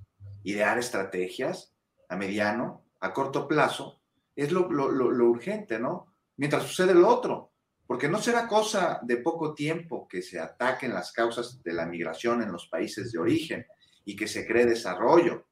idear 0.48 0.78
estrategias 0.80 1.74
a 2.08 2.16
mediano, 2.16 2.86
a 3.02 3.12
corto 3.12 3.50
plazo, 3.50 4.02
es 4.34 4.50
lo, 4.54 4.68
urgente, 4.70 5.78
¿no? 5.78 6.14
Mientras 6.38 6.64
sucede 6.64 6.94
lo 6.94 7.10
otro, 7.10 7.52
porque 7.86 8.08
no 8.08 8.22
será 8.22 8.48
cosa 8.48 9.02
de 9.04 9.18
poco 9.18 9.54
tiempo 9.54 10.08
que 10.08 10.22
se 10.22 10.40
ataquen 10.40 10.94
las 10.94 11.12
causas 11.12 11.62
de 11.64 11.74
la 11.74 11.86
migración 11.86 12.42
en 12.42 12.54
los 12.54 12.68
países 12.68 13.12
de 13.12 13.20
origen 13.20 13.66
y 14.06 14.16
que 14.16 14.28
se 14.28 14.48
cree 14.48 14.66
desarrollo. 14.66 15.48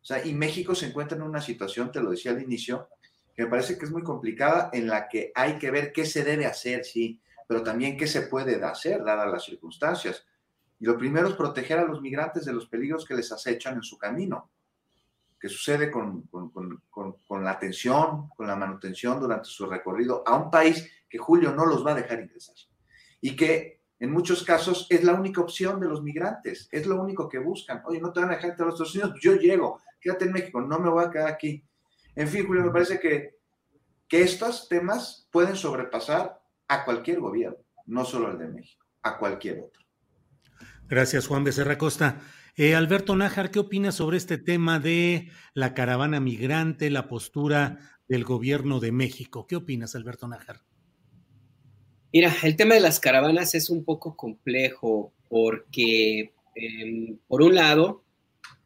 sea, 0.00 0.24
y 0.24 0.32
México 0.32 0.74
se 0.74 0.86
encuentra 0.86 1.18
en 1.18 1.24
una 1.24 1.42
situación, 1.42 1.92
te 1.92 2.00
lo 2.00 2.10
decía 2.10 2.30
al 2.30 2.40
inicio, 2.40 2.88
que 3.36 3.42
me 3.42 3.50
parece 3.50 3.76
que 3.76 3.84
es 3.84 3.90
muy 3.90 4.02
complicada, 4.02 4.70
en 4.72 4.86
la 4.86 5.08
que 5.08 5.30
hay 5.34 5.58
que 5.58 5.70
ver 5.70 5.92
qué 5.92 6.06
se 6.06 6.24
debe 6.24 6.46
hacer, 6.46 6.86
sí, 6.86 7.20
pero 7.46 7.62
también 7.62 7.98
qué 7.98 8.06
se 8.06 8.22
puede 8.22 8.64
hacer, 8.64 9.04
dadas 9.04 9.30
las 9.30 9.44
circunstancias. 9.44 10.24
Y 10.80 10.86
lo 10.86 10.96
primero 10.96 11.28
es 11.28 11.34
proteger 11.34 11.78
a 11.78 11.84
los 11.84 12.00
migrantes 12.00 12.44
de 12.44 12.52
los 12.52 12.66
peligros 12.66 13.04
que 13.04 13.14
les 13.14 13.30
acechan 13.32 13.74
en 13.74 13.82
su 13.82 13.98
camino, 13.98 14.50
que 15.40 15.48
sucede 15.48 15.90
con, 15.90 16.22
con, 16.22 17.44
la 17.44 17.50
atención, 17.52 18.28
con 18.36 18.46
la 18.46 18.56
manutención 18.56 19.20
durante 19.20 19.48
su 19.48 19.66
recorrido 19.66 20.22
a 20.26 20.36
un 20.36 20.50
país 20.50 20.90
que 21.08 21.18
Julio 21.18 21.52
no 21.52 21.66
los 21.66 21.86
va 21.86 21.92
a 21.92 21.96
dejar 21.96 22.20
ingresar. 22.20 22.56
Y 23.20 23.36
que 23.36 23.82
en 24.00 24.12
muchos 24.12 24.44
casos 24.44 24.86
es 24.90 25.02
la 25.04 25.14
única 25.14 25.40
opción 25.40 25.80
de 25.80 25.88
los 25.88 26.02
migrantes, 26.02 26.68
es 26.70 26.86
lo 26.86 27.00
único 27.00 27.28
que 27.28 27.38
buscan. 27.38 27.82
Oye, 27.84 28.00
no 28.00 28.12
te 28.12 28.20
van 28.20 28.30
a 28.30 28.36
dejar 28.36 28.52
a 28.52 28.64
los 28.64 28.74
Estados 28.74 28.94
Unidos, 28.94 29.18
yo 29.20 29.34
llego, 29.34 29.80
quédate 30.00 30.24
en 30.24 30.32
México, 30.32 30.60
no 30.60 30.78
me 30.78 30.90
voy 30.90 31.04
a 31.04 31.10
quedar 31.10 31.28
aquí. 31.28 31.64
En 32.14 32.28
fin, 32.28 32.46
Julio, 32.46 32.64
me 32.64 32.70
parece 32.70 32.98
que, 33.00 33.38
que 34.08 34.22
estos 34.22 34.68
temas 34.68 35.28
pueden 35.30 35.56
sobrepasar 35.56 36.40
a 36.68 36.84
cualquier 36.84 37.20
gobierno, 37.20 37.58
no 37.86 38.04
solo 38.04 38.28
al 38.28 38.38
de 38.38 38.48
México, 38.48 38.84
a 39.02 39.18
cualquier 39.18 39.60
otro. 39.60 39.87
Gracias, 40.88 41.26
Juan 41.26 41.44
Becerra 41.44 41.76
Costa. 41.76 42.22
Eh, 42.56 42.74
Alberto 42.74 43.14
Nájar, 43.14 43.50
¿qué 43.50 43.58
opinas 43.58 43.96
sobre 43.96 44.16
este 44.16 44.38
tema 44.38 44.80
de 44.80 45.28
la 45.52 45.74
caravana 45.74 46.18
migrante, 46.18 46.88
la 46.88 47.08
postura 47.08 47.78
del 48.08 48.24
gobierno 48.24 48.80
de 48.80 48.90
México? 48.90 49.46
¿Qué 49.46 49.56
opinas, 49.56 49.94
Alberto 49.94 50.26
Nájar? 50.28 50.62
Mira, 52.10 52.34
el 52.42 52.56
tema 52.56 52.74
de 52.74 52.80
las 52.80 53.00
caravanas 53.00 53.54
es 53.54 53.68
un 53.68 53.84
poco 53.84 54.16
complejo 54.16 55.12
porque, 55.28 56.32
eh, 56.54 57.16
por 57.28 57.42
un 57.42 57.54
lado, 57.54 58.02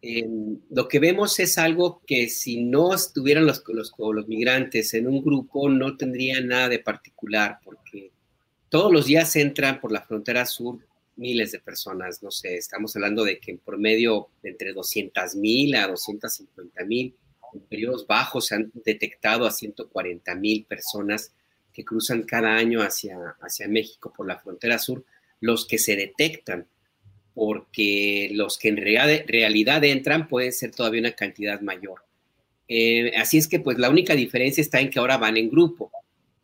eh, 0.01 0.25
lo 0.70 0.87
que 0.87 1.01
vemos 1.01 1.41
es 1.41 1.59
algo 1.59 2.03
que 2.07 2.29
si 2.29 2.62
no 2.62 2.95
estuvieran 2.95 3.47
los, 3.47 3.64
los, 3.66 4.29
migrantes 4.29 4.95
en 4.95 5.09
un 5.09 5.25
grupo 5.25 5.68
no 5.68 5.97
tendría 5.97 6.41
nada 6.41 6.68
de 6.68 6.79
particular 6.79 7.59
porque 7.64 8.12
todos 8.68 8.93
los 8.93 9.07
días 9.07 9.35
entran 9.37 9.81
por 9.81 9.91
la 9.91 10.03
frontera 10.03 10.47
sur 10.47 10.79
miles 11.17 11.53
de 11.53 11.61
personas, 11.61 12.23
no 12.23 12.31
sé, 12.31 12.57
estamos 12.57 12.95
hablando 12.97 13.25
de 13.25 13.39
que 13.39 13.53
en 13.53 13.59
promedio 13.59 14.29
entre 14.43 14.73
200 14.73 15.37
mil 15.37 15.75
a 15.75 15.89
250 15.89 16.85
mil, 16.85 17.15
en 17.55 17.61
periodos 17.61 18.07
bajos 18.07 18.47
se 18.47 18.55
han 18.55 18.71
detectado 18.75 19.47
a 19.47 19.51
140 19.51 20.35
mil 20.37 20.65
personas 20.65 21.33
que 21.73 21.85
cruzan 21.85 22.23
cada 22.23 22.55
año 22.55 22.81
hacia, 22.81 23.19
hacia 23.41 23.69
México 23.69 24.13
por 24.15 24.27
la 24.27 24.39
frontera 24.39 24.79
sur, 24.79 25.05
los 25.41 25.67
que 25.67 25.79
se 25.79 25.97
detectan, 25.97 26.67
porque 27.35 28.31
los 28.33 28.59
que 28.59 28.69
en 28.69 28.77
realidad 28.77 29.85
entran 29.85 30.29
pueden 30.29 30.53
ser 30.53 30.71
todavía 30.73 31.01
una 31.01 31.13
cantidad 31.13 31.61
mayor. 31.61 32.05
Eh, 32.69 33.13
así 33.17 33.39
es 33.39 33.49
que 33.49 33.61
pues 33.61 33.79
la 33.79 33.91
única 33.91 34.15
diferencia 34.15 34.61
está 34.61 34.81
en 34.81 34.91
que 34.91 34.99
ahora 34.99 35.19
van 35.19 35.37
en 35.37 35.51
grupo. 35.51 35.91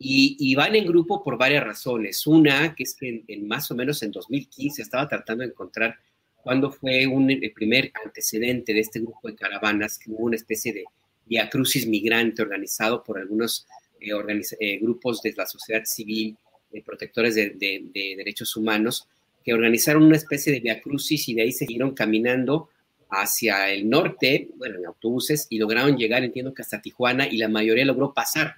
Y, 0.01 0.55
van 0.55 0.75
en 0.75 0.85
grupo 0.85 1.21
por 1.21 1.37
varias 1.37 1.63
razones. 1.63 2.25
Una, 2.25 2.73
que 2.73 2.83
es 2.83 2.95
que 2.95 3.23
en, 3.27 3.47
más 3.47 3.69
o 3.69 3.75
menos 3.75 4.01
en 4.01 4.11
2015 4.11 4.81
estaba 4.81 5.09
tratando 5.09 5.43
de 5.43 5.49
encontrar 5.49 5.97
cuándo 6.41 6.71
fue 6.71 7.05
un, 7.05 7.29
el 7.29 7.51
primer 7.51 7.91
antecedente 8.05 8.73
de 8.73 8.79
este 8.79 9.01
grupo 9.01 9.27
de 9.27 9.35
caravanas, 9.35 9.99
que 9.99 10.09
hubo 10.09 10.23
una 10.23 10.37
especie 10.37 10.71
de 10.71 10.85
via 11.25 11.49
crucis 11.49 11.85
migrante 11.85 12.41
organizado 12.41 13.03
por 13.03 13.19
algunos 13.19 13.67
eh, 13.99 14.11
eh, 14.59 14.77
grupos 14.79 15.21
de 15.21 15.33
la 15.35 15.45
sociedad 15.45 15.83
civil, 15.83 16.37
eh, 16.71 16.81
protectores 16.81 17.35
de, 17.35 17.49
de, 17.49 18.15
derechos 18.15 18.55
humanos, 18.55 19.05
que 19.43 19.53
organizaron 19.53 20.03
una 20.03 20.15
especie 20.15 20.53
de 20.53 20.61
via 20.61 20.81
crucis 20.81 21.27
y 21.27 21.33
de 21.33 21.41
ahí 21.41 21.51
siguieron 21.51 21.93
caminando 21.93 22.69
hacia 23.09 23.69
el 23.69 23.89
norte, 23.89 24.49
bueno, 24.55 24.79
en 24.79 24.85
autobuses, 24.85 25.47
y 25.49 25.57
lograron 25.57 25.97
llegar, 25.97 26.23
entiendo 26.23 26.53
que 26.53 26.61
hasta 26.61 26.81
Tijuana, 26.81 27.27
y 27.27 27.37
la 27.37 27.49
mayoría 27.49 27.83
logró 27.83 28.13
pasar 28.13 28.55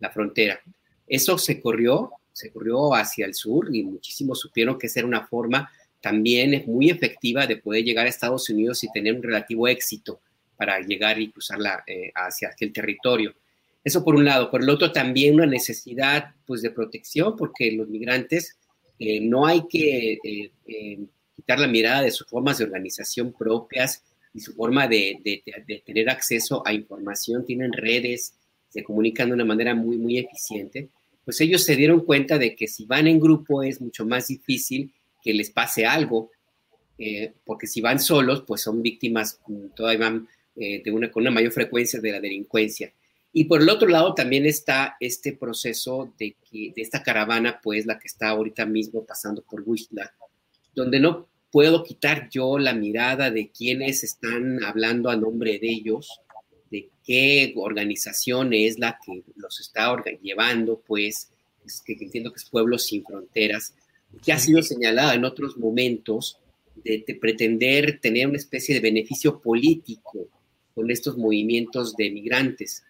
la 0.00 0.10
frontera. 0.10 0.60
Eso 1.08 1.38
se 1.38 1.60
corrió, 1.60 2.12
se 2.32 2.50
corrió 2.50 2.94
hacia 2.94 3.26
el 3.26 3.34
sur 3.34 3.74
y 3.74 3.82
muchísimos 3.82 4.40
supieron 4.40 4.78
que 4.78 4.86
esa 4.86 5.00
era 5.00 5.08
una 5.08 5.26
forma 5.26 5.70
también 6.00 6.64
muy 6.66 6.90
efectiva 6.90 7.46
de 7.46 7.56
poder 7.56 7.84
llegar 7.84 8.06
a 8.06 8.08
Estados 8.08 8.48
Unidos 8.50 8.84
y 8.84 8.92
tener 8.92 9.14
un 9.14 9.22
relativo 9.22 9.66
éxito 9.66 10.20
para 10.56 10.80
llegar 10.80 11.20
y 11.20 11.30
cruzar 11.30 11.58
eh, 11.86 12.12
hacia 12.14 12.48
aquel 12.48 12.72
territorio. 12.72 13.34
Eso 13.82 14.04
por 14.04 14.14
un 14.14 14.24
lado. 14.24 14.50
Por 14.50 14.62
el 14.62 14.70
otro 14.70 14.92
también 14.92 15.34
una 15.34 15.46
necesidad 15.46 16.34
pues, 16.46 16.62
de 16.62 16.70
protección 16.70 17.36
porque 17.36 17.72
los 17.72 17.88
migrantes 17.88 18.56
eh, 18.98 19.20
no 19.20 19.46
hay 19.46 19.66
que 19.68 20.18
eh, 20.22 20.98
quitar 21.34 21.58
la 21.58 21.68
mirada 21.68 22.02
de 22.02 22.10
sus 22.10 22.26
formas 22.26 22.58
de 22.58 22.64
organización 22.64 23.32
propias 23.32 24.04
y 24.34 24.40
su 24.40 24.52
forma 24.52 24.86
de, 24.86 25.18
de 25.24 25.82
tener 25.84 26.10
acceso 26.10 26.62
a 26.66 26.72
información. 26.72 27.44
Tienen 27.44 27.72
redes, 27.72 28.34
se 28.68 28.84
comunican 28.84 29.28
de 29.28 29.34
una 29.34 29.44
manera 29.44 29.74
muy, 29.74 29.96
muy 29.96 30.18
eficiente 30.18 30.90
pues 31.28 31.42
ellos 31.42 31.62
se 31.62 31.76
dieron 31.76 32.06
cuenta 32.06 32.38
de 32.38 32.56
que 32.56 32.66
si 32.66 32.86
van 32.86 33.06
en 33.06 33.20
grupo 33.20 33.62
es 33.62 33.82
mucho 33.82 34.06
más 34.06 34.28
difícil 34.28 34.94
que 35.22 35.34
les 35.34 35.50
pase 35.50 35.84
algo, 35.84 36.30
eh, 36.96 37.34
porque 37.44 37.66
si 37.66 37.82
van 37.82 38.00
solos, 38.00 38.44
pues 38.46 38.62
son 38.62 38.80
víctimas 38.80 39.38
todavía 39.76 40.22
eh, 40.56 40.80
de 40.82 40.90
una, 40.90 41.10
con 41.10 41.24
una 41.24 41.30
mayor 41.30 41.52
frecuencia 41.52 42.00
de 42.00 42.12
la 42.12 42.20
delincuencia. 42.20 42.94
Y 43.30 43.44
por 43.44 43.60
el 43.60 43.68
otro 43.68 43.88
lado 43.88 44.14
también 44.14 44.46
está 44.46 44.96
este 45.00 45.34
proceso 45.34 46.14
de, 46.18 46.34
que, 46.50 46.72
de 46.74 46.80
esta 46.80 47.02
caravana, 47.02 47.60
pues 47.62 47.84
la 47.84 47.98
que 47.98 48.08
está 48.08 48.30
ahorita 48.30 48.64
mismo 48.64 49.04
pasando 49.04 49.42
por 49.42 49.62
Huixla, 49.66 50.10
donde 50.74 50.98
no 50.98 51.28
puedo 51.52 51.84
quitar 51.84 52.30
yo 52.30 52.58
la 52.58 52.72
mirada 52.72 53.30
de 53.30 53.50
quienes 53.50 54.02
están 54.02 54.64
hablando 54.64 55.10
a 55.10 55.16
nombre 55.16 55.58
de 55.58 55.68
ellos, 55.68 56.22
qué 57.08 57.54
organización 57.56 58.52
es 58.52 58.78
la 58.78 58.98
que 59.02 59.22
los 59.36 59.60
está 59.60 59.96
llevando, 60.20 60.82
pues, 60.86 61.30
que 61.86 61.94
entiendo 61.94 62.30
que 62.30 62.36
es 62.36 62.50
Pueblos 62.50 62.84
Sin 62.84 63.02
Fronteras, 63.02 63.74
que 64.22 64.30
ha 64.30 64.38
sido 64.38 64.62
señalada 64.62 65.14
en 65.14 65.24
otros 65.24 65.56
momentos 65.56 66.38
de, 66.84 67.02
pretender 67.18 67.98
tener 67.98 68.26
una 68.26 68.36
especie 68.36 68.74
de 68.74 68.82
beneficio 68.82 69.40
político 69.40 70.28
con 70.74 70.90
estos 70.90 71.16
movimientos 71.16 71.96
de 71.96 72.10
migrantes. 72.10 72.84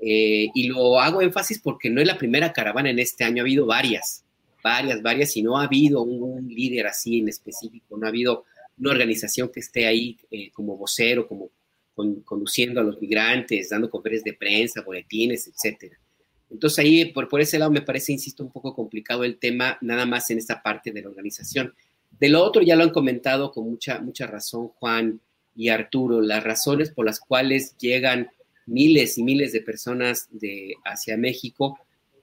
Eh, 0.00 0.48
y 0.54 0.68
lo 0.68 1.00
hago 1.00 1.20
énfasis 1.20 1.58
porque 1.58 1.90
no 1.90 2.00
es 2.00 2.06
la 2.06 2.18
primera 2.18 2.52
caravana 2.52 2.90
en 2.90 3.00
este 3.00 3.24
año, 3.24 3.42
ha 3.42 3.46
habido 3.46 3.66
varias, 3.66 4.24
varias, 4.62 5.02
varias, 5.02 5.36
y 5.36 5.42
no 5.42 5.58
ha 5.58 5.64
habido 5.64 6.02
un, 6.02 6.46
líder 6.46 6.86
así 6.86 7.18
en 7.18 7.28
específico, 7.28 7.96
no 7.96 8.06
ha 8.06 8.10
habido 8.10 8.44
una 8.78 8.92
organización 8.92 9.48
que 9.48 9.58
esté 9.58 9.86
ahí 9.86 10.16
eh, 10.30 10.50
como 10.52 10.76
vocero, 10.76 11.26
como 11.26 11.50
conduciendo 12.24 12.80
a 12.80 12.84
los 12.84 13.00
migrantes, 13.00 13.70
dando 13.70 13.90
conferencias 13.90 14.24
de 14.24 14.38
prensa, 14.38 14.82
boletines, 14.82 15.48
etcétera. 15.48 15.98
Entonces 16.50 16.78
ahí, 16.78 17.06
por, 17.06 17.28
por 17.28 17.40
ese 17.40 17.58
lado, 17.58 17.70
me 17.70 17.82
parece, 17.82 18.12
insisto, 18.12 18.44
un 18.44 18.52
poco 18.52 18.74
complicado 18.74 19.24
el 19.24 19.38
tema, 19.38 19.78
nada 19.80 20.06
más 20.06 20.30
en 20.30 20.38
esta 20.38 20.62
parte 20.62 20.92
de 20.92 21.02
la 21.02 21.08
organización. 21.08 21.74
De 22.18 22.28
lo 22.28 22.42
otro, 22.42 22.62
ya 22.62 22.76
lo 22.76 22.84
han 22.84 22.90
comentado 22.90 23.50
con 23.50 23.68
mucha, 23.68 23.98
mucha 24.00 24.26
razón 24.26 24.68
Juan 24.68 25.20
y 25.56 25.70
Arturo, 25.70 26.20
las 26.20 26.44
razones 26.44 26.90
por 26.90 27.06
las 27.06 27.18
cuales 27.18 27.76
llegan 27.78 28.30
miles 28.66 29.16
y 29.18 29.22
miles 29.22 29.52
de 29.52 29.62
personas 29.62 30.28
hacia 30.84 31.16
México, 31.16 31.78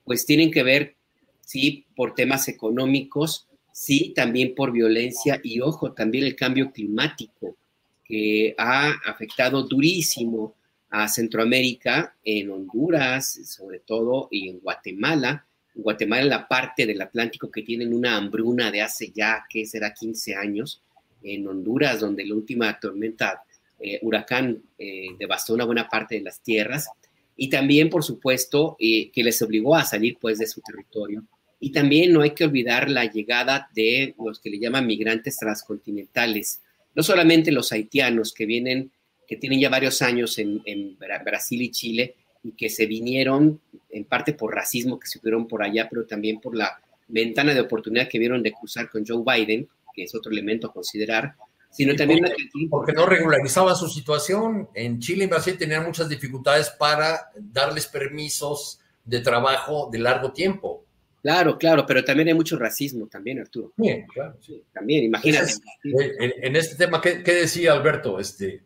pues 0.06 0.26
tienen 0.26 0.52
que 0.52 0.64
ver, 0.64 0.96
sí, 1.42 1.86
por 1.96 2.14
temas 2.14 2.48
económicos, 2.48 3.48
sí, 3.72 4.14
también 4.16 4.54
por 4.56 4.72
violencia 4.72 5.40
y, 5.44 5.60
ojo, 5.62 5.94
también 5.94 6.26
el 6.26 6.36
cambio 6.36 6.72
climático 6.72 7.56
que 8.04 8.54
ha 8.58 8.92
afectado 9.06 9.64
durísimo 9.64 10.56
a 10.90 11.08
Centroamérica, 11.08 12.16
en 12.24 12.52
Honduras 12.52 13.40
sobre 13.46 13.80
todo 13.80 14.28
y 14.30 14.50
en 14.50 14.60
Guatemala. 14.60 15.46
En 15.76 15.82
Guatemala, 15.82 16.24
la 16.24 16.48
parte 16.48 16.86
del 16.86 17.02
Atlántico 17.02 17.50
que 17.50 17.64
tienen 17.64 17.94
una 17.94 18.16
hambruna 18.16 18.70
de 18.70 18.82
hace 18.82 19.12
ya, 19.12 19.44
que 19.50 19.66
será 19.66 19.94
15 19.94 20.36
años. 20.36 20.84
En 21.24 21.48
Honduras, 21.48 22.00
donde 22.00 22.26
la 22.26 22.36
última 22.36 22.80
tormenta, 22.80 23.42
eh, 23.80 23.98
huracán, 24.04 24.62
eh, 24.78 25.08
devastó 25.18 25.56
una 25.56 25.66
buena 25.66 25.90
parte 25.90 26.16
de 26.16 26.22
las 26.22 26.42
tierras. 26.42 26.88
Y 27.36 27.50
también, 27.50 27.90
por 27.90 28.04
supuesto, 28.04 28.76
eh, 28.80 29.10
que 29.12 29.24
les 29.24 29.42
obligó 29.42 29.76
a 29.76 29.86
salir 29.86 30.18
pues 30.22 30.38
de 30.38 30.46
su 30.46 30.62
territorio. 30.62 31.24
Y 31.60 31.72
también 31.72 32.14
no 32.14 32.22
hay 32.22 32.32
que 32.32 32.44
olvidar 32.44 32.90
la 32.90 33.06
llegada 33.06 33.70
de 33.74 34.14
los 34.24 34.40
que 34.40 34.50
le 34.50 34.60
llaman 34.60 34.86
migrantes 34.86 35.38
transcontinentales, 35.38 36.62
no 36.96 37.04
solamente 37.04 37.52
los 37.52 37.72
haitianos 37.72 38.34
que 38.34 38.46
vienen, 38.46 38.92
que 39.28 39.38
tienen 39.38 39.60
ya 39.60 39.70
varios 39.70 40.02
años 40.02 40.38
en, 40.38 40.98
Brasil 40.98 41.62
y 41.62 41.72
Chile 41.72 42.16
y 42.44 42.52
que 42.52 42.70
se 42.70 42.86
vinieron 42.86 43.60
en 43.90 44.06
parte 44.06 44.34
por 44.34 44.54
racismo 44.54 45.00
que 45.00 45.08
se 45.08 45.20
tuvieron 45.20 45.48
por 45.48 45.64
allá, 45.64 45.88
pero 45.90 46.06
también 46.06 46.40
por 46.40 46.56
la 46.56 46.82
ventana 47.08 47.54
de 47.54 47.62
oportunidad 47.62 48.08
que 48.08 48.20
vieron 48.20 48.44
de 48.44 48.52
cruzar 48.52 48.90
con 48.90 49.06
Joe 49.06 49.24
Biden, 49.26 49.68
que 49.94 50.04
es 50.04 50.16
otro 50.16 50.32
elemento 50.32 50.68
a 50.68 50.74
considerar, 50.74 51.36
sino 51.70 51.96
también 51.96 52.24
porque, 52.24 52.68
porque, 52.70 52.94
no 52.94 53.06
regularizaban 53.06 53.76
su 53.76 53.88
situación. 53.88 54.70
En 54.76 55.00
Chile 55.00 55.26
y 55.26 55.28
Brasil 55.28 55.58
tenían 55.58 55.86
muchas 55.86 56.08
dificultades 56.10 56.70
para 56.70 57.32
darles 57.36 57.88
permisos 57.88 58.80
de 59.06 59.22
trabajo 59.22 59.90
de 59.92 60.00
largo 60.00 60.32
tiempo. 60.32 60.83
Claro, 61.24 61.58
claro, 61.58 61.86
pero 61.86 62.04
también 62.04 62.28
hay 62.28 62.34
mucho 62.34 62.60
racismo 62.60 63.08
también, 63.08 63.40
Arturo. 63.40 63.72
Bien, 63.78 64.06
claro, 64.08 64.36
sí. 64.42 64.62
También, 64.74 65.06
imagínate. 65.06 65.54
en, 65.82 66.56
este 66.58 66.76
tema, 66.76 67.00
¿qué, 67.00 67.22
decía 67.24 67.72
Alberto? 67.72 68.20
Este, 68.20 68.64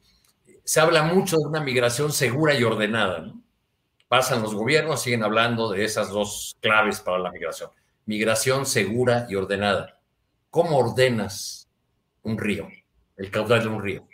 se 0.63 0.79
habla 0.79 1.03
mucho 1.03 1.37
de 1.37 1.45
una 1.45 1.61
migración 1.61 2.11
segura 2.11 2.55
y 2.55 2.63
ordenada. 2.63 3.19
¿no? 3.19 3.43
Pasan 4.07 4.41
los 4.41 4.55
gobiernos, 4.55 5.03
siguen 5.03 5.23
hablando 5.23 5.69
de 5.69 5.85
esas 5.85 6.09
dos 6.09 6.57
claves 6.59 6.99
para 6.99 7.19
la 7.19 7.31
migración. 7.31 7.69
Migración 8.07 8.65
segura 8.65 9.27
y 9.29 9.35
ordenada. 9.35 9.99
¿Cómo 10.49 10.79
ordenas 10.79 11.69
un 12.23 12.39
río, 12.39 12.67
el 13.17 13.29
caudal 13.29 13.61
de 13.61 13.67
un 13.67 13.83
río? 13.83 14.07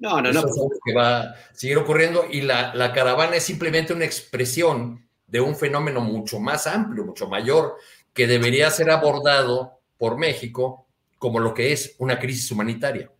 No, 0.00 0.20
no, 0.20 0.32
no. 0.32 0.40
Eso 0.40 0.48
es 0.48 0.56
algo 0.56 0.70
que 0.84 0.92
va 0.92 1.20
a 1.20 1.34
seguir 1.52 1.78
ocurriendo 1.78 2.26
y 2.28 2.40
la, 2.40 2.74
la 2.74 2.92
caravana 2.92 3.36
es 3.36 3.44
simplemente 3.44 3.92
una 3.92 4.04
expresión 4.04 5.05
de 5.26 5.40
un 5.40 5.56
fenómeno 5.56 6.00
mucho 6.00 6.38
más 6.38 6.66
amplio, 6.66 7.04
mucho 7.04 7.28
mayor, 7.28 7.76
que 8.12 8.26
debería 8.26 8.70
ser 8.70 8.90
abordado 8.90 9.80
por 9.98 10.18
México 10.18 10.86
como 11.18 11.40
lo 11.40 11.54
que 11.54 11.72
es 11.72 11.94
una 11.98 12.18
crisis 12.18 12.50
humanitaria. 12.50 13.10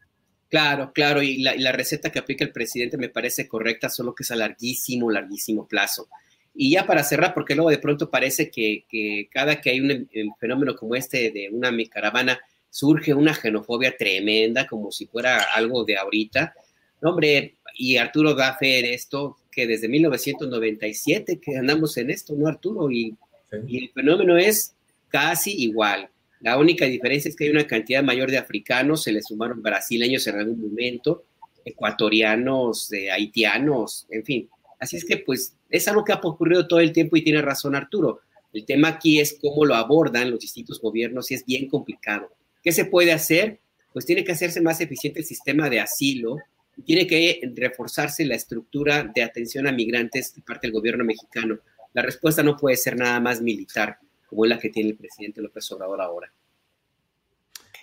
Claro, 0.49 0.93
claro, 0.93 1.23
y 1.23 1.39
la, 1.39 1.73
receta 1.73 2.11
que 2.11 2.21
aplica 2.21 2.45
el 2.45 2.53
presidente 2.53 2.97
me 2.97 3.09
parece 3.09 3.49
correcta, 3.49 3.89
solo 3.89 4.15
que 4.15 4.23
es 4.23 4.31
a 4.31 4.37
larguísimo, 4.37 5.11
larguísimo 5.11 5.67
plazo. 5.67 6.09
Y 6.55 6.71
ya 6.71 6.87
para 6.87 7.03
cerrar, 7.03 7.35
porque 7.35 7.55
luego 7.55 7.71
de 7.71 7.79
pronto 7.79 8.11
parece 8.11 8.51
que, 8.51 9.29
cada 9.31 9.61
que 9.61 9.71
hay 9.71 9.81
un, 9.81 9.91
un, 9.91 10.37
fenómeno 10.39 10.77
como 10.77 10.95
este 10.95 11.31
de 11.33 11.51
una 11.51 11.73
caravana, 11.91 12.39
surge 12.71 13.13
una 13.13 13.35
xenofobia 13.35 13.97
tremenda, 13.97 14.67
como 14.67 14.93
si 14.93 15.07
fuera 15.07 15.39
algo 15.55 15.85
de 15.85 15.97
ahorita. 15.97 16.55
No, 17.01 17.11
hombre, 17.11 17.57
y 17.75 17.97
Arturo 17.97 18.35
da 18.35 18.57
fe 18.57 18.79
en 18.79 18.87
esto, 18.87 19.37
que 19.57 19.67
desde 19.67 19.89
1997 19.89 21.41
que 21.41 21.57
andamos 21.57 21.97
en 21.97 22.11
esto, 22.11 22.35
¿no, 22.37 22.47
Arturo? 22.47 22.91
Y, 22.91 23.17
sí. 23.51 23.57
y 23.67 23.85
el 23.85 23.91
fenómeno 23.91 24.37
es 24.37 24.75
casi 25.09 25.53
igual. 25.63 26.11
La 26.41 26.59
única 26.59 26.85
diferencia 26.85 27.31
es 27.31 27.35
que 27.35 27.45
hay 27.45 27.51
una 27.51 27.67
cantidad 27.67 28.03
mayor 28.03 28.31
de 28.31 28.37
africanos, 28.37 29.03
se 29.03 29.13
le 29.13 29.23
sumaron 29.23 29.63
brasileños 29.63 30.27
en 30.27 30.37
algún 30.37 30.61
momento, 30.61 31.25
ecuatorianos, 31.65 32.93
eh, 32.93 33.11
haitianos, 33.11 34.07
en 34.11 34.25
fin. 34.25 34.49
Así 34.79 34.99
es 34.99 35.07
que 35.07 35.17
pues 35.17 35.57
es 35.71 35.89
algo 35.89 36.05
que 36.05 36.13
ha 36.13 36.21
ocurrido 36.23 36.69
todo 36.69 36.81
el 36.81 36.93
tiempo 36.93 37.17
y 37.17 37.25
tiene 37.25 37.41
razón 37.41 37.75
Arturo. 37.75 38.21
El 38.53 38.67
tema 38.67 38.89
aquí 38.89 39.21
es 39.21 39.39
cómo 39.41 39.65
lo 39.65 39.75
abordan 39.75 40.31
los 40.31 40.41
distintos 40.41 40.81
gobiernos 40.81 41.31
y 41.31 41.35
es 41.35 41.47
bien 41.47 41.67
complicado. 41.67 42.31
¿Qué 42.63 42.73
se 42.73 42.85
puede 42.85 43.13
hacer? 43.13 43.59
Pues 43.95 44.05
tiene 44.05 44.23
que 44.23 44.33
hacerse 44.33 44.61
más 44.61 44.81
eficiente 44.83 45.21
el 45.21 45.25
sistema 45.25 45.71
de 45.71 45.81
asilo, 45.81 46.37
tiene 46.85 47.07
que 47.07 47.41
reforzarse 47.55 48.25
la 48.25 48.35
estructura 48.35 49.11
de 49.15 49.23
atención 49.23 49.67
a 49.67 49.73
migrantes 49.73 50.35
de 50.35 50.43
parte 50.43 50.67
del 50.67 50.73
gobierno 50.73 51.05
mexicano. 51.05 51.59
La 51.95 52.03
respuesta 52.03 52.43
no 52.43 52.57
puede 52.57 52.77
ser 52.77 52.97
nada 52.97 53.19
más 53.21 53.41
militar 53.41 53.99
como 54.27 54.45
es 54.45 54.51
la 54.51 54.59
que 54.59 54.71
tiene 54.71 54.91
el 54.91 54.97
presidente 54.97 55.41
López 55.41 55.71
Obrador 55.73 56.01
ahora. 56.01 56.33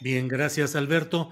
Bien, 0.01 0.27
gracias 0.27 0.75
Alberto. 0.75 1.31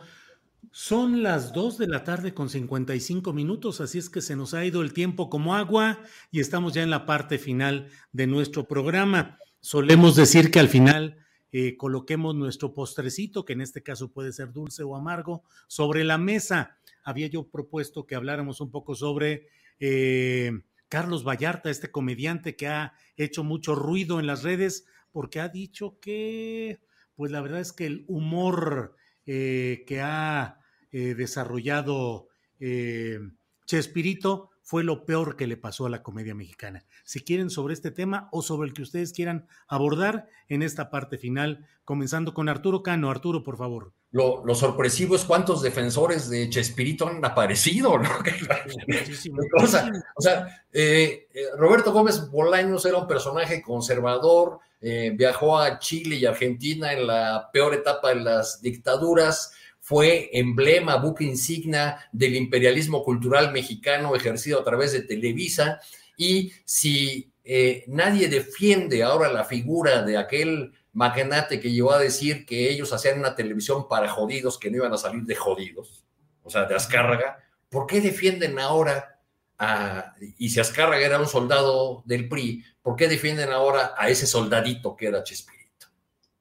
Son 0.72 1.24
las 1.24 1.54
2 1.54 1.80
de 1.80 1.88
la 1.88 2.04
tarde 2.04 2.34
con 2.34 2.50
55 2.50 3.34
minutos, 3.34 3.82
así 3.82 3.98
es 3.98 4.10
que 4.10 4.22
se 4.22 4.36
nos 4.36 4.54
ha 4.54 4.64
ido 4.64 4.82
el 4.82 4.94
tiempo 4.94 5.30
como 5.30 5.56
agua 5.56 6.00
y 6.32 6.40
estamos 6.40 6.74
ya 6.74 6.84
en 6.84 6.92
la 6.92 7.06
parte 7.06 7.40
final 7.40 7.90
de 8.14 8.28
nuestro 8.28 8.68
programa. 8.68 9.38
Solemos 9.60 10.16
decir 10.16 10.50
que 10.50 10.60
al 10.60 10.70
final 10.70 11.18
eh, 11.52 11.76
coloquemos 11.76 12.36
nuestro 12.36 12.74
postrecito, 12.74 13.44
que 13.44 13.54
en 13.54 13.62
este 13.62 13.84
caso 13.84 14.12
puede 14.12 14.32
ser 14.32 14.54
dulce 14.54 14.84
o 14.84 14.96
amargo, 14.96 15.44
sobre 15.68 16.04
la 16.04 16.18
mesa. 16.18 16.78
Había 17.04 17.28
yo 17.28 17.50
propuesto 17.50 18.06
que 18.06 18.16
habláramos 18.16 18.62
un 18.62 18.72
poco 18.72 18.96
sobre 18.96 19.48
eh, 19.80 20.52
Carlos 20.90 21.24
Vallarta, 21.24 21.70
este 21.70 21.92
comediante 21.92 22.56
que 22.56 22.68
ha 22.68 22.94
hecho 23.16 23.44
mucho 23.44 23.76
ruido 23.76 24.20
en 24.20 24.28
las 24.28 24.44
redes 24.44 24.86
porque 25.12 25.40
ha 25.40 25.50
dicho 25.50 26.00
que, 26.00 26.80
pues 27.16 27.32
la 27.32 27.42
verdad 27.42 27.60
es 27.60 27.74
que 27.74 27.86
el 27.86 28.06
humor 28.08 28.96
eh, 29.26 29.84
que 29.88 30.02
ha 30.02 30.60
eh, 30.92 31.16
desarrollado 31.16 32.28
eh, 32.60 33.20
Chespirito 33.66 34.51
fue 34.72 34.86
lo 34.86 35.04
peor 35.04 35.36
que 35.36 35.48
le 35.48 35.58
pasó 35.58 35.86
a 35.86 35.90
la 35.90 36.02
comedia 36.02 36.34
mexicana. 36.34 36.86
Si 37.04 37.20
quieren 37.26 37.50
sobre 37.50 37.74
este 37.74 37.92
tema 37.92 38.30
o 38.32 38.42
sobre 38.42 38.70
el 38.70 38.74
que 38.74 38.84
ustedes 38.84 39.12
quieran 39.12 39.46
abordar 39.68 40.30
en 40.48 40.64
esta 40.64 40.90
parte 40.90 41.18
final, 41.18 41.68
comenzando 41.84 42.34
con 42.34 42.48
Arturo 42.48 42.82
Cano. 42.82 43.10
Arturo, 43.10 43.44
por 43.44 43.58
favor. 43.58 43.92
Lo, 44.12 44.46
lo 44.46 44.56
sorpresivo 44.56 45.18
es 45.18 45.26
cuántos 45.26 45.62
defensores 45.62 46.30
de 46.30 46.50
Chespirito 46.50 47.06
han 47.06 47.26
aparecido, 47.26 47.98
¿no? 47.98 48.10
Muchísimo, 48.88 49.42
o 49.62 49.68
sea, 49.68 49.92
o 50.16 50.22
sea 50.22 50.64
eh, 50.72 51.28
Roberto 51.58 51.92
Gómez 51.92 52.32
Bolaños 52.32 52.86
era 52.86 52.98
un 52.98 53.08
personaje 53.08 53.62
conservador, 53.62 54.60
eh, 54.80 55.12
viajó 55.14 55.60
a 55.60 55.80
Chile 55.80 56.16
y 56.16 56.26
Argentina 56.26 56.94
en 56.94 57.08
la 57.08 57.50
peor 57.52 57.74
etapa 57.74 58.14
de 58.14 58.22
las 58.22 58.62
dictaduras, 58.62 59.52
fue 59.92 60.30
emblema, 60.32 60.96
buque 60.96 61.26
insignia 61.26 61.98
del 62.14 62.38
imperialismo 62.38 63.04
cultural 63.04 63.52
mexicano 63.52 64.16
ejercido 64.16 64.62
a 64.62 64.64
través 64.64 64.94
de 64.94 65.02
Televisa. 65.02 65.82
Y 66.16 66.54
si 66.64 67.30
eh, 67.44 67.84
nadie 67.88 68.30
defiende 68.30 69.04
ahora 69.04 69.30
la 69.30 69.44
figura 69.44 70.02
de 70.04 70.16
aquel 70.16 70.72
magnate 70.94 71.60
que 71.60 71.74
llegó 71.74 71.92
a 71.92 72.00
decir 72.00 72.46
que 72.46 72.70
ellos 72.70 72.94
hacían 72.94 73.20
una 73.20 73.36
televisión 73.36 73.90
para 73.90 74.08
jodidos, 74.08 74.58
que 74.58 74.72
no 74.72 74.78
iban 74.78 74.94
a 74.94 74.98
salir 74.98 75.24
de 75.24 75.36
jodidos, 75.36 76.06
o 76.42 76.50
sea, 76.50 76.64
de 76.64 76.76
Azcárraga, 76.76 77.40
¿por 77.68 77.86
qué 77.86 78.00
defienden 78.00 78.60
ahora 78.60 79.20
a, 79.60 80.16
y 80.38 80.52
si 80.52 80.62
Azcárraga 80.62 81.06
era 81.06 81.20
un 81.20 81.28
soldado 81.28 82.02
del 82.06 82.30
PRI, 82.30 82.64
¿por 82.82 82.96
qué 82.96 83.10
defienden 83.10 83.50
ahora 83.50 83.94
a 83.98 84.08
ese 84.08 84.26
soldadito 84.26 84.96
que 84.96 85.08
era 85.08 85.22
Chespirito? 85.22 85.88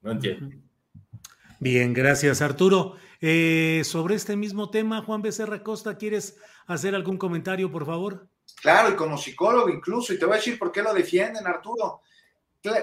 No 0.03 0.11
entiendo. 0.11 0.55
Bien, 1.59 1.93
gracias 1.93 2.41
Arturo. 2.41 2.95
Eh, 3.23 3.83
sobre 3.85 4.15
este 4.15 4.35
mismo 4.35 4.71
tema, 4.71 5.03
Juan 5.03 5.21
Becerra 5.21 5.61
Costa, 5.61 5.95
¿quieres 5.95 6.37
hacer 6.65 6.95
algún 6.95 7.17
comentario, 7.17 7.71
por 7.71 7.85
favor? 7.85 8.27
Claro, 8.61 8.89
y 8.89 8.95
como 8.95 9.15
psicólogo 9.15 9.69
incluso, 9.69 10.11
y 10.11 10.19
te 10.19 10.25
voy 10.25 10.33
a 10.33 10.37
decir 10.37 10.57
por 10.57 10.71
qué 10.71 10.81
lo 10.81 10.91
defienden, 10.91 11.45
Arturo. 11.45 12.01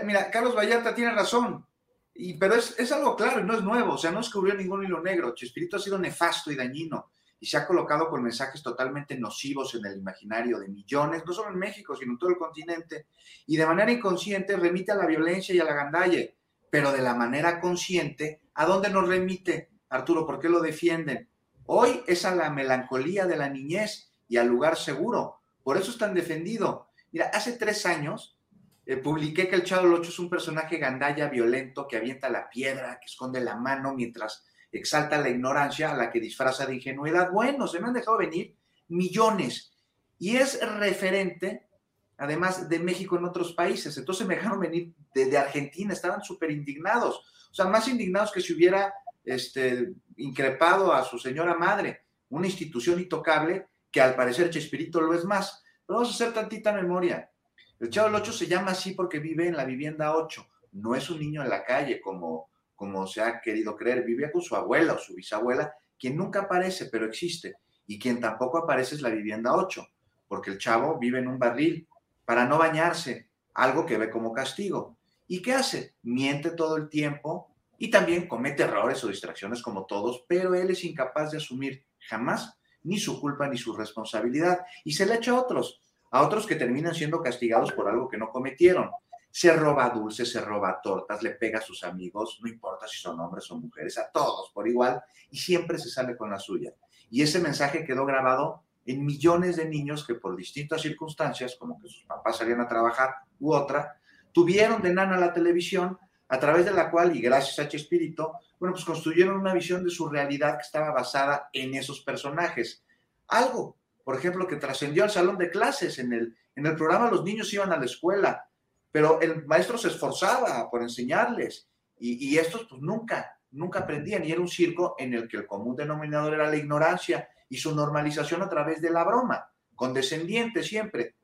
Mira, 0.05 0.31
Carlos 0.31 0.55
Vallarta 0.55 0.95
tiene 0.95 1.13
razón, 1.13 1.67
y, 2.15 2.35
pero 2.35 2.55
es, 2.55 2.79
es 2.79 2.91
algo 2.93 3.15
claro 3.17 3.43
no 3.45 3.55
es 3.55 3.63
nuevo, 3.63 3.95
o 3.95 3.99
sea, 3.99 4.13
no 4.13 4.19
descubrió 4.19 4.55
ningún 4.55 4.85
hilo 4.85 5.01
negro. 5.01 5.35
Chespirito 5.35 5.77
ha 5.77 5.81
sido 5.81 5.99
nefasto 5.99 6.51
y 6.53 6.57
dañino 6.57 7.11
y 7.41 7.47
se 7.47 7.57
ha 7.57 7.67
colocado 7.67 8.09
con 8.09 8.23
mensajes 8.23 8.63
totalmente 8.63 9.17
nocivos 9.17 9.75
en 9.75 9.87
el 9.87 9.99
imaginario 9.99 10.59
de 10.59 10.69
millones, 10.69 11.23
no 11.25 11.33
solo 11.33 11.51
en 11.51 11.59
México, 11.59 11.95
sino 11.95 12.13
en 12.13 12.19
todo 12.19 12.31
el 12.31 12.37
continente, 12.37 13.07
y 13.47 13.57
de 13.57 13.67
manera 13.67 13.93
inconsciente 13.93 14.57
remite 14.57 14.93
a 14.93 14.97
la 14.97 15.07
violencia 15.07 15.55
y 15.55 15.61
a 15.61 15.65
la 15.65 15.75
gandalle, 15.75 16.37
pero 16.71 16.93
de 16.93 17.03
la 17.03 17.15
manera 17.15 17.61
consciente, 17.61 18.41
¿a 18.55 18.67
dónde 18.67 18.91
nos 18.91 19.07
remite? 19.07 19.71
Arturo, 19.91 20.27
¿por 20.27 20.39
qué 20.39 20.49
lo 20.49 20.61
defienden? 20.61 21.29
Hoy 21.67 22.03
es 22.07 22.25
a 22.25 22.35
la 22.35 22.51
melancolía 22.51 23.27
de 23.27 23.37
la 23.37 23.49
niñez 23.49 24.13
y 24.29 24.37
al 24.37 24.49
lugar 24.49 24.77
seguro. 24.77 25.41
Por 25.63 25.77
eso 25.77 25.91
están 25.91 26.15
defendido. 26.15 26.89
Mira, 27.13 27.31
hace 27.33 27.53
tres 27.53 27.85
años 27.87 28.39
eh, 28.87 28.97
publiqué 28.97 29.49
que 29.49 29.57
el 29.57 29.65
Chavo 29.65 29.87
Locho 29.87 30.11
es 30.11 30.19
un 30.19 30.31
personaje 30.31 30.79
gandalla 30.79 31.29
violento 31.29 31.87
que 31.87 31.97
avienta 31.97 32.31
la 32.31 32.49
piedra, 32.49 32.99
que 33.01 33.07
esconde 33.07 33.41
la 33.41 33.57
mano 33.57 33.95
mientras 33.95 34.47
exalta 34.73 35.19
la 35.19 35.31
ignorancia 35.31 35.93
a 35.93 35.97
la 35.97 36.11
que 36.11 36.21
disfraza 36.21 36.67
de 36.67 36.77
ingenuidad. 36.77 37.31
Bueno, 37.31 37.67
se 37.67 37.81
me 37.81 37.89
han 37.89 37.95
dejado 37.95 38.19
venir 38.19 38.57
millones. 38.89 39.73
Y 40.19 40.37
es 40.37 40.61
referente, 40.79 41.69
además 42.17 42.69
de 42.69 42.79
México 42.79 43.17
en 43.17 43.25
otros 43.25 43.53
países. 43.53 43.97
Entonces 43.97 44.27
me 44.27 44.37
dejaron 44.37 44.61
venir 44.61 44.95
de 45.15 45.39
Argentina, 45.39 45.93
estaban 45.93 46.23
súper 46.23 46.51
indignados. 46.51 47.17
O 47.51 47.55
sea, 47.55 47.67
más 47.67 47.89
indignados 47.89 48.33
que 48.33 48.41
si 48.41 48.53
hubiera 48.53 48.93
este, 49.29 49.93
increpado 50.17 50.93
a 50.93 51.05
su 51.05 51.19
señora 51.19 51.55
madre, 51.55 52.03
una 52.31 52.47
institución 52.47 52.99
intocable 52.99 53.69
que 53.91 54.01
al 54.01 54.15
parecer 54.15 54.51
Chespirito 54.51 55.01
lo 55.01 55.15
es 55.15 55.25
más. 55.25 55.63
Pero 55.87 55.99
vamos 55.99 56.13
a 56.13 56.15
hacer 56.15 56.35
tantita 56.35 56.73
memoria. 56.73 57.31
El 57.79 57.91
Chavo 57.91 58.09
del 58.09 58.23
8 58.23 58.33
se 58.33 58.47
llama 58.47 58.73
así 58.73 58.93
porque 58.93 59.19
vive 59.19 59.47
en 59.47 59.57
la 59.57 59.65
vivienda 59.65 60.17
8. 60.17 60.47
No 60.73 60.95
es 60.95 61.09
un 61.11 61.21
niño 61.21 61.43
en 61.43 61.51
la 61.51 61.65
calle 61.65 62.01
como, 62.01 62.51
como 62.75 63.07
se 63.07 63.21
ha 63.21 63.41
querido 63.41 63.77
creer. 63.77 64.05
Vive 64.05 64.33
con 64.33 64.43
su 64.43 64.57
abuela 64.57 64.95
o 64.95 64.99
su 64.99 65.15
bisabuela, 65.15 65.75
quien 65.99 66.17
nunca 66.17 66.41
aparece, 66.41 66.87
pero 66.87 67.07
existe. 67.07 67.57
Y 67.87 67.99
quien 67.99 68.21
tampoco 68.21 68.59
aparece 68.59 68.95
es 68.95 69.03
la 69.03 69.11
vivienda 69.11 69.55
8, 69.55 69.87
porque 70.27 70.51
el 70.51 70.59
chavo 70.59 70.99
vive 70.99 71.19
en 71.19 71.29
un 71.29 71.39
barril 71.39 71.87
para 72.25 72.45
no 72.45 72.59
bañarse, 72.59 73.29
algo 73.55 73.87
que 73.87 73.97
ve 73.97 74.11
como 74.11 74.33
castigo. 74.33 74.99
¿Y 75.27 75.41
qué 75.43 75.55
hace? 75.55 75.95
Miente 76.03 76.51
todo 76.51 76.77
el 76.77 76.89
tiempo, 76.89 77.55
y 77.79 77.91
también 77.91 78.27
comete 78.27 78.65
errores 78.65 79.03
o 79.05 79.09
distracciones 79.09 79.63
como 79.63 79.87
todos, 79.87 80.25
pero 80.29 80.55
él 80.55 80.71
es 80.71 80.85
incapaz 80.85 81.31
de 81.31 81.39
asumir 81.39 81.85
jamás 82.01 82.59
ni 82.83 82.99
su 82.99 83.21
culpa 83.21 83.49
ni 83.49 83.57
su 83.57 83.75
responsabilidad 83.75 84.61
y 84.85 84.93
se 84.93 85.07
le 85.07 85.15
echa 85.15 85.31
a 85.31 85.41
otros, 85.41 85.81
a 86.11 86.23
otros 86.23 86.47
que 86.47 86.57
terminan 86.57 86.95
siendo 86.95 87.23
castigados 87.23 87.73
por 87.73 87.89
algo 87.89 88.09
que 88.09 88.19
no 88.19 88.31
cometieron. 88.31 88.91
Se 89.31 89.53
roba 89.53 89.91
dulces, 89.91 90.33
se 90.33 90.41
roba 90.41 90.81
tortas, 90.83 91.23
le 91.23 91.31
pega 91.31 91.61
a 91.61 91.63
sus 91.63 91.85
amigos, 91.85 92.41
no 92.43 92.49
importa 92.49 92.89
si 92.89 92.99
son 92.99 93.21
hombres 93.21 93.49
o 93.51 93.57
mujeres, 93.57 93.97
a 93.99 94.11
todos 94.11 94.51
por 94.53 94.67
igual 94.67 95.01
y 95.31 95.39
siempre 95.39 95.79
se 95.79 95.89
sale 95.89 96.17
con 96.17 96.31
la 96.31 96.39
suya. 96.39 96.73
Y 97.11 97.23
ese 97.23 97.39
mensaje 97.39 97.85
quedó 97.85 98.05
grabado 98.05 98.65
en 98.87 99.05
millones 99.05 99.57
de 99.57 99.69
niños 99.69 100.07
que 100.07 100.15
por 100.15 100.35
distintas 100.35 100.83
circunstancias, 100.83 101.57
como 101.57 101.79
que 101.79 101.89
sus 101.89 102.05
papás 102.05 102.39
salían 102.39 102.61
a 102.61 102.69
trabajar 102.69 103.15
u 103.39 103.53
otra, 103.53 104.01
tuvieron 104.33 104.83
de 104.83 104.95
nana 104.95 105.19
la 105.19 105.33
televisión 105.33 105.99
a 106.29 106.39
través 106.39 106.65
de 106.65 106.73
la 106.73 106.91
cual, 106.91 107.17
y 107.17 107.21
gracias 107.21 107.59
a 107.59 107.69
Chespirito, 107.69 108.35
bueno, 108.59 108.75
pues 108.75 108.85
construyeron 108.85 109.37
una 109.37 109.55
visión 109.55 109.83
de 109.83 109.91
su 109.91 110.09
realidad 110.09 110.57
que 110.57 110.65
estaba 110.65 110.91
basada 110.91 111.49
en 111.53 111.75
esos 111.75 112.01
personajes. 112.01 112.85
Algo 113.29 113.79
por 114.09 114.17
ejemplo, 114.17 114.49
que 114.49 114.57
trascendió 114.57 115.05
al 115.05 115.11
salón 115.11 115.37
de 115.37 115.51
clases. 115.51 115.99
En 115.99 116.15
el, 116.15 116.35
en 116.57 116.65
el 116.65 116.77
programa 116.77 117.11
los 117.11 117.25
niños 117.25 117.53
iban 117.53 117.75
a 117.75 117.77
la 117.77 117.85
escuela, 117.85 118.49
pero 118.91 119.21
el 119.21 119.45
maestro 119.45 119.77
se 119.77 119.89
esforzaba 119.89 120.71
por 120.71 120.81
enseñarles 120.81 121.69
y, 121.99 122.27
y 122.27 122.39
estos 122.39 122.67
pues 122.71 122.81
nunca, 122.81 123.39
nunca 123.51 123.81
aprendían 123.81 124.25
y 124.25 124.33
era 124.33 124.41
un 124.41 124.49
circo 124.49 124.95
en 124.99 125.13
el 125.13 125.29
que 125.29 125.37
el 125.37 125.47
común 125.47 125.77
denominador 125.77 126.33
era 126.33 126.49
la 126.49 126.57
ignorancia 126.57 127.29
y 127.51 127.59
su 127.59 127.75
normalización 127.75 128.41
a 128.41 128.49
través 128.49 128.81
de 128.81 128.89
la 128.89 129.05
broma, 129.05 129.47
condescendiente 129.75 130.63
siempre. 130.63 131.17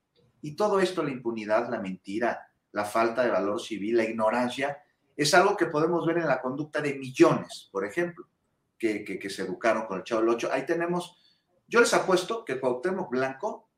Y 0.42 0.54
todo 0.54 0.78
esto, 0.78 1.02
la 1.02 1.10
impunidad, 1.10 1.70
la 1.70 1.80
mentira, 1.80 2.50
la 2.72 2.84
falta 2.84 3.24
de 3.24 3.30
valor 3.30 3.62
civil, 3.62 3.96
la 3.96 4.04
ignorancia, 4.04 4.83
es 5.16 5.34
algo 5.34 5.56
que 5.56 5.66
podemos 5.66 6.06
ver 6.06 6.18
en 6.18 6.26
la 6.26 6.40
conducta 6.40 6.80
de 6.80 6.94
millones, 6.94 7.68
por 7.70 7.84
ejemplo, 7.84 8.26
que, 8.78 9.04
que, 9.04 9.18
que 9.18 9.30
se 9.30 9.42
educaron 9.42 9.86
con 9.86 9.98
el 9.98 10.04
Chavo 10.04 10.20
del 10.20 10.30
Ocho. 10.30 10.48
Ahí 10.52 10.66
tenemos 10.66 11.20
yo 11.66 11.80
les 11.80 11.94
apuesto 11.94 12.44
que 12.44 12.60
Cuauhtémoc 12.60 13.10
Blanco 13.10 13.70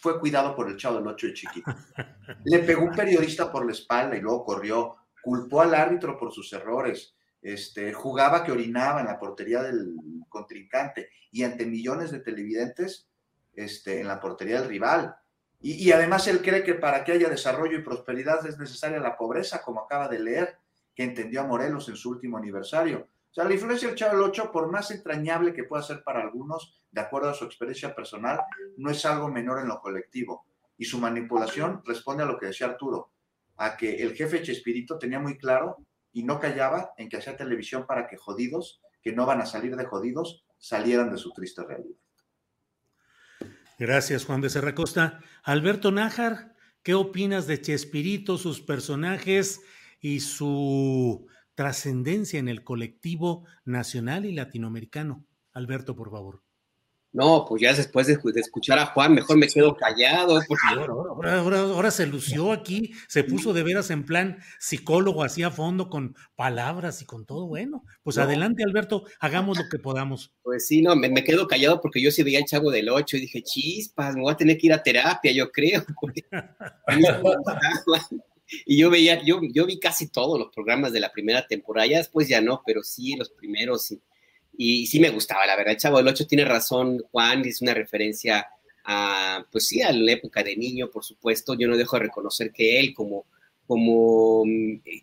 fue 0.00 0.20
cuidado 0.20 0.54
por 0.54 0.68
el 0.68 0.76
Chavo 0.76 0.98
del 0.98 1.06
Ocho 1.08 1.26
de 1.26 1.34
chiquito. 1.34 1.70
Le 2.44 2.60
pegó 2.60 2.84
un 2.84 2.94
periodista 2.94 3.50
por 3.50 3.64
la 3.64 3.72
espalda 3.72 4.16
y 4.16 4.20
luego 4.20 4.44
corrió, 4.44 4.96
culpó 5.22 5.62
al 5.62 5.74
árbitro 5.74 6.18
por 6.18 6.32
sus 6.32 6.52
errores, 6.52 7.14
este, 7.40 7.92
jugaba 7.92 8.44
que 8.44 8.52
orinaba 8.52 9.00
en 9.00 9.06
la 9.06 9.18
portería 9.18 9.62
del 9.62 9.96
contrincante 10.28 11.10
y 11.30 11.44
ante 11.44 11.64
millones 11.66 12.10
de 12.10 12.20
televidentes 12.20 13.08
este, 13.54 14.00
en 14.00 14.08
la 14.08 14.20
portería 14.20 14.60
del 14.60 14.68
rival. 14.68 15.16
Y, 15.60 15.90
además 15.90 16.28
él 16.28 16.40
cree 16.40 16.62
que 16.62 16.74
para 16.74 17.02
que 17.02 17.12
haya 17.12 17.28
desarrollo 17.28 17.76
y 17.76 17.82
prosperidad 17.82 18.46
es 18.46 18.58
necesaria 18.58 19.00
la 19.00 19.16
pobreza, 19.16 19.60
como 19.62 19.80
acaba 19.80 20.08
de 20.08 20.20
leer, 20.20 20.58
que 20.94 21.02
entendió 21.02 21.40
a 21.40 21.46
Morelos 21.46 21.88
en 21.88 21.96
su 21.96 22.10
último 22.10 22.36
aniversario. 22.36 23.08
O 23.30 23.34
sea, 23.34 23.44
la 23.44 23.54
influencia 23.54 23.88
del 23.88 23.96
Chavo 23.96 24.28
del 24.28 24.50
por 24.50 24.70
más 24.70 24.90
entrañable 24.90 25.52
que 25.52 25.64
pueda 25.64 25.82
ser 25.82 26.02
para 26.04 26.20
algunos, 26.20 26.80
de 26.90 27.00
acuerdo 27.00 27.30
a 27.30 27.34
su 27.34 27.44
experiencia 27.44 27.94
personal, 27.94 28.40
no 28.76 28.90
es 28.90 29.04
algo 29.04 29.28
menor 29.28 29.60
en 29.60 29.68
lo 29.68 29.80
colectivo. 29.80 30.46
Y 30.76 30.84
su 30.84 30.98
manipulación 30.98 31.82
responde 31.84 32.22
a 32.22 32.26
lo 32.26 32.38
que 32.38 32.46
decía 32.46 32.68
Arturo, 32.68 33.10
a 33.56 33.76
que 33.76 33.96
el 33.96 34.14
jefe 34.14 34.42
Chespirito 34.42 34.96
tenía 34.96 35.18
muy 35.18 35.36
claro 35.36 35.76
y 36.12 36.22
no 36.22 36.38
callaba 36.38 36.92
en 36.96 37.08
que 37.08 37.16
hacía 37.16 37.36
televisión 37.36 37.84
para 37.84 38.06
que 38.06 38.16
jodidos, 38.16 38.80
que 39.02 39.12
no 39.12 39.26
van 39.26 39.40
a 39.40 39.46
salir 39.46 39.76
de 39.76 39.84
jodidos, 39.84 40.44
salieran 40.56 41.10
de 41.10 41.18
su 41.18 41.32
triste 41.32 41.64
realidad. 41.64 41.96
Gracias, 43.78 44.24
Juan 44.24 44.40
Becerra 44.40 44.74
Costa. 44.74 45.20
Alberto 45.44 45.92
Nájar, 45.92 46.52
¿qué 46.82 46.94
opinas 46.94 47.46
de 47.46 47.60
Chespirito, 47.60 48.36
sus 48.36 48.60
personajes 48.60 49.60
y 50.00 50.18
su 50.18 51.28
trascendencia 51.54 52.40
en 52.40 52.48
el 52.48 52.64
colectivo 52.64 53.46
nacional 53.64 54.26
y 54.26 54.32
latinoamericano? 54.32 55.24
Alberto, 55.52 55.94
por 55.94 56.10
favor. 56.10 56.47
No, 57.10 57.46
pues 57.48 57.62
ya 57.62 57.72
después 57.72 58.06
de, 58.06 58.18
de, 58.22 58.40
escuchar 58.40 58.78
a 58.78 58.86
Juan, 58.86 59.14
mejor 59.14 59.38
me 59.38 59.48
quedo 59.48 59.74
callado. 59.74 60.40
Porque... 60.46 60.62
Ahora, 60.68 60.92
ahora, 60.92 61.38
ahora, 61.38 61.60
ahora, 61.60 61.90
se 61.90 62.06
lució 62.06 62.52
aquí, 62.52 62.92
se 63.08 63.24
puso 63.24 63.54
de 63.54 63.62
veras 63.62 63.90
en 63.90 64.04
plan 64.04 64.38
psicólogo, 64.60 65.22
así 65.22 65.42
a 65.42 65.50
fondo, 65.50 65.88
con 65.88 66.14
palabras 66.36 67.00
y 67.00 67.06
con 67.06 67.24
todo. 67.24 67.46
Bueno, 67.46 67.82
pues 68.02 68.16
no. 68.16 68.24
adelante, 68.24 68.62
Alberto, 68.62 69.04
hagamos 69.20 69.56
lo 69.56 69.64
que 69.70 69.78
podamos. 69.78 70.32
Pues 70.42 70.66
sí, 70.66 70.82
no, 70.82 70.94
me, 70.96 71.08
me, 71.08 71.24
quedo 71.24 71.48
callado 71.48 71.80
porque 71.80 72.02
yo 72.02 72.10
sí 72.10 72.22
veía 72.22 72.40
el 72.40 72.44
chavo 72.44 72.70
del 72.70 72.90
8 72.90 73.16
y 73.16 73.20
dije, 73.20 73.42
chispas, 73.42 74.14
me 74.14 74.22
voy 74.22 74.32
a 74.32 74.36
tener 74.36 74.58
que 74.58 74.66
ir 74.66 74.74
a 74.74 74.82
terapia, 74.82 75.32
yo 75.32 75.50
creo. 75.50 75.84
y 78.66 78.78
yo 78.78 78.90
veía, 78.90 79.22
yo, 79.24 79.40
yo 79.52 79.64
vi 79.64 79.80
casi 79.80 80.08
todos 80.08 80.38
los 80.38 80.52
programas 80.54 80.92
de 80.92 81.00
la 81.00 81.10
primera 81.10 81.46
temporada, 81.46 81.86
ya 81.86 81.98
después 81.98 82.28
ya 82.28 82.42
no, 82.42 82.62
pero 82.66 82.82
sí, 82.82 83.16
los 83.16 83.30
primeros. 83.30 83.90
Y, 83.90 84.02
y 84.60 84.86
sí 84.86 84.98
me 84.98 85.10
gustaba, 85.10 85.46
la 85.46 85.54
verdad. 85.54 85.76
Chavo 85.78 85.98
del 85.98 86.08
Ocho 86.08 86.26
tiene 86.26 86.44
razón, 86.44 87.00
Juan, 87.12 87.44
es 87.44 87.62
una 87.62 87.74
referencia 87.74 88.44
a, 88.84 89.46
pues 89.52 89.68
sí, 89.68 89.80
a 89.82 89.92
la 89.92 90.12
época 90.12 90.42
de 90.42 90.56
niño, 90.56 90.90
por 90.90 91.04
supuesto. 91.04 91.54
Yo 91.54 91.68
no 91.68 91.76
dejo 91.76 91.96
de 91.96 92.06
reconocer 92.06 92.50
que 92.52 92.80
él, 92.80 92.92
como, 92.92 93.24
como 93.68 94.42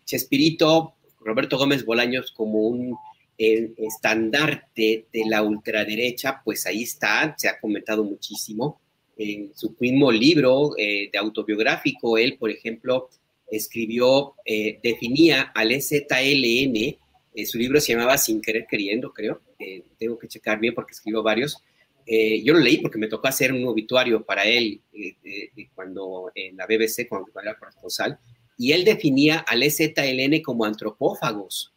Chespirito, 0.04 0.96
Roberto 1.20 1.56
Gómez 1.56 1.86
Bolaños, 1.86 2.32
como 2.32 2.60
un 2.68 2.98
eh, 3.38 3.72
estandarte 3.78 5.06
de 5.10 5.24
la 5.26 5.42
ultraderecha, 5.42 6.42
pues 6.44 6.66
ahí 6.66 6.82
está, 6.82 7.34
se 7.38 7.48
ha 7.48 7.58
comentado 7.58 8.04
muchísimo. 8.04 8.78
En 9.16 9.56
su 9.56 9.74
mismo 9.80 10.12
libro 10.12 10.72
eh, 10.76 11.08
de 11.10 11.18
autobiográfico, 11.18 12.18
él, 12.18 12.36
por 12.36 12.50
ejemplo, 12.50 13.08
escribió, 13.50 14.34
eh, 14.44 14.78
definía 14.82 15.52
al 15.54 15.72
EZLN, 15.72 16.98
su 17.46 17.58
libro 17.58 17.80
se 17.80 17.92
llamaba 17.92 18.18
Sin 18.18 18.42
querer 18.42 18.66
queriendo, 18.68 19.12
creo, 19.12 19.40
eh, 19.58 19.84
tengo 19.98 20.18
que 20.18 20.28
checar 20.28 20.58
bien 20.58 20.74
porque 20.74 20.92
escribo 20.92 21.22
varios. 21.22 21.62
Eh, 22.08 22.40
yo 22.44 22.54
lo 22.54 22.60
leí 22.60 22.78
porque 22.78 22.98
me 22.98 23.08
tocó 23.08 23.26
hacer 23.26 23.52
un 23.52 23.66
obituario 23.66 24.24
para 24.24 24.44
él 24.44 24.80
eh, 24.92 25.50
cuando 25.74 26.30
en 26.36 26.56
la 26.56 26.66
BBC, 26.66 27.08
cuando 27.08 27.28
era 27.42 27.58
corresponsal, 27.58 28.18
y 28.56 28.72
él 28.72 28.84
definía 28.84 29.38
al 29.40 29.64
EZLN 29.64 30.40
como 30.42 30.64
antropófagos. 30.64 31.74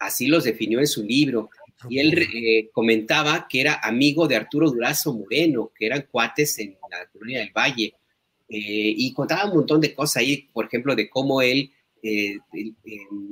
Así 0.00 0.26
los 0.26 0.44
definió 0.44 0.80
en 0.80 0.86
su 0.86 1.04
libro. 1.04 1.50
Y 1.88 2.00
él 2.00 2.18
eh, 2.18 2.70
comentaba 2.72 3.46
que 3.48 3.60
era 3.60 3.78
amigo 3.80 4.26
de 4.26 4.34
Arturo 4.34 4.68
Durazo 4.68 5.14
Moreno, 5.14 5.70
que 5.78 5.86
eran 5.86 6.06
cuates 6.10 6.58
en 6.58 6.76
la 6.90 7.06
colonia 7.12 7.38
del 7.38 7.52
Valle. 7.52 7.94
y 8.48 9.12
contaba 9.12 9.44
un 9.44 9.58
montón 9.58 9.80
de 9.80 9.94
cosas 9.94 10.16
ahí, 10.16 10.48
por 10.52 10.66
ejemplo, 10.66 10.96
de 10.96 11.08
cómo 11.08 11.40
él 11.40 11.70
eh, 12.02 12.36
eh, 12.54 12.76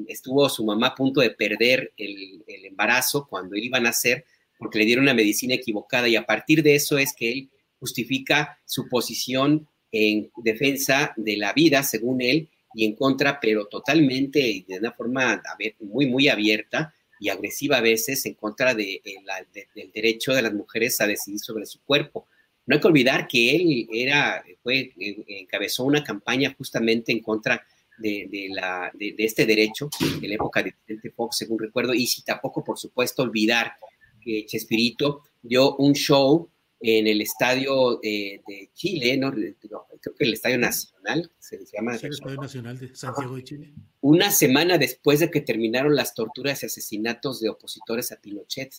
estuvo 0.09 0.49
su 0.49 0.65
mamá 0.65 0.89
a 0.89 0.95
punto 0.95 1.21
de 1.21 1.31
perder 1.31 1.93
el, 1.97 2.45
el, 2.47 2.65
embarazo 2.67 3.27
cuando 3.29 3.55
él 3.55 3.65
iba 3.65 3.79
a 3.79 3.83
nacer 3.83 4.25
porque 4.59 4.79
le 4.79 4.87
dieron 4.87 5.05
una 5.05 5.15
medicina 5.15 5.55
equivocada 5.55 6.09
y 6.09 6.17
a 6.17 6.25
partir 6.25 6.63
de 6.63 6.75
eso 6.75 6.99
es 6.99 7.15
que 7.15 7.33
él 7.33 7.51
justifica 7.79 8.59
su 8.65 8.89
posición 8.89 9.69
en 9.93 10.31
defensa 10.43 11.13
de 11.17 11.37
la 11.37 11.53
vida, 11.53 11.83
según 11.83 12.21
él, 12.21 12.49
y 12.75 12.85
en 12.85 12.95
contra, 12.95 13.41
pero 13.41 13.67
totalmente 13.67 14.65
de 14.67 14.79
una 14.79 14.93
forma 14.93 15.43
muy, 15.81 16.07
muy 16.07 16.29
abierta 16.29 16.95
y 17.19 17.31
agresiva 17.31 17.79
a 17.79 17.83
veces 17.83 18.27
en 18.27 18.35
contra 18.35 18.75
de, 18.75 19.01
de 19.03 19.17
la, 19.25 19.47
de, 19.53 19.69
del 19.75 19.91
derecho 19.93 20.35
de 20.35 20.43
las 20.43 20.53
mujeres 20.53 21.01
a 21.01 21.07
decidir 21.07 21.41
sobre 21.41 21.65
su 21.65 21.81
cuerpo. 21.83 22.27
No 22.67 22.75
hay 22.75 22.81
que 22.81 22.89
olvidar 22.89 23.29
que 23.29 23.57
él 23.57 23.89
era, 23.91 24.45
fue, 24.63 24.93
encabezó 25.29 25.85
una 25.85 26.05
campaña 26.05 26.55
justamente 26.59 27.13
en 27.13 27.21
contra 27.21 27.65
de, 27.99 28.29
de, 28.31 28.49
la, 28.51 28.91
de, 28.95 29.15
de, 29.17 29.25
este 29.25 29.47
derecho 29.47 29.89
en 30.01 30.29
la 30.29 30.35
época 30.35 30.63
de 30.63 30.75
Vicente 30.87 31.11
Fox, 31.11 31.37
según 31.37 31.59
recuerdo, 31.59 31.95
y 31.95 32.07
si 32.07 32.23
tampoco, 32.23 32.63
por 32.65 32.79
supuesto, 32.79 33.23
olvidar 33.23 33.73
que 34.21 34.45
Chespirito 34.47 35.23
dio 35.43 35.77
un 35.77 35.95
show 35.95 36.51
en 36.81 37.07
el 37.07 37.21
estadio 37.23 38.01
eh, 38.03 38.43
de 38.47 38.71
Chile, 38.75 39.17
¿no? 39.17 39.33
creo 39.33 40.15
que 40.15 40.25
el 40.25 40.35
Estadio 40.35 40.59
Nacional, 40.59 41.31
se 41.39 41.59
llama. 41.73 41.97
Sí, 41.97 42.07
el 42.07 42.13
Estadio 42.13 42.41
Nacional 42.41 42.79
de 42.79 42.95
Santiago 42.95 43.37
de 43.37 43.45
Chile. 43.45 43.73
Una 44.01 44.31
semana 44.31 44.77
después 44.77 45.21
de 45.21 45.31
que 45.31 45.41
terminaron 45.41 45.97
las 45.97 46.15
torturas 46.15 46.63
y 46.63 46.67
asesinatos 46.67 47.41
de 47.41 47.49
opositores 47.49 48.13
a 48.13 48.17
Pinochet. 48.17 48.75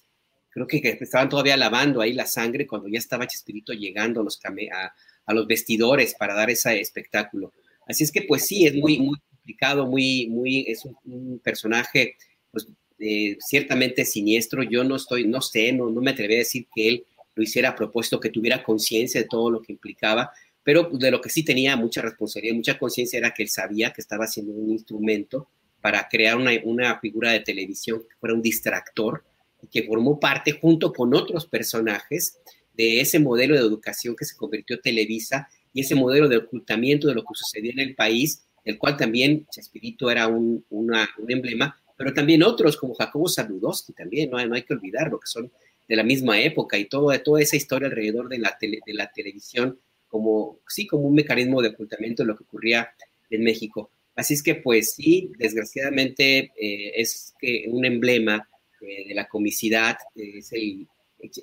Creo 0.49 0.67
que, 0.67 0.81
que 0.81 0.97
estaban 1.01 1.29
todavía 1.29 1.57
lavando 1.57 2.01
ahí 2.01 2.13
la 2.13 2.25
sangre 2.25 2.65
cuando 2.65 2.87
ya 2.87 2.97
estaba 2.97 3.27
Chespirito 3.27 3.73
llegando 3.73 4.21
a 4.21 4.23
los, 4.23 4.39
a, 4.43 4.93
a 5.25 5.33
los 5.33 5.47
vestidores 5.47 6.15
para 6.15 6.33
dar 6.33 6.49
ese 6.49 6.79
espectáculo. 6.79 7.53
Así 7.87 8.03
es 8.03 8.11
que 8.11 8.21
pues 8.23 8.45
sí, 8.45 8.65
es 8.65 8.75
muy, 8.75 8.99
muy 8.99 9.17
complicado, 9.29 9.87
muy, 9.87 10.27
muy, 10.27 10.65
es 10.67 10.85
un, 10.85 11.39
personaje 11.39 12.15
pues 12.51 12.67
eh, 12.99 13.37
ciertamente 13.39 14.05
siniestro. 14.05 14.63
Yo 14.63 14.83
no 14.83 14.95
estoy, 14.95 15.25
no 15.25 15.41
sé, 15.41 15.71
no, 15.71 15.89
no 15.89 16.01
me 16.01 16.11
atreví 16.11 16.35
a 16.35 16.39
decir 16.39 16.67
que 16.75 16.87
él 16.89 17.05
lo 17.35 17.43
hiciera 17.43 17.69
a 17.69 17.75
propósito, 17.75 18.19
que 18.19 18.29
tuviera 18.29 18.63
conciencia 18.63 19.21
de 19.21 19.27
todo 19.27 19.49
lo 19.51 19.61
que 19.61 19.71
implicaba, 19.71 20.31
pero 20.63 20.89
de 20.91 21.11
lo 21.11 21.21
que 21.21 21.29
sí 21.29 21.43
tenía 21.43 21.77
mucha 21.77 22.01
responsabilidad, 22.01 22.55
mucha 22.55 22.77
conciencia 22.77 23.19
era 23.19 23.33
que 23.33 23.43
él 23.43 23.49
sabía 23.49 23.93
que 23.93 24.01
estaba 24.01 24.25
haciendo 24.25 24.51
un 24.53 24.71
instrumento 24.71 25.47
para 25.79 26.07
crear 26.09 26.35
una, 26.35 26.51
una 26.63 26.99
figura 26.99 27.31
de 27.31 27.39
televisión 27.39 28.01
que 28.01 28.15
fuera 28.19 28.35
un 28.35 28.41
distractor 28.41 29.23
y 29.61 29.67
que 29.67 29.83
formó 29.83 30.19
parte 30.19 30.51
junto 30.51 30.91
con 30.91 31.13
otros 31.15 31.45
personajes 31.45 32.39
de 32.73 33.01
ese 33.01 33.19
modelo 33.19 33.55
de 33.55 33.61
educación 33.61 34.15
que 34.15 34.25
se 34.25 34.35
convirtió 34.35 34.79
Televisa 34.79 35.47
y 35.77 35.81
ese 35.81 35.93
modelo 35.93 36.27
de 36.27 36.37
ocultamiento 36.37 37.07
de 37.07 37.13
lo 37.13 37.21
que 37.21 37.35
sucedía 37.35 37.71
en 37.71 37.79
el 37.79 37.93
país, 37.93 38.47
el 38.65 38.79
cual 38.79 38.97
también 38.97 39.45
Chespirito 39.51 40.09
era 40.09 40.25
un, 40.25 40.65
una, 40.71 41.07
un 41.19 41.31
emblema, 41.31 41.79
pero 41.95 42.15
también 42.15 42.41
otros 42.41 42.77
como 42.77 42.95
Jacobo 42.95 43.27
Saludowski 43.27 43.93
también, 43.93 44.31
no 44.31 44.43
no 44.43 44.55
hay 44.55 44.63
que 44.63 44.73
olvidarlo, 44.73 45.19
que 45.19 45.27
son 45.27 45.51
de 45.87 45.95
la 45.95 46.01
misma 46.01 46.41
época 46.41 46.79
y 46.79 46.85
todo, 46.85 47.11
toda 47.21 47.43
esa 47.43 47.57
historia 47.57 47.89
alrededor 47.89 48.27
de 48.27 48.39
la, 48.39 48.57
tele, 48.59 48.79
de 48.87 48.93
la 48.95 49.11
televisión 49.11 49.79
como, 50.07 50.61
sí, 50.67 50.87
como 50.87 51.03
un 51.03 51.13
mecanismo 51.13 51.61
de 51.61 51.69
ocultamiento 51.69 52.23
de 52.23 52.27
lo 52.27 52.35
que 52.35 52.43
ocurría 52.43 52.89
en 53.29 53.43
México. 53.43 53.91
Así 54.15 54.33
es 54.33 54.41
que, 54.41 54.55
pues 54.55 54.93
sí, 54.93 55.31
desgraciadamente 55.37 56.53
eh, 56.59 56.93
es 56.95 57.35
que 57.39 57.65
un 57.69 57.85
emblema 57.85 58.49
eh, 58.81 59.09
de 59.09 59.13
la 59.13 59.27
comicidad, 59.27 59.95
eh, 60.15 60.39
es 60.39 60.51
el, 60.53 60.87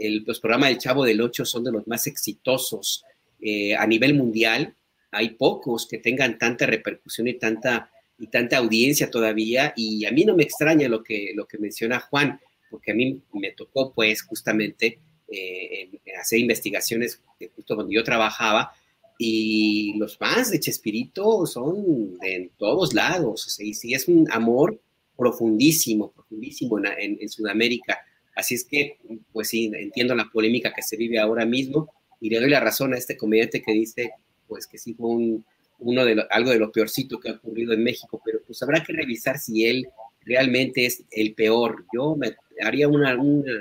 el, 0.01 0.24
los 0.26 0.41
programas 0.41 0.70
del 0.70 0.78
Chavo 0.78 1.05
del 1.05 1.20
Ocho 1.20 1.45
son 1.45 1.62
de 1.62 1.70
los 1.70 1.87
más 1.87 2.09
exitosos 2.09 3.05
eh, 3.47 3.76
a 3.76 3.86
nivel 3.86 4.14
mundial. 4.14 4.74
Hay 5.11 5.30
pocos 5.30 5.86
que 5.86 5.99
tengan 5.99 6.38
tanta 6.38 6.64
repercusión 6.64 7.28
y 7.28 7.34
tanta, 7.34 7.90
y 8.18 8.28
tanta 8.28 8.57
audiencia 8.57 9.11
todavía, 9.11 9.74
y 9.76 10.07
a 10.07 10.11
mí 10.11 10.24
no 10.24 10.34
me 10.34 10.45
extraña 10.45 10.88
lo 10.88 11.03
que, 11.03 11.32
lo 11.34 11.47
que 11.47 11.59
menciona 11.59 12.01
Juan, 12.01 12.40
porque 12.70 12.92
a 12.92 12.95
mí 12.95 13.20
me 13.34 13.53
tocó 13.53 13.92
pues 13.92 14.22
justamente 14.22 14.99
eh, 15.28 15.90
hacer 16.18 16.38
investigaciones 16.38 17.20
justo 17.55 17.76
donde 17.76 17.95
yo 17.95 18.03
trabajaba 18.03 18.72
y 19.18 19.95
los 19.99 20.16
fans 20.16 20.51
de 20.51 20.61
Chespirito 20.61 21.47
son 21.47 22.18
de 22.18 22.51
todos 22.57 22.95
lados, 22.95 23.61
y 23.61 23.74
sí 23.74 23.92
es 23.92 24.09
un 24.09 24.26
amor 24.32 24.80
profundísimo, 25.16 26.11
profundísimo 26.12 26.78
en, 26.99 27.28
Sudamérica. 27.28 27.99
Así 28.34 28.55
es 28.55 28.64
que, 28.64 28.99
pues 29.32 29.49
sí, 29.49 29.70
entiendo 29.72 30.14
la 30.14 30.30
polémica 30.32 30.72
que 30.72 30.82
se 30.82 30.97
vive 30.97 31.18
ahora 31.18 31.45
mismo 31.45 31.92
y 32.24 32.30
le 32.30 32.40
doy 32.40 32.48
la 32.48 32.60
razón 32.60 32.94
a 32.94 32.96
este 32.96 33.18
comediante 33.18 33.60
que 33.60 33.74
dice, 33.74 34.12
pues 34.48 34.66
que 34.66 34.78
sí 34.78 34.94
fue 34.94 35.10
un, 35.10 35.44
uno 35.80 36.06
de 36.06 36.24
algo 36.30 36.52
de 36.52 36.58
lo 36.58 36.72
peorcito 36.72 37.20
que 37.20 37.28
ha 37.28 37.32
ocurrido 37.32 37.74
en 37.74 37.84
México, 37.84 38.18
pero 38.24 38.40
pues 38.46 38.62
habrá 38.62 38.82
que 38.82 38.94
revisar 38.94 39.38
si 39.38 39.66
él 39.66 39.86
realmente 40.22 40.86
es 40.86 41.04
el 41.10 41.34
peor. 41.34 41.84
Yo 41.92 42.16
haría 42.62 42.88
una, 42.88 43.14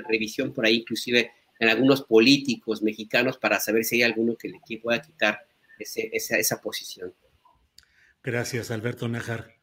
revisión 0.08 0.54
por 0.54 0.64
ahí, 0.64 0.76
inclusive 0.76 1.30
en 1.58 1.68
algunos 1.68 2.04
políticos 2.04 2.82
mexicanos, 2.82 3.36
para 3.36 3.60
saber 3.60 3.84
si 3.84 3.96
hay 3.96 4.04
alguno 4.04 4.34
que 4.34 4.48
le 4.48 4.80
pueda 4.80 5.02
quitar 5.02 5.40
esa, 5.78 6.38
esa, 6.38 6.62
posición. 6.62 7.12
Gracias, 8.22 8.70
Alberto 8.70 9.06
Najar. 9.08 9.56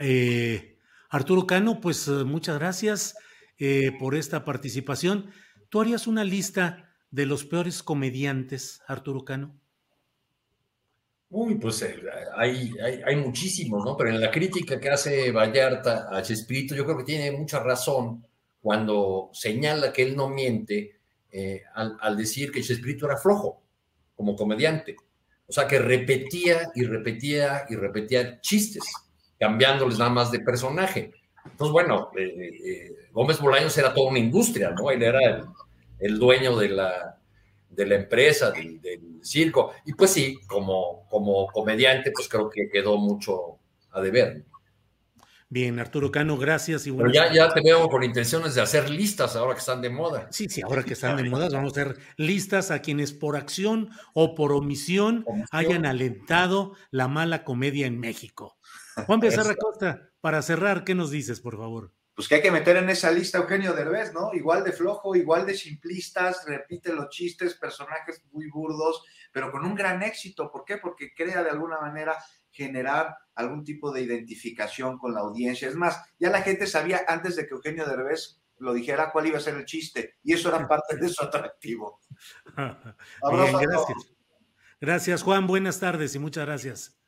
Eh, 0.00 0.76
Arturo 1.08 1.46
Cano, 1.46 1.80
pues 1.80 2.08
muchas 2.08 2.58
gracias 2.58 3.14
eh, 3.60 3.92
por 3.96 4.16
esta 4.16 4.44
participación. 4.44 5.30
¿Tú 5.68 5.80
harías 5.80 6.08
una 6.08 6.24
lista 6.24 6.89
de 7.10 7.26
los 7.26 7.44
peores 7.44 7.82
comediantes, 7.82 8.82
Arturo 8.86 9.24
Cano? 9.24 9.60
Uy, 11.32 11.54
pues 11.56 11.82
eh, 11.82 11.96
hay, 12.36 12.72
hay, 13.06 13.16
muchísimos, 13.16 13.84
¿no? 13.84 13.96
Pero 13.96 14.10
en 14.10 14.20
la 14.20 14.32
crítica 14.32 14.80
que 14.80 14.90
hace 14.90 15.30
Vallarta 15.30 16.08
a 16.10 16.22
Chespirito, 16.22 16.74
yo 16.74 16.84
creo 16.84 16.98
que 16.98 17.04
tiene 17.04 17.30
mucha 17.30 17.60
razón 17.62 18.26
cuando 18.60 19.30
señala 19.32 19.92
que 19.92 20.02
él 20.02 20.16
no 20.16 20.28
miente 20.28 20.98
eh, 21.30 21.62
al, 21.74 22.16
decir 22.16 22.50
que 22.50 22.62
Chespirito 22.62 23.06
era 23.06 23.16
flojo 23.16 23.62
como 24.16 24.34
comediante. 24.34 24.96
O 25.46 25.52
sea, 25.52 25.68
que 25.68 25.78
repetía 25.78 26.70
y 26.74 26.82
repetía 26.82 27.64
y 27.68 27.76
repetía 27.76 28.40
chistes, 28.40 28.82
cambiándoles 29.38 29.98
nada 29.98 30.10
más 30.10 30.32
de 30.32 30.40
personaje. 30.40 31.12
Entonces, 31.44 31.72
bueno, 31.72 32.10
eh, 32.16 33.08
Gómez 33.12 33.40
Bolaños 33.40 33.76
era 33.78 33.94
toda 33.94 34.10
una 34.10 34.18
industria, 34.18 34.70
¿no? 34.70 34.90
Él 34.90 35.02
era 35.02 35.20
el 35.20 35.44
dueño 36.18 36.56
de 36.56 36.68
la, 36.68 37.20
de 37.68 37.86
la 37.86 37.94
empresa, 37.96 38.50
del, 38.50 38.80
circo. 39.22 39.72
Y 39.84 39.92
pues 39.92 40.12
sí, 40.12 40.38
como, 40.46 41.06
como 41.08 41.46
comediante, 41.48 42.10
pues 42.12 42.28
creo 42.28 42.48
que 42.48 42.68
quedó 42.70 42.96
mucho 42.96 43.58
a 43.92 44.00
deber. 44.00 44.44
Bien, 45.52 45.80
Arturo 45.80 46.12
Cano, 46.12 46.38
gracias. 46.38 46.86
Y 46.86 46.92
Pero 46.92 47.10
ya, 47.10 47.32
ya 47.32 47.52
te 47.52 47.60
veo 47.60 47.88
con 47.88 48.04
intenciones 48.04 48.54
de 48.54 48.62
hacer 48.62 48.88
listas 48.88 49.34
ahora 49.34 49.54
que 49.54 49.58
están 49.58 49.82
de 49.82 49.90
moda. 49.90 50.28
Sí, 50.30 50.48
sí, 50.48 50.62
ahora 50.62 50.84
que 50.84 50.92
están 50.92 51.16
de 51.16 51.28
moda, 51.28 51.48
vamos 51.50 51.76
a 51.76 51.80
hacer 51.80 51.98
listas 52.16 52.70
a 52.70 52.80
quienes 52.80 53.12
por 53.12 53.36
acción 53.36 53.90
o 54.14 54.36
por 54.36 54.52
omisión, 54.52 55.24
hayan 55.50 55.86
alentado 55.86 56.74
la 56.92 57.08
mala 57.08 57.42
comedia 57.42 57.88
en 57.88 57.98
México. 57.98 58.58
Juan 59.06 59.18
Becerra 59.18 59.56
Costa, 59.56 60.12
para 60.20 60.40
cerrar, 60.42 60.84
¿qué 60.84 60.94
nos 60.94 61.10
dices, 61.10 61.40
por 61.40 61.56
favor? 61.56 61.92
Pues 62.20 62.28
que 62.28 62.34
hay 62.34 62.42
que 62.42 62.50
meter 62.50 62.76
en 62.76 62.90
esa 62.90 63.10
lista 63.10 63.38
Eugenio 63.38 63.72
Derbez, 63.72 64.12
¿no? 64.12 64.34
Igual 64.34 64.62
de 64.62 64.72
flojo, 64.72 65.16
igual 65.16 65.46
de 65.46 65.54
simplistas, 65.54 66.44
repite 66.46 66.92
los 66.92 67.08
chistes, 67.08 67.54
personajes 67.54 68.22
muy 68.30 68.46
burdos, 68.50 69.02
pero 69.32 69.50
con 69.50 69.64
un 69.64 69.74
gran 69.74 70.02
éxito. 70.02 70.50
¿Por 70.52 70.66
qué? 70.66 70.76
Porque 70.76 71.14
crea 71.14 71.42
de 71.42 71.48
alguna 71.48 71.80
manera 71.80 72.14
generar 72.50 73.16
algún 73.34 73.64
tipo 73.64 73.90
de 73.90 74.02
identificación 74.02 74.98
con 74.98 75.14
la 75.14 75.20
audiencia. 75.20 75.66
Es 75.66 75.76
más, 75.76 75.98
ya 76.18 76.28
la 76.28 76.42
gente 76.42 76.66
sabía 76.66 77.06
antes 77.08 77.36
de 77.36 77.46
que 77.46 77.54
Eugenio 77.54 77.86
Derbez 77.86 78.42
lo 78.58 78.74
dijera 78.74 79.12
cuál 79.12 79.28
iba 79.28 79.38
a 79.38 79.40
ser 79.40 79.54
el 79.54 79.64
chiste, 79.64 80.18
y 80.22 80.34
eso 80.34 80.50
era 80.50 80.58
parte 80.68 80.96
de 80.96 81.08
su 81.08 81.24
atractivo. 81.24 82.00
Bien, 82.54 83.56
gracias. 83.58 84.12
Gracias, 84.78 85.22
Juan. 85.22 85.46
Buenas 85.46 85.80
tardes 85.80 86.14
y 86.14 86.18
muchas 86.18 86.44
gracias. 86.44 86.99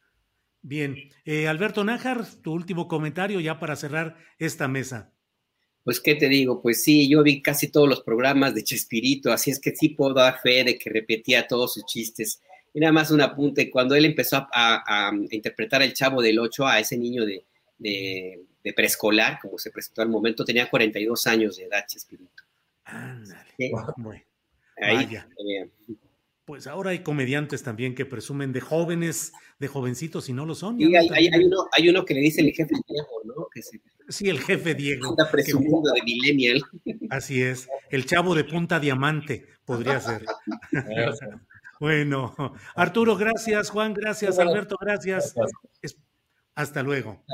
Bien, 0.63 0.97
eh, 1.25 1.49
Alberto 1.49 1.83
Nájar, 1.83 2.25
tu 2.41 2.53
último 2.53 2.87
comentario 2.87 3.41
ya 3.41 3.59
para 3.59 3.75
cerrar 3.75 4.17
esta 4.39 4.69
mesa. 4.69 5.13
Pues, 5.83 5.99
¿qué 5.99 6.15
te 6.15 6.29
digo? 6.29 6.63
Pues 6.63 6.85
sí, 6.85 7.09
yo 7.09 7.25
vi 7.25 7.43
casi 7.43 7.69
todos 7.69 7.89
los 7.89 8.03
programas 8.03 8.55
de 8.55 8.63
Chespirito, 8.63 9.33
así 9.33 9.51
es 9.51 9.59
que 9.59 9.75
sí 9.75 9.89
puedo 9.89 10.15
dar 10.15 10.41
fe 10.41 10.63
de 10.63 10.79
que 10.79 10.91
repetía 10.91 11.49
todos 11.49 11.75
sus 11.75 11.85
chistes. 11.87 12.41
Y 12.73 12.79
nada 12.79 12.93
más 12.93 13.11
un 13.11 13.21
apunte, 13.21 13.69
cuando 13.71 13.97
él 13.97 14.05
empezó 14.05 14.47
a, 14.53 15.13
interpretar 15.31 15.83
el 15.83 15.93
Chavo 15.93 16.23
del 16.23 16.39
Ocho, 16.39 16.67
a 16.67 16.79
ese 16.79 16.97
niño 16.97 17.25
de, 17.27 17.45
preescolar, 18.77 19.41
como 19.43 19.59
se 19.59 19.73
presentó 19.73 20.03
al 20.03 20.09
momento, 20.09 20.45
tenía 20.45 20.71
42 20.71 21.27
años 21.27 21.57
de 21.57 21.65
edad, 21.65 21.85
Chespirito. 21.89 22.45
Ándale. 22.85 23.73
Ahí, 24.81 25.09
pues 26.53 26.67
ahora 26.67 26.91
hay 26.91 26.99
comediantes 26.99 27.63
también 27.63 27.95
que 27.95 28.05
presumen 28.05 28.53
de 28.53 28.61
jóvenes, 28.61 29.33
de 29.59 29.69
jovencitos 29.69 30.29
y 30.29 30.35
no 30.35 30.45
lo 30.45 30.55
son. 30.55 30.77
Sí, 30.77 30.95
hay, 30.95 31.89
uno, 31.89 32.05
que 32.05 32.13
le 32.13 32.21
dice 32.21 32.43
el 32.43 32.53
jefe 32.53 32.75
Diego, 32.87 33.09
¿no? 33.25 33.47
sí, 34.11 34.29
el 34.29 34.39
jefe 34.39 34.75
Diego. 34.75 35.17
Está 35.19 35.31
presumiendo 35.31 35.91
de 35.91 36.03
millennial. 36.03 36.63
Así 37.09 37.41
es, 37.41 37.71
el 37.89 38.05
chavo 38.05 38.35
de 38.35 38.45
punta 38.45 38.79
diamante 38.81 39.47
podría 39.65 39.99
ser. 39.99 40.27
bueno, 41.81 42.35
Arturo, 42.75 43.17
gracias, 43.17 43.71
Juan, 43.71 43.95
gracias, 43.95 44.39
Alberto, 44.39 44.77
gracias. 44.79 45.35
Hasta 46.55 46.83
luego. 46.83 47.25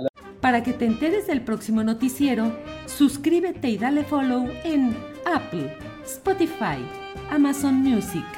Para 0.41 0.63
que 0.63 0.73
te 0.73 0.85
enteres 0.85 1.27
del 1.27 1.43
próximo 1.43 1.83
noticiero, 1.83 2.57
suscríbete 2.87 3.69
y 3.69 3.79
dale 3.79 4.05
follow 4.05 4.49
en 4.63 4.97
Apple, 5.25 5.77
Spotify, 6.05 6.79
Amazon 7.33 7.83
Music. 7.83 8.38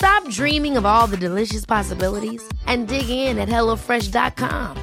Stop 0.00 0.26
dreaming 0.30 0.78
of 0.78 0.86
all 0.86 1.06
the 1.06 1.16
delicious 1.18 1.66
possibilities 1.66 2.42
and 2.66 2.88
dig 2.88 3.10
in 3.10 3.38
at 3.38 3.50
HelloFresh.com. 3.50 4.74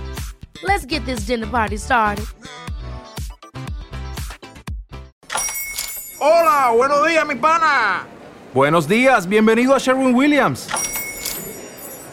Let's 0.62 0.86
get 0.86 1.04
this 1.08 1.26
dinner 1.26 1.48
party 1.48 1.78
started. 1.78 2.28
Hola, 6.20 6.72
buenos 6.76 7.08
días, 7.08 7.26
mi 7.26 7.34
pana. 7.34 8.06
Buenos 8.54 8.88
días, 8.88 9.28
bienvenido 9.28 9.74
a 9.74 9.80
Sherwin 9.80 10.14
Williams. 10.14 10.68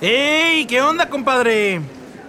¡Ey! 0.01 0.65
¿Qué 0.65 0.81
onda, 0.81 1.07
compadre? 1.07 1.83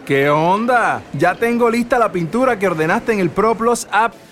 ¿Qué 0.05 0.29
onda? 0.29 1.01
Ya 1.13 1.35
tengo 1.35 1.69
lista 1.69 1.97
la 1.97 2.11
pintura 2.11 2.59
que 2.59 2.67
ordenaste 2.67 3.13
en 3.13 3.19
el 3.19 3.29
ProPlus 3.29 3.87
app. 3.91 4.13